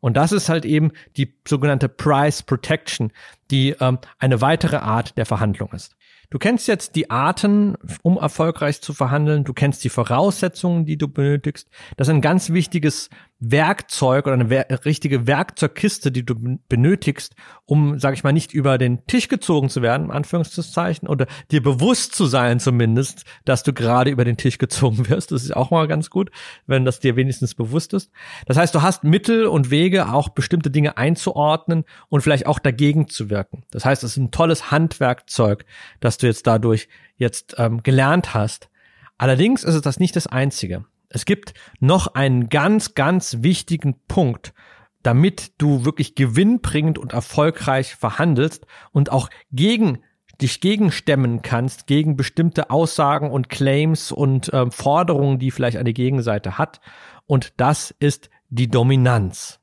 Und 0.00 0.16
das 0.16 0.32
ist 0.32 0.48
halt 0.48 0.64
eben 0.64 0.92
die 1.16 1.34
sogenannte 1.46 1.88
Price 1.88 2.42
Protection, 2.42 3.12
die 3.50 3.76
ähm, 3.80 3.98
eine 4.18 4.40
weitere 4.40 4.76
Art 4.76 5.16
der 5.16 5.26
Verhandlung 5.26 5.72
ist. 5.72 5.96
Du 6.30 6.38
kennst 6.38 6.68
jetzt 6.68 6.94
die 6.94 7.10
Arten, 7.10 7.76
um 8.02 8.16
erfolgreich 8.16 8.80
zu 8.80 8.94
verhandeln. 8.94 9.42
Du 9.42 9.52
kennst 9.52 9.82
die 9.82 9.88
Voraussetzungen, 9.88 10.86
die 10.86 10.96
du 10.96 11.08
benötigst. 11.08 11.68
Das 11.96 12.06
ist 12.06 12.14
ein 12.14 12.20
ganz 12.20 12.50
wichtiges 12.50 13.10
Werkzeug 13.40 14.26
oder 14.26 14.34
eine 14.34 14.50
wer 14.50 14.66
richtige 14.84 15.26
Werkzeugkiste, 15.26 16.12
die 16.12 16.24
du 16.24 16.58
benötigst, 16.68 17.34
um, 17.64 17.98
sag 17.98 18.14
ich 18.14 18.22
mal, 18.22 18.32
nicht 18.32 18.52
über 18.52 18.76
den 18.76 19.06
Tisch 19.06 19.28
gezogen 19.28 19.70
zu 19.70 19.80
werden, 19.80 20.10
Anführungszeichen, 20.10 21.08
oder 21.08 21.26
dir 21.50 21.62
bewusst 21.62 22.14
zu 22.14 22.26
sein 22.26 22.60
zumindest, 22.60 23.24
dass 23.46 23.62
du 23.62 23.72
gerade 23.72 24.10
über 24.10 24.26
den 24.26 24.36
Tisch 24.36 24.58
gezogen 24.58 25.08
wirst. 25.08 25.32
Das 25.32 25.42
ist 25.42 25.56
auch 25.56 25.70
mal 25.70 25.88
ganz 25.88 26.10
gut, 26.10 26.30
wenn 26.66 26.84
das 26.84 27.00
dir 27.00 27.16
wenigstens 27.16 27.54
bewusst 27.54 27.94
ist. 27.94 28.10
Das 28.46 28.58
heißt, 28.58 28.74
du 28.74 28.82
hast 28.82 29.04
Mittel 29.04 29.46
und 29.46 29.70
Wege, 29.70 30.12
auch 30.12 30.28
bestimmte 30.28 30.70
Dinge 30.70 30.98
einzuordnen 30.98 31.84
und 32.08 32.20
vielleicht 32.20 32.46
auch 32.46 32.58
dagegen 32.58 33.08
zu 33.08 33.30
wirken. 33.30 33.64
Das 33.70 33.86
heißt, 33.86 34.04
es 34.04 34.12
ist 34.12 34.16
ein 34.18 34.30
tolles 34.30 34.70
Handwerkzeug, 34.70 35.64
das 36.00 36.18
du 36.18 36.26
jetzt 36.26 36.46
dadurch 36.46 36.88
jetzt 37.16 37.54
ähm, 37.56 37.82
gelernt 37.82 38.34
hast. 38.34 38.68
Allerdings 39.16 39.64
ist 39.64 39.74
es 39.74 39.82
das 39.82 39.98
nicht 39.98 40.16
das 40.16 40.26
Einzige. 40.26 40.84
Es 41.10 41.24
gibt 41.24 41.52
noch 41.80 42.14
einen 42.14 42.48
ganz, 42.48 42.94
ganz 42.94 43.38
wichtigen 43.40 44.00
Punkt, 44.06 44.54
damit 45.02 45.52
du 45.58 45.84
wirklich 45.84 46.14
gewinnbringend 46.14 46.98
und 46.98 47.12
erfolgreich 47.12 47.96
verhandelst 47.96 48.66
und 48.92 49.10
auch 49.10 49.28
gegen 49.50 49.98
dich 50.40 50.60
gegenstemmen 50.60 51.42
kannst 51.42 51.86
gegen 51.86 52.16
bestimmte 52.16 52.70
Aussagen 52.70 53.30
und 53.30 53.48
Claims 53.48 54.10
und 54.12 54.52
äh, 54.52 54.70
Forderungen, 54.70 55.38
die 55.38 55.50
vielleicht 55.50 55.76
eine 55.76 55.92
Gegenseite 55.92 56.56
hat. 56.56 56.80
Und 57.26 57.52
das 57.58 57.94
ist 57.98 58.30
die 58.48 58.68
Dominanz. 58.68 59.60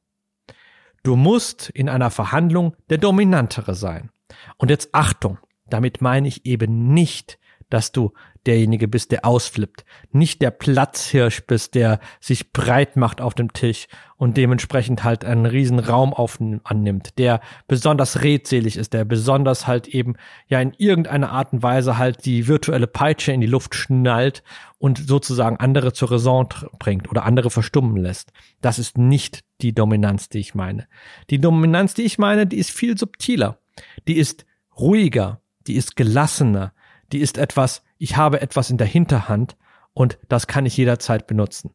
Du 1.04 1.16
musst 1.16 1.70
in 1.70 1.90
einer 1.90 2.12
Verhandlung 2.12 2.76
der 2.90 2.98
Dominantere 2.98 3.74
sein. 3.74 4.12
Und 4.58 4.70
jetzt 4.70 4.90
Achtung, 4.94 5.40
damit 5.66 6.02
meine 6.02 6.28
ich 6.28 6.46
eben 6.46 6.94
nicht, 6.94 7.40
dass 7.70 7.92
du 7.92 8.14
derjenige 8.46 8.88
bist, 8.88 9.12
der 9.12 9.26
ausflippt. 9.26 9.84
Nicht 10.12 10.42
der 10.42 10.52
Platzhirsch 10.52 11.46
bist, 11.46 11.76
der 11.76 12.00
sich 12.20 12.54
breit 12.54 12.96
macht 12.96 13.20
auf 13.20 13.34
dem 13.34 13.52
Tisch 13.52 13.88
und 14.16 14.38
dementsprechend 14.38 15.04
halt 15.04 15.26
einen 15.26 15.46
riesen 15.46 15.80
Raum 15.80 16.14
auf, 16.14 16.40
annimmt, 16.64 17.18
der 17.18 17.42
besonders 17.68 18.24
redselig 18.24 18.78
ist, 18.78 18.94
der 18.94 19.06
besonders 19.06 19.68
halt 19.68 19.88
eben 19.88 20.16
ja 20.48 20.62
in 20.62 20.74
irgendeiner 20.78 21.32
Art 21.32 21.54
und 21.54 21.62
Weise 21.62 21.98
halt 21.98 22.26
die 22.26 22.48
virtuelle 22.48 22.88
Peitsche 22.88 23.34
in 23.34 23.42
die 23.42 23.48
Luft 23.48 23.76
schnallt 23.76 24.44
und 24.80 24.98
sozusagen 24.98 25.58
andere 25.58 25.92
zur 25.94 26.12
Raison 26.12 26.48
bringt 26.80 27.10
oder 27.10 27.26
andere 27.26 27.50
verstummen 27.50 27.98
lässt. 27.98 28.32
Das 28.62 28.80
ist 28.80 28.98
nicht 28.98 29.44
die 29.62 29.74
Dominanz, 29.74 30.30
die 30.30 30.40
ich 30.40 30.56
meine. 30.56 30.88
Die 31.30 31.40
Dominanz, 31.40 31.94
die 31.94 32.04
ich 32.04 32.18
meine, 32.18 32.48
die 32.48 32.58
ist 32.58 32.72
viel 32.72 32.98
subtiler. 32.98 33.60
Die 34.08 34.18
ist 34.18 34.46
ruhiger, 34.80 35.42
die 35.68 35.76
ist 35.76 35.96
gelassener, 35.96 36.74
die 37.12 37.20
ist 37.20 37.38
etwas, 37.38 37.84
ich 37.98 38.18
habe 38.18 38.42
etwas 38.42 38.70
in 38.70 38.78
der 38.78 38.88
Hinterhand 38.88 39.58
und 39.94 40.18
das 40.28 40.48
kann 40.48 40.66
ich 40.66 40.78
jederzeit 40.78 41.28
benutzen. 41.28 41.72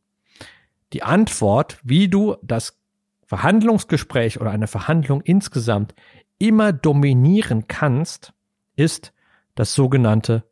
Die 0.92 1.02
Antwort, 1.02 1.78
wie 1.82 2.08
du 2.08 2.36
das 2.42 2.78
Verhandlungsgespräch 3.26 4.40
oder 4.40 4.50
eine 4.50 4.66
Verhandlung 4.66 5.22
insgesamt 5.22 5.94
immer 6.38 6.72
dominieren 6.72 7.66
kannst, 7.66 8.32
ist 8.76 9.12
das 9.54 9.74
sogenannte 9.74 10.44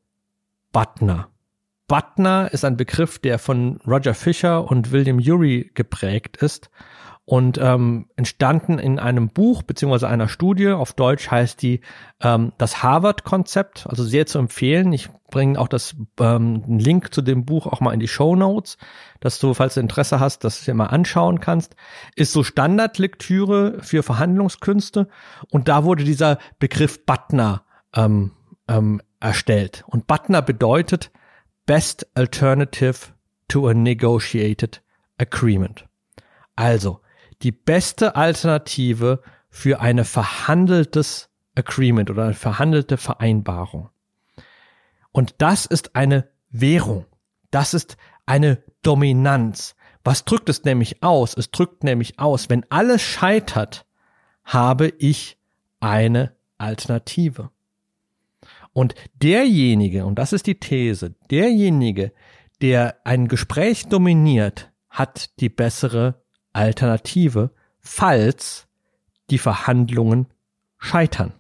Butner. 0.73 1.29
Butner 1.89 2.51
ist 2.53 2.65
ein 2.65 2.77
Begriff, 2.77 3.19
der 3.19 3.39
von 3.39 3.81
Roger 3.87 4.15
Fisher 4.15 4.71
und 4.71 4.93
William 4.93 5.19
Urey 5.19 5.71
geprägt 5.75 6.37
ist 6.37 6.71
und 7.31 7.59
ähm, 7.59 8.07
entstanden 8.17 8.81
in 8.81 8.99
einem 8.99 9.29
Buch 9.29 9.63
beziehungsweise 9.63 10.09
einer 10.09 10.27
Studie. 10.27 10.71
Auf 10.71 10.95
Deutsch 10.95 11.31
heißt 11.31 11.63
die 11.63 11.81
ähm, 12.21 12.51
das 12.59 12.83
Harvard-Konzept, 12.83 13.87
also 13.89 14.03
sehr 14.03 14.27
zu 14.27 14.41
empfehlen. 14.41 14.93
Ich 14.93 15.11
bringe 15.31 15.57
auch 15.61 15.69
das 15.69 15.95
ähm, 16.19 16.65
einen 16.67 16.81
Link 16.81 17.15
zu 17.15 17.23
dem 17.23 17.45
Buch 17.45 17.69
auch 17.69 17.79
mal 17.79 17.95
in 17.95 18.01
die 18.01 18.09
Show 18.09 18.35
Notes, 18.35 18.79
dass 19.21 19.39
du, 19.39 19.55
falls 19.55 19.75
du 19.75 19.81
Interesse 19.81 20.19
hast, 20.19 20.43
das 20.43 20.65
dir 20.65 20.75
mal 20.75 20.87
anschauen 20.87 21.39
kannst. 21.39 21.77
Ist 22.17 22.33
so 22.33 22.43
Standardlektüre 22.43 23.79
für 23.81 24.03
Verhandlungskünste 24.03 25.07
und 25.51 25.69
da 25.69 25.85
wurde 25.85 26.03
dieser 26.03 26.39
Begriff 26.59 27.07
Butner 27.07 27.63
ähm, 27.95 28.33
ähm, 28.67 29.01
erstellt. 29.21 29.85
Und 29.87 30.09
Butner 30.09 30.43
bedeutet 30.43 31.13
Best 31.65 32.09
Alternative 32.17 32.97
to 33.47 33.69
a 33.69 33.75
Negotiated 33.75 34.83
Agreement. 35.17 35.87
Also, 36.57 37.01
die 37.43 37.53
beste 37.53 38.17
Alternative 38.17 39.23
für 39.49 39.81
eine 39.81 40.05
verhandeltes 40.05 41.31
Agreement 41.55 42.11
oder 42.11 42.25
eine 42.25 42.35
verhandelte 42.35 42.97
Vereinbarung. 42.97 43.91
Und 45.13 45.35
das 45.39 45.67
ist 45.67 45.97
eine 45.97 46.29
Währung. 46.51 47.07
Das 47.51 47.75
ist 47.75 47.97
eine 48.27 48.63
Dominanz. 48.83 49.75
Was 50.05 50.25
drückt 50.25 50.49
es 50.49 50.65
nämlich 50.65 51.03
aus? 51.03 51.37
Es 51.37 51.51
drückt 51.51 51.85
nämlich 51.85 52.19
aus, 52.19 52.49
wenn 52.49 52.65
alles 52.71 53.03
scheitert, 53.03 53.87
habe 54.45 54.93
ich 54.99 55.39
eine 55.81 56.35
Alternative. 56.59 57.51
Und 58.73 58.95
derjenige, 59.15 60.07
und 60.07 60.19
das 60.19 60.33
ist 60.33 60.47
die 60.47 60.61
These, 60.61 61.15
derjenige, 61.31 62.13
der 62.63 62.97
ein 63.05 63.29
Gespräch 63.29 63.87
dominiert, 63.89 64.71
hat 64.89 65.41
die 65.41 65.49
bessere 65.49 66.23
Alternative, 66.53 67.51
falls 67.81 68.67
die 69.31 69.39
Verhandlungen 69.39 70.27
scheitern. 70.79 71.33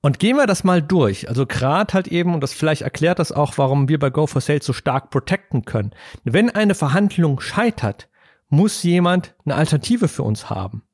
Und 0.00 0.20
gehen 0.20 0.36
wir 0.36 0.46
das 0.46 0.62
mal 0.62 0.80
durch. 0.80 1.28
Also 1.28 1.46
gerade 1.46 1.92
halt 1.92 2.06
eben, 2.06 2.34
und 2.34 2.40
das 2.40 2.52
vielleicht 2.52 2.82
erklärt 2.82 3.18
das 3.18 3.32
auch, 3.32 3.58
warum 3.58 3.88
wir 3.88 3.98
bei 3.98 4.10
Go 4.10 4.26
for 4.26 4.40
Sales 4.40 4.64
so 4.64 4.72
stark 4.72 5.10
protecten 5.10 5.64
können. 5.64 5.90
Wenn 6.22 6.50
eine 6.50 6.76
Verhandlung 6.76 7.40
scheitert, 7.40 8.08
muss 8.48 8.84
jemand 8.84 9.34
eine 9.44 9.56
Alternative 9.56 10.06
für 10.06 10.22
uns 10.22 10.48
haben. 10.48 10.85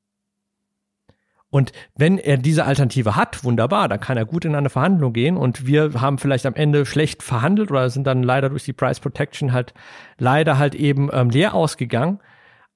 Und 1.53 1.73
wenn 1.95 2.17
er 2.17 2.39
diese 2.39 2.65
Alternative 2.65 3.15
hat, 3.15 3.45
wunderbar, 3.45 3.87
dann 3.87 4.01
kann 4.01 4.17
er 4.17 4.25
gut 4.25 4.47
in 4.47 4.55
eine 4.55 4.71
Verhandlung 4.71 5.13
gehen 5.13 5.37
und 5.37 5.67
wir 5.67 6.01
haben 6.01 6.17
vielleicht 6.17 6.47
am 6.47 6.55
Ende 6.55 6.87
schlecht 6.87 7.23
verhandelt 7.23 7.71
oder 7.71 7.91
sind 7.91 8.07
dann 8.07 8.23
leider 8.23 8.49
durch 8.49 8.65
die 8.65 8.73
Price 8.73 9.01
Protection 9.01 9.53
halt 9.53 9.75
leider 10.17 10.57
halt 10.57 10.75
eben 10.75 11.11
ähm, 11.13 11.29
leer 11.29 11.53
ausgegangen. 11.53 12.21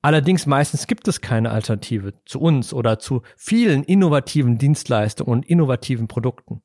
Allerdings 0.02 0.44
meistens 0.44 0.86
gibt 0.86 1.08
es 1.08 1.22
keine 1.22 1.52
Alternative 1.52 2.12
zu 2.26 2.38
uns 2.38 2.74
oder 2.74 2.98
zu 2.98 3.22
vielen 3.34 3.82
innovativen 3.82 4.58
Dienstleistungen 4.58 5.32
und 5.32 5.46
innovativen 5.46 6.06
Produkten. 6.06 6.60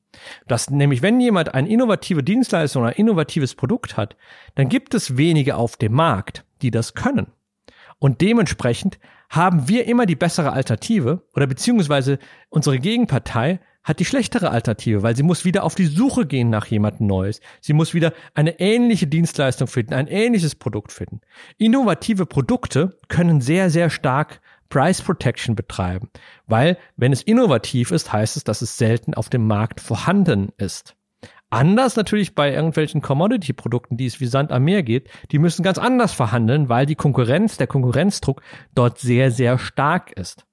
Das 0.46 0.68
nämlich, 0.68 1.00
wenn 1.00 1.18
jemand 1.18 1.54
eine 1.54 1.70
innovative 1.70 2.22
Dienstleistung 2.22 2.82
oder 2.82 2.90
ein 2.90 2.98
innovatives 2.98 3.54
Produkt 3.54 3.96
hat, 3.96 4.18
dann 4.54 4.68
gibt 4.68 4.92
es 4.92 5.16
wenige 5.16 5.56
auf 5.56 5.78
dem 5.78 5.94
Markt, 5.94 6.44
die 6.60 6.70
das 6.70 6.92
können. 6.92 7.28
Und 7.98 8.20
dementsprechend 8.20 8.98
haben 9.32 9.66
wir 9.66 9.86
immer 9.86 10.04
die 10.04 10.14
bessere 10.14 10.52
Alternative 10.52 11.22
oder 11.34 11.46
beziehungsweise 11.46 12.18
unsere 12.50 12.78
Gegenpartei 12.78 13.60
hat 13.82 13.98
die 13.98 14.04
schlechtere 14.04 14.50
Alternative, 14.50 15.02
weil 15.02 15.16
sie 15.16 15.22
muss 15.22 15.46
wieder 15.46 15.64
auf 15.64 15.74
die 15.74 15.86
Suche 15.86 16.26
gehen 16.26 16.50
nach 16.50 16.66
jemandem 16.66 17.06
Neues. 17.06 17.40
Sie 17.62 17.72
muss 17.72 17.94
wieder 17.94 18.12
eine 18.34 18.60
ähnliche 18.60 19.06
Dienstleistung 19.06 19.68
finden, 19.68 19.94
ein 19.94 20.06
ähnliches 20.06 20.54
Produkt 20.54 20.92
finden. 20.92 21.22
Innovative 21.56 22.26
Produkte 22.26 22.98
können 23.08 23.40
sehr, 23.40 23.70
sehr 23.70 23.88
stark 23.88 24.40
Price 24.68 25.00
Protection 25.00 25.56
betreiben, 25.56 26.10
weil 26.46 26.76
wenn 26.96 27.12
es 27.12 27.22
innovativ 27.22 27.90
ist, 27.90 28.12
heißt 28.12 28.36
es, 28.36 28.44
dass 28.44 28.60
es 28.60 28.76
selten 28.76 29.14
auf 29.14 29.30
dem 29.30 29.46
Markt 29.46 29.80
vorhanden 29.80 30.50
ist. 30.58 30.94
Anders 31.52 31.96
natürlich 31.96 32.34
bei 32.34 32.50
irgendwelchen 32.50 33.02
Commodity-Produkten, 33.02 33.98
die 33.98 34.06
es 34.06 34.20
wie 34.20 34.26
Sand 34.26 34.52
am 34.52 34.64
Meer 34.64 34.82
geht, 34.82 35.10
die 35.32 35.38
müssen 35.38 35.62
ganz 35.62 35.76
anders 35.76 36.14
verhandeln, 36.14 36.70
weil 36.70 36.86
die 36.86 36.94
Konkurrenz, 36.94 37.58
der 37.58 37.66
Konkurrenzdruck 37.66 38.40
dort 38.74 38.98
sehr, 38.98 39.30
sehr 39.30 39.58
stark 39.58 40.12
ist. 40.12 40.46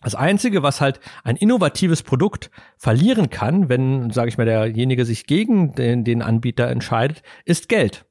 Das 0.00 0.14
Einzige, 0.14 0.62
was 0.62 0.80
halt 0.80 0.98
ein 1.24 1.36
innovatives 1.36 2.02
Produkt 2.02 2.50
verlieren 2.78 3.28
kann, 3.28 3.68
wenn, 3.68 4.08
sage 4.12 4.30
ich 4.30 4.38
mal, 4.38 4.46
derjenige 4.46 5.04
sich 5.04 5.26
gegen 5.26 5.74
den, 5.74 6.04
den 6.04 6.22
Anbieter 6.22 6.68
entscheidet, 6.68 7.22
ist 7.44 7.68
Geld. 7.68 8.06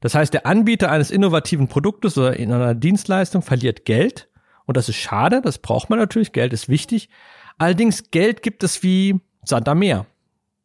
Das 0.00 0.16
heißt, 0.16 0.34
der 0.34 0.46
Anbieter 0.46 0.90
eines 0.90 1.12
innovativen 1.12 1.68
Produktes 1.68 2.18
oder 2.18 2.36
in 2.36 2.52
einer 2.52 2.74
Dienstleistung 2.74 3.42
verliert 3.42 3.84
Geld. 3.84 4.28
Und 4.66 4.76
das 4.76 4.88
ist 4.88 4.96
schade, 4.96 5.42
das 5.42 5.58
braucht 5.58 5.90
man 5.90 6.00
natürlich, 6.00 6.32
Geld 6.32 6.52
ist 6.52 6.68
wichtig. 6.68 7.08
Allerdings, 7.56 8.10
Geld 8.10 8.42
gibt 8.42 8.64
es 8.64 8.82
wie 8.82 9.20
Sand 9.44 9.68
am 9.68 9.78
Meer. 9.78 10.04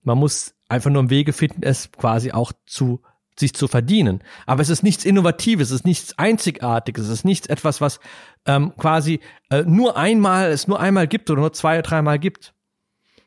Man 0.04 0.18
muss 0.18 0.54
einfach 0.70 0.90
nur 0.90 1.10
Wege 1.10 1.34
finden, 1.34 1.64
es 1.64 1.92
quasi 1.92 2.32
auch 2.32 2.52
zu 2.66 3.02
sich 3.40 3.54
zu 3.54 3.68
verdienen. 3.68 4.22
Aber 4.46 4.62
es 4.62 4.70
ist 4.70 4.84
nichts 4.84 5.06
Innovatives, 5.06 5.70
es 5.70 5.78
ist 5.78 5.86
nichts 5.86 6.18
Einzigartiges, 6.18 7.06
es 7.06 7.12
ist 7.12 7.26
nichts 7.26 7.48
etwas, 7.48 7.82
was 7.82 8.00
ähm, 8.46 8.74
quasi 8.78 9.22
äh, 9.50 9.64
nur 9.64 9.98
einmal, 9.98 10.52
es 10.52 10.68
nur 10.68 10.80
einmal 10.80 11.08
gibt 11.08 11.30
oder 11.32 11.42
nur 11.42 11.54
zwei 11.54 11.76
oder 11.80 11.82
dreimal 11.82 12.20
gibt. 12.20 12.54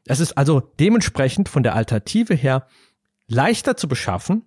Es 0.06 0.20
ist 0.20 0.38
also 0.38 0.60
dementsprechend 0.60 1.48
von 1.48 1.64
der 1.64 1.74
Alternative 1.74 2.34
her 2.34 2.66
leichter 3.26 3.76
zu 3.76 3.88
beschaffen 3.88 4.44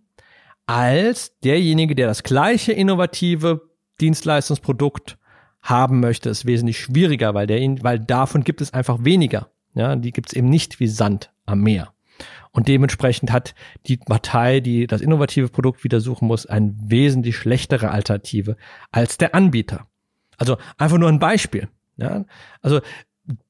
als 0.66 1.38
derjenige, 1.40 1.96
der 1.96 2.08
das 2.08 2.24
gleiche 2.24 2.72
innovative 2.72 3.70
Dienstleistungsprodukt 4.00 5.18
haben 5.62 6.00
möchte, 6.00 6.30
ist 6.30 6.46
wesentlich 6.46 6.80
schwieriger, 6.80 7.34
weil 7.34 7.48
der, 7.48 7.60
weil 7.84 8.00
davon 8.00 8.44
gibt 8.44 8.62
es 8.62 8.74
einfach 8.74 9.04
weniger. 9.04 9.50
Ja, 9.74 9.96
die 9.96 10.12
gibt 10.12 10.30
es 10.30 10.34
eben 10.34 10.50
nicht 10.50 10.80
wie 10.80 10.88
Sand 10.88 11.32
am 11.46 11.62
Meer. 11.62 11.92
Und 12.52 12.68
dementsprechend 12.68 13.32
hat 13.32 13.56
die 13.86 13.98
Partei, 13.98 14.60
die 14.60 14.88
das 14.88 15.02
innovative 15.02 15.50
Produkt 15.50 15.84
wieder 15.84 16.02
suchen 16.02 16.28
muss, 16.28 16.46
eine 16.46 16.74
wesentlich 16.78 17.38
schlechtere 17.38 17.92
Alternative 17.92 18.58
als 18.92 19.18
der 19.18 19.36
Anbieter. 19.36 19.88
Also 20.38 20.58
einfach 20.78 20.98
nur 20.98 21.10
ein 21.10 21.20
Beispiel. 21.20 21.68
Ja? 21.98 22.26
Also 22.62 22.82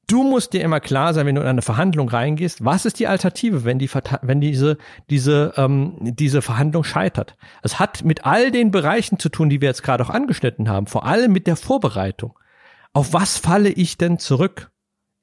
du 0.06 0.22
musst 0.22 0.52
dir 0.52 0.62
immer 0.62 0.80
klar 0.80 1.14
sein, 1.14 1.26
wenn 1.26 1.34
du 1.34 1.40
in 1.40 1.46
eine 1.46 1.62
Verhandlung 1.62 2.08
reingehst, 2.08 2.64
was 2.64 2.84
ist 2.84 2.98
die 2.98 3.06
Alternative, 3.06 3.64
wenn 3.64 3.78
die 3.78 3.88
wenn 4.22 4.40
diese 4.40 4.76
diese 5.08 5.54
ähm, 5.56 5.96
diese 6.00 6.42
Verhandlung 6.42 6.84
scheitert. 6.84 7.36
Es 7.62 7.78
hat 7.78 8.04
mit 8.04 8.26
all 8.26 8.50
den 8.50 8.70
Bereichen 8.70 9.18
zu 9.18 9.28
tun, 9.28 9.48
die 9.48 9.60
wir 9.60 9.68
jetzt 9.68 9.82
gerade 9.82 10.04
auch 10.04 10.10
angeschnitten 10.10 10.68
haben, 10.68 10.86
vor 10.86 11.06
allem 11.06 11.32
mit 11.32 11.46
der 11.46 11.56
Vorbereitung. 11.56 12.38
Auf 12.92 13.12
was 13.12 13.38
falle 13.38 13.70
ich 13.70 13.96
denn 13.98 14.18
zurück 14.18 14.70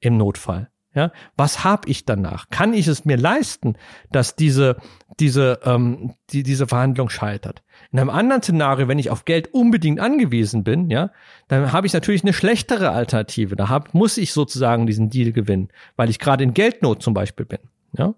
im 0.00 0.16
Notfall? 0.16 0.70
Ja, 0.98 1.12
was 1.36 1.62
habe 1.62 1.88
ich 1.88 2.06
danach? 2.06 2.48
Kann 2.50 2.74
ich 2.74 2.88
es 2.88 3.04
mir 3.04 3.16
leisten, 3.16 3.76
dass 4.10 4.34
diese 4.34 4.78
diese 5.20 5.60
ähm, 5.64 6.14
die, 6.30 6.42
diese 6.42 6.66
Verhandlung 6.66 7.08
scheitert? 7.08 7.62
In 7.92 8.00
einem 8.00 8.10
anderen 8.10 8.42
Szenario, 8.42 8.88
wenn 8.88 8.98
ich 8.98 9.08
auf 9.08 9.24
Geld 9.24 9.54
unbedingt 9.54 10.00
angewiesen 10.00 10.64
bin, 10.64 10.90
ja, 10.90 11.12
dann 11.46 11.70
habe 11.70 11.86
ich 11.86 11.92
natürlich 11.92 12.24
eine 12.24 12.32
schlechtere 12.32 12.90
Alternative. 12.90 13.54
Da 13.54 13.68
hab, 13.68 13.94
muss 13.94 14.18
ich 14.18 14.32
sozusagen 14.32 14.88
diesen 14.88 15.08
Deal 15.08 15.30
gewinnen, 15.30 15.68
weil 15.94 16.10
ich 16.10 16.18
gerade 16.18 16.42
in 16.42 16.52
Geldnot 16.52 17.00
zum 17.00 17.14
Beispiel 17.14 17.46
bin. 17.46 17.60
Ja, 17.96 18.14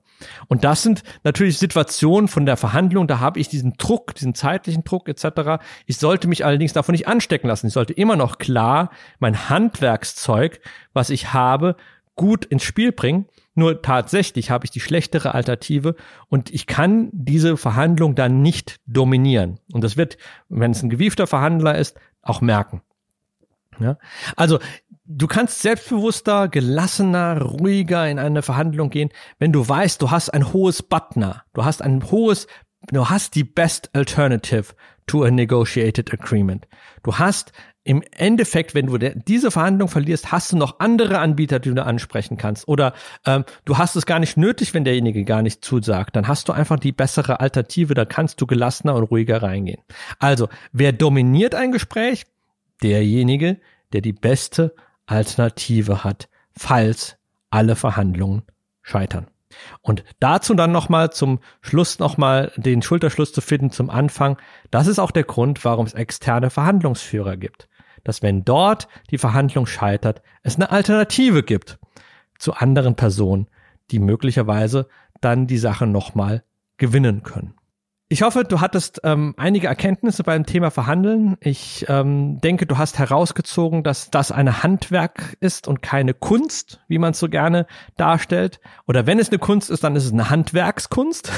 und 0.48 0.64
das 0.64 0.82
sind 0.82 1.02
natürlich 1.22 1.58
Situationen 1.58 2.28
von 2.28 2.46
der 2.46 2.56
Verhandlung. 2.56 3.06
Da 3.06 3.20
habe 3.20 3.38
ich 3.38 3.48
diesen 3.48 3.74
Druck, 3.74 4.14
diesen 4.14 4.34
zeitlichen 4.34 4.84
Druck 4.84 5.06
etc. 5.06 5.62
Ich 5.84 5.98
sollte 5.98 6.28
mich 6.28 6.46
allerdings 6.46 6.72
davon 6.72 6.94
nicht 6.94 7.06
anstecken 7.06 7.46
lassen. 7.46 7.66
Ich 7.66 7.74
sollte 7.74 7.92
immer 7.92 8.16
noch 8.16 8.38
klar 8.38 8.90
mein 9.18 9.50
Handwerkszeug, 9.50 10.60
was 10.94 11.10
ich 11.10 11.34
habe, 11.34 11.76
gut 12.20 12.44
ins 12.44 12.64
Spiel 12.64 12.92
bringen. 12.92 13.24
Nur 13.54 13.80
tatsächlich 13.80 14.50
habe 14.50 14.66
ich 14.66 14.70
die 14.70 14.80
schlechtere 14.80 15.34
Alternative 15.34 15.96
und 16.28 16.50
ich 16.50 16.66
kann 16.66 17.08
diese 17.12 17.56
Verhandlung 17.56 18.14
dann 18.14 18.42
nicht 18.42 18.76
dominieren. 18.86 19.58
Und 19.72 19.82
das 19.82 19.96
wird, 19.96 20.18
wenn 20.50 20.72
es 20.72 20.82
ein 20.82 20.90
gewiefter 20.90 21.26
Verhandler 21.26 21.78
ist, 21.78 21.96
auch 22.20 22.42
merken. 22.42 22.82
Ja? 23.78 23.96
Also 24.36 24.58
du 25.06 25.26
kannst 25.28 25.62
selbstbewusster, 25.62 26.48
gelassener, 26.48 27.40
ruhiger 27.40 28.06
in 28.06 28.18
eine 28.18 28.42
Verhandlung 28.42 28.90
gehen, 28.90 29.08
wenn 29.38 29.50
du 29.50 29.66
weißt, 29.66 30.02
du 30.02 30.10
hast 30.10 30.28
ein 30.28 30.52
hohes 30.52 30.82
Butner, 30.82 31.44
du 31.54 31.64
hast 31.64 31.80
ein 31.80 32.02
hohes, 32.10 32.48
du 32.92 33.08
hast 33.08 33.34
die 33.34 33.44
best 33.44 33.88
alternative 33.94 34.74
to 35.06 35.24
a 35.24 35.30
negotiated 35.30 36.12
agreement. 36.12 36.68
Du 37.02 37.16
hast 37.16 37.52
im 37.90 38.04
Endeffekt, 38.12 38.76
wenn 38.76 38.86
du 38.86 38.98
diese 38.98 39.50
Verhandlung 39.50 39.88
verlierst, 39.88 40.30
hast 40.30 40.52
du 40.52 40.56
noch 40.56 40.78
andere 40.78 41.18
Anbieter, 41.18 41.58
die 41.58 41.74
du 41.74 41.84
ansprechen 41.84 42.36
kannst. 42.36 42.68
Oder 42.68 42.92
ähm, 43.26 43.44
du 43.64 43.78
hast 43.78 43.96
es 43.96 44.06
gar 44.06 44.20
nicht 44.20 44.36
nötig, 44.36 44.74
wenn 44.74 44.84
derjenige 44.84 45.24
gar 45.24 45.42
nicht 45.42 45.64
zusagt. 45.64 46.14
Dann 46.14 46.28
hast 46.28 46.48
du 46.48 46.52
einfach 46.52 46.78
die 46.78 46.92
bessere 46.92 47.40
Alternative, 47.40 47.94
da 47.94 48.04
kannst 48.04 48.40
du 48.40 48.46
gelassener 48.46 48.94
und 48.94 49.02
ruhiger 49.02 49.42
reingehen. 49.42 49.82
Also, 50.20 50.48
wer 50.70 50.92
dominiert 50.92 51.56
ein 51.56 51.72
Gespräch? 51.72 52.26
Derjenige, 52.80 53.58
der 53.92 54.02
die 54.02 54.12
beste 54.12 54.72
Alternative 55.06 56.04
hat, 56.04 56.28
falls 56.56 57.16
alle 57.50 57.74
Verhandlungen 57.74 58.44
scheitern. 58.82 59.26
Und 59.80 60.04
dazu 60.20 60.54
dann 60.54 60.70
nochmal 60.70 61.10
zum 61.10 61.40
Schluss 61.60 61.98
nochmal 61.98 62.52
den 62.54 62.82
Schulterschluss 62.82 63.32
zu 63.32 63.40
finden 63.40 63.72
zum 63.72 63.90
Anfang. 63.90 64.38
Das 64.70 64.86
ist 64.86 65.00
auch 65.00 65.10
der 65.10 65.24
Grund, 65.24 65.64
warum 65.64 65.86
es 65.86 65.94
externe 65.94 66.50
Verhandlungsführer 66.50 67.36
gibt 67.36 67.66
dass 68.04 68.22
wenn 68.22 68.44
dort 68.44 68.88
die 69.10 69.18
Verhandlung 69.18 69.66
scheitert, 69.66 70.22
es 70.42 70.56
eine 70.56 70.70
Alternative 70.70 71.42
gibt 71.42 71.78
zu 72.38 72.54
anderen 72.54 72.96
Personen, 72.96 73.48
die 73.90 73.98
möglicherweise 73.98 74.88
dann 75.20 75.46
die 75.46 75.58
Sache 75.58 75.86
nochmal 75.86 76.42
gewinnen 76.76 77.22
können. 77.22 77.54
Ich 78.12 78.22
hoffe, 78.22 78.42
du 78.42 78.60
hattest 78.60 79.02
ähm, 79.04 79.34
einige 79.36 79.68
Erkenntnisse 79.68 80.24
beim 80.24 80.44
Thema 80.44 80.72
Verhandeln. 80.72 81.36
Ich 81.38 81.86
ähm, 81.88 82.40
denke, 82.40 82.66
du 82.66 82.76
hast 82.76 82.98
herausgezogen, 82.98 83.84
dass 83.84 84.10
das 84.10 84.32
eine 84.32 84.64
Handwerk 84.64 85.36
ist 85.38 85.68
und 85.68 85.80
keine 85.80 86.12
Kunst, 86.12 86.80
wie 86.88 86.98
man 86.98 87.12
es 87.12 87.20
so 87.20 87.28
gerne 87.28 87.68
darstellt. 87.96 88.58
Oder 88.88 89.06
wenn 89.06 89.20
es 89.20 89.28
eine 89.28 89.38
Kunst 89.38 89.70
ist, 89.70 89.84
dann 89.84 89.94
ist 89.94 90.06
es 90.06 90.12
eine 90.12 90.28
Handwerkskunst. 90.28 91.30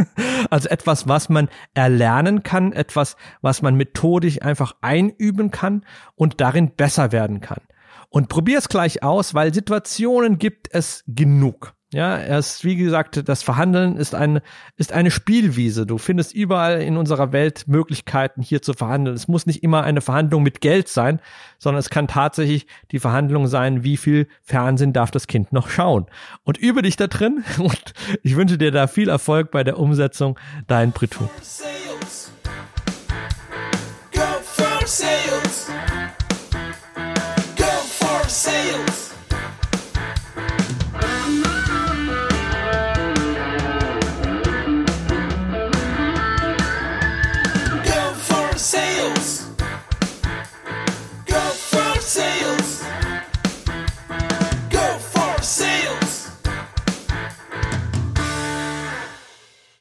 also 0.50 0.68
etwas, 0.68 1.08
was 1.08 1.30
man 1.30 1.48
erlernen 1.72 2.42
kann, 2.42 2.74
etwas, 2.74 3.16
was 3.40 3.62
man 3.62 3.76
methodisch 3.76 4.42
einfach 4.42 4.74
einüben 4.82 5.50
kann 5.50 5.82
und 6.14 6.42
darin 6.42 6.72
besser 6.72 7.10
werden 7.10 7.40
kann. 7.40 7.62
Und 8.10 8.28
probier 8.28 8.58
es 8.58 8.68
gleich 8.68 9.02
aus, 9.02 9.32
weil 9.32 9.54
Situationen 9.54 10.38
gibt 10.38 10.74
es 10.74 11.04
genug. 11.06 11.72
Ja, 11.90 12.18
erst 12.18 12.64
wie 12.64 12.76
gesagt, 12.76 13.26
das 13.30 13.42
Verhandeln 13.42 13.96
ist 13.96 14.14
ein 14.14 14.40
ist 14.76 14.92
eine 14.92 15.10
Spielwiese. 15.10 15.86
Du 15.86 15.96
findest 15.96 16.34
überall 16.34 16.82
in 16.82 16.98
unserer 16.98 17.32
Welt 17.32 17.66
Möglichkeiten 17.66 18.42
hier 18.42 18.60
zu 18.60 18.74
verhandeln. 18.74 19.16
Es 19.16 19.26
muss 19.26 19.46
nicht 19.46 19.62
immer 19.62 19.84
eine 19.84 20.02
Verhandlung 20.02 20.42
mit 20.42 20.60
Geld 20.60 20.88
sein, 20.88 21.18
sondern 21.58 21.80
es 21.80 21.88
kann 21.88 22.06
tatsächlich 22.06 22.66
die 22.90 22.98
Verhandlung 22.98 23.46
sein, 23.46 23.84
wie 23.84 23.96
viel 23.96 24.28
Fernsehen 24.42 24.92
darf 24.92 25.10
das 25.10 25.26
Kind 25.26 25.50
noch 25.54 25.70
schauen. 25.70 26.04
Und 26.44 26.58
übe 26.58 26.82
dich 26.82 26.96
da 26.96 27.06
drin 27.06 27.42
und 27.58 27.94
ich 28.22 28.36
wünsche 28.36 28.58
dir 28.58 28.70
da 28.70 28.86
viel 28.86 29.08
Erfolg 29.08 29.50
bei 29.50 29.64
der 29.64 29.78
Umsetzung. 29.78 30.38
Dein 30.66 30.92
Pritu. 30.92 31.26